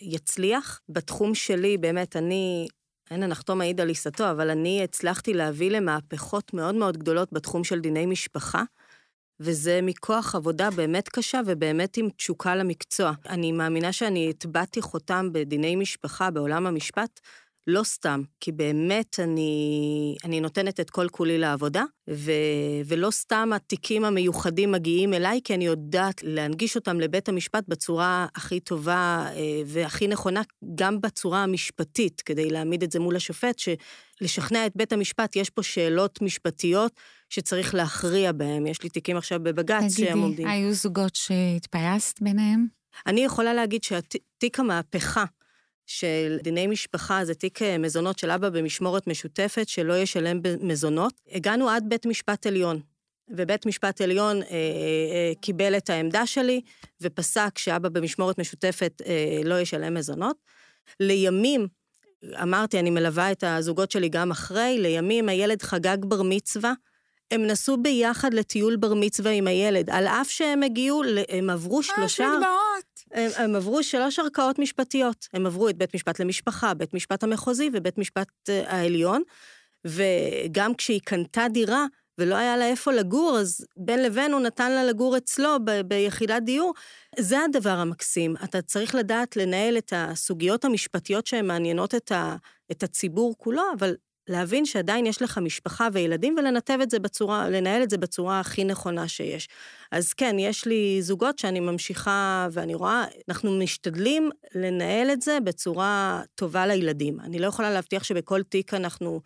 יצליח. 0.00 0.80
בתחום 0.88 1.34
שלי, 1.34 1.78
באמת, 1.78 2.16
אני, 2.16 2.68
אין 3.10 3.22
הנחתום 3.22 3.58
מעיד 3.58 3.80
על 3.80 3.88
עיסתו, 3.88 4.30
אבל 4.30 4.50
אני 4.50 4.84
הצלחתי 4.84 5.34
להביא 5.34 5.70
למהפכות 5.70 6.54
מאוד 6.54 6.74
מאוד 6.74 6.96
גדולות 6.96 7.32
בתחום 7.32 7.64
של 7.64 7.80
דיני 7.80 8.06
משפחה. 8.06 8.62
וזה 9.40 9.80
מכוח 9.82 10.34
עבודה 10.34 10.70
באמת 10.70 11.08
קשה 11.08 11.40
ובאמת 11.46 11.96
עם 11.96 12.10
תשוקה 12.10 12.56
למקצוע. 12.56 13.12
אני 13.28 13.52
מאמינה 13.52 13.92
שאני 13.92 14.30
הטבעתי 14.30 14.82
חותם 14.82 15.28
בדיני 15.32 15.76
משפחה 15.76 16.30
בעולם 16.30 16.66
המשפט, 16.66 17.20
לא 17.68 17.82
סתם, 17.82 18.22
כי 18.40 18.52
באמת 18.52 19.20
אני, 19.22 20.16
אני 20.24 20.40
נותנת 20.40 20.80
את 20.80 20.90
כל 20.90 21.08
כולי 21.08 21.38
לעבודה, 21.38 21.84
ו, 22.10 22.32
ולא 22.86 23.10
סתם 23.10 23.50
התיקים 23.54 24.04
המיוחדים 24.04 24.72
מגיעים 24.72 25.14
אליי, 25.14 25.40
כי 25.44 25.54
אני 25.54 25.66
יודעת 25.66 26.22
להנגיש 26.22 26.76
אותם 26.76 27.00
לבית 27.00 27.28
המשפט 27.28 27.64
בצורה 27.68 28.26
הכי 28.34 28.60
טובה 28.60 29.26
אה, 29.34 29.62
והכי 29.66 30.06
נכונה, 30.06 30.42
גם 30.74 31.00
בצורה 31.00 31.42
המשפטית, 31.42 32.20
כדי 32.20 32.50
להעמיד 32.50 32.82
את 32.82 32.92
זה 32.92 33.00
מול 33.00 33.16
השופט, 33.16 33.58
שלשכנע 33.58 34.66
את 34.66 34.72
בית 34.76 34.92
המשפט, 34.92 35.36
יש 35.36 35.50
פה 35.50 35.62
שאלות 35.62 36.22
משפטיות 36.22 36.92
שצריך 37.28 37.74
להכריע 37.74 38.32
בהן. 38.32 38.66
יש 38.66 38.82
לי 38.82 38.88
תיקים 38.88 39.16
עכשיו 39.16 39.40
בבג"ץ 39.42 39.96
שהם 39.96 40.18
עומדים. 40.18 40.46
תגידי, 40.46 40.50
היו 40.50 40.72
זוגות 40.72 41.16
שהתפייסת 41.16 42.22
ביניהם? 42.22 42.66
אני 43.06 43.24
יכולה 43.24 43.54
להגיד 43.54 43.84
שהתיק 43.84 44.60
המהפכה 44.60 45.24
של 45.88 46.38
דיני 46.42 46.66
משפחה 46.66 47.24
זה 47.24 47.34
תיק 47.34 47.62
אה, 47.62 47.78
מזונות 47.78 48.18
של 48.18 48.30
אבא 48.30 48.48
במשמורת 48.50 49.06
משותפת 49.06 49.68
שלא 49.68 49.98
ישלם 49.98 50.40
מזונות. 50.60 51.12
הגענו 51.32 51.70
עד 51.70 51.84
בית 51.88 52.06
משפט 52.06 52.46
עליון, 52.46 52.80
ובית 53.30 53.66
משפט 53.66 54.00
עליון 54.00 54.42
אה, 54.42 54.48
אה, 54.50 55.32
קיבל 55.40 55.76
את 55.76 55.90
העמדה 55.90 56.26
שלי 56.26 56.60
ופסק 57.00 57.58
שאבא 57.58 57.88
במשמורת 57.88 58.38
משותפת 58.38 59.02
אה, 59.06 59.40
לא 59.44 59.60
ישלם 59.60 59.94
מזונות. 59.94 60.36
לימים, 61.00 61.66
אמרתי, 62.42 62.78
אני 62.78 62.90
מלווה 62.90 63.32
את 63.32 63.44
הזוגות 63.46 63.90
שלי 63.90 64.08
גם 64.08 64.30
אחרי, 64.30 64.76
לימים 64.78 65.28
הילד 65.28 65.62
חגג 65.62 65.98
בר 66.00 66.22
מצווה. 66.22 66.72
הם 67.30 67.46
נסעו 67.46 67.82
ביחד 67.82 68.34
לטיול 68.34 68.76
בר 68.76 68.94
מצווה 68.94 69.30
עם 69.30 69.46
הילד, 69.46 69.90
על 69.90 70.06
אף 70.06 70.30
שהם 70.30 70.62
הגיעו, 70.62 71.02
הם 71.28 71.50
עברו 71.50 71.82
שלושה... 71.82 72.00
אה, 72.00 72.06
יש 72.06 72.20
לי 72.20 72.26
דמעות. 72.26 72.87
הם, 73.12 73.30
הם 73.36 73.56
עברו 73.56 73.82
שלוש 73.82 74.18
ערכאות 74.18 74.58
משפטיות. 74.58 75.28
הם 75.34 75.46
עברו 75.46 75.68
את 75.68 75.76
בית 75.76 75.94
משפט 75.94 76.20
למשפחה, 76.20 76.74
בית 76.74 76.94
משפט 76.94 77.22
המחוזי 77.22 77.70
ובית 77.72 77.98
משפט 77.98 78.28
uh, 78.48 78.52
העליון, 78.66 79.22
וגם 79.84 80.74
כשהיא 80.74 81.00
קנתה 81.04 81.46
דירה 81.50 81.86
ולא 82.18 82.34
היה 82.34 82.56
לה 82.56 82.66
איפה 82.66 82.92
לגור, 82.92 83.38
אז 83.38 83.66
בין 83.76 84.02
לבין 84.02 84.32
הוא 84.32 84.40
נתן 84.40 84.72
לה 84.72 84.84
לגור 84.84 85.16
אצלו 85.16 85.56
ב- 85.64 85.80
ביחידת 85.80 86.42
דיור. 86.42 86.74
זה 87.18 87.44
הדבר 87.44 87.70
המקסים. 87.70 88.34
אתה 88.44 88.62
צריך 88.62 88.94
לדעת 88.94 89.36
לנהל 89.36 89.78
את 89.78 89.92
הסוגיות 89.96 90.64
המשפטיות 90.64 91.26
שהן 91.26 91.46
מעניינות 91.46 91.94
את, 91.94 92.12
ה- 92.12 92.36
את 92.70 92.82
הציבור 92.82 93.34
כולו, 93.38 93.62
אבל 93.78 93.94
להבין 94.28 94.66
שעדיין 94.66 95.06
יש 95.06 95.22
לך 95.22 95.38
משפחה 95.38 95.88
וילדים 95.92 96.34
ולנתב 96.38 96.78
את 96.82 96.90
זה 96.90 96.98
בצורה, 96.98 97.50
לנהל 97.50 97.82
את 97.82 97.90
זה 97.90 97.98
בצורה 97.98 98.40
הכי 98.40 98.64
נכונה 98.64 99.08
שיש. 99.08 99.48
אז 99.92 100.12
כן, 100.12 100.36
יש 100.38 100.66
לי 100.66 101.02
זוגות 101.02 101.38
שאני 101.38 101.60
ממשיכה 101.60 102.48
ואני 102.52 102.74
רואה, 102.74 103.04
אנחנו 103.28 103.58
משתדלים 103.58 104.30
לנהל 104.54 105.10
את 105.10 105.22
זה 105.22 105.38
בצורה 105.44 106.22
טובה 106.34 106.66
לילדים. 106.66 107.20
אני 107.20 107.38
לא 107.38 107.46
יכולה 107.46 107.70
להבטיח 107.70 108.04
שבכל 108.04 108.42
תיק 108.42 108.74
אנחנו 108.74 109.20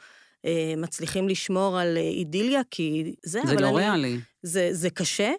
אה, 0.44 0.74
מצליחים 0.76 1.28
לשמור 1.28 1.78
על 1.78 1.96
אה, 1.96 2.02
אידיליה, 2.02 2.60
כי 2.70 3.14
זה... 3.24 3.40
זה 3.46 3.54
לא 3.54 3.68
אני, 3.68 3.76
ריאלי. 3.76 4.20
זה, 4.42 4.68
זה 4.72 4.90
קשה. 4.90 5.32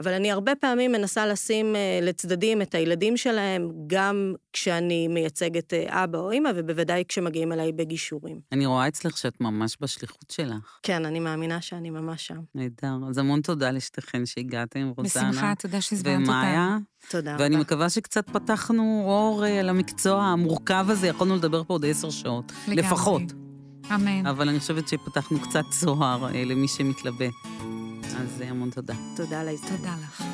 אבל 0.00 0.12
אני 0.12 0.30
הרבה 0.30 0.52
פעמים 0.54 0.92
מנסה 0.92 1.26
לשים 1.26 1.76
אה, 1.76 1.98
לצדדים 2.02 2.62
את 2.62 2.74
הילדים 2.74 3.16
שלהם, 3.16 3.70
גם 3.86 4.34
כשאני 4.52 5.08
מייצגת 5.08 5.74
אה, 5.74 6.04
אבא 6.04 6.18
או 6.18 6.30
אימא, 6.30 6.50
ובוודאי 6.56 7.04
כשמגיעים 7.08 7.52
אליי 7.52 7.72
בגישורים. 7.72 8.40
אני 8.52 8.66
רואה 8.66 8.88
אצלך 8.88 9.18
שאת 9.18 9.40
ממש 9.40 9.76
בשליחות 9.80 10.30
שלך. 10.30 10.78
כן, 10.82 11.06
אני 11.06 11.20
מאמינה 11.20 11.60
שאני 11.60 11.90
ממש 11.90 12.26
שם. 12.26 12.40
נהדר. 12.54 12.94
אז 13.08 13.18
המון 13.18 13.40
תודה 13.40 13.70
לשתיכן 13.70 14.26
שהגעתם, 14.26 14.92
רוזנה. 14.96 15.30
בשמחה, 15.30 15.52
תודה 15.58 15.80
שהזמנת 15.80 16.20
אותה. 16.20 16.30
ומאיה. 16.30 16.76
תודה 17.10 17.36
ואני 17.38 17.54
רבה. 17.54 17.64
מקווה 17.64 17.90
שקצת 17.90 18.30
פתחנו 18.30 19.04
אור 19.06 19.44
אה, 19.44 19.60
על 19.60 19.68
המקצוע 19.68 20.22
המורכב 20.22 20.86
הזה, 20.88 21.06
יכולנו 21.06 21.36
לדבר 21.36 21.64
פה 21.64 21.74
עוד 21.74 21.86
עשר 21.86 22.10
שעות. 22.10 22.52
לגמרי. 22.68 22.82
לפחות. 22.82 23.22
אמן. 23.94 24.26
אבל 24.26 24.48
אני 24.48 24.60
חושבת 24.60 24.88
שפתחנו 24.88 25.40
קצת 25.40 25.64
צוהר 25.80 26.26
למי 26.32 26.68
שמתלבט. 26.68 27.34
אז 28.16 28.42
אה, 28.42 28.50
המון 28.50 28.70
תודה. 28.70 28.94
תודה 29.16 29.40
על 29.40 29.48
ההזדמנות. 29.48 29.78
תודה 29.78 29.94
לך. 30.02 30.24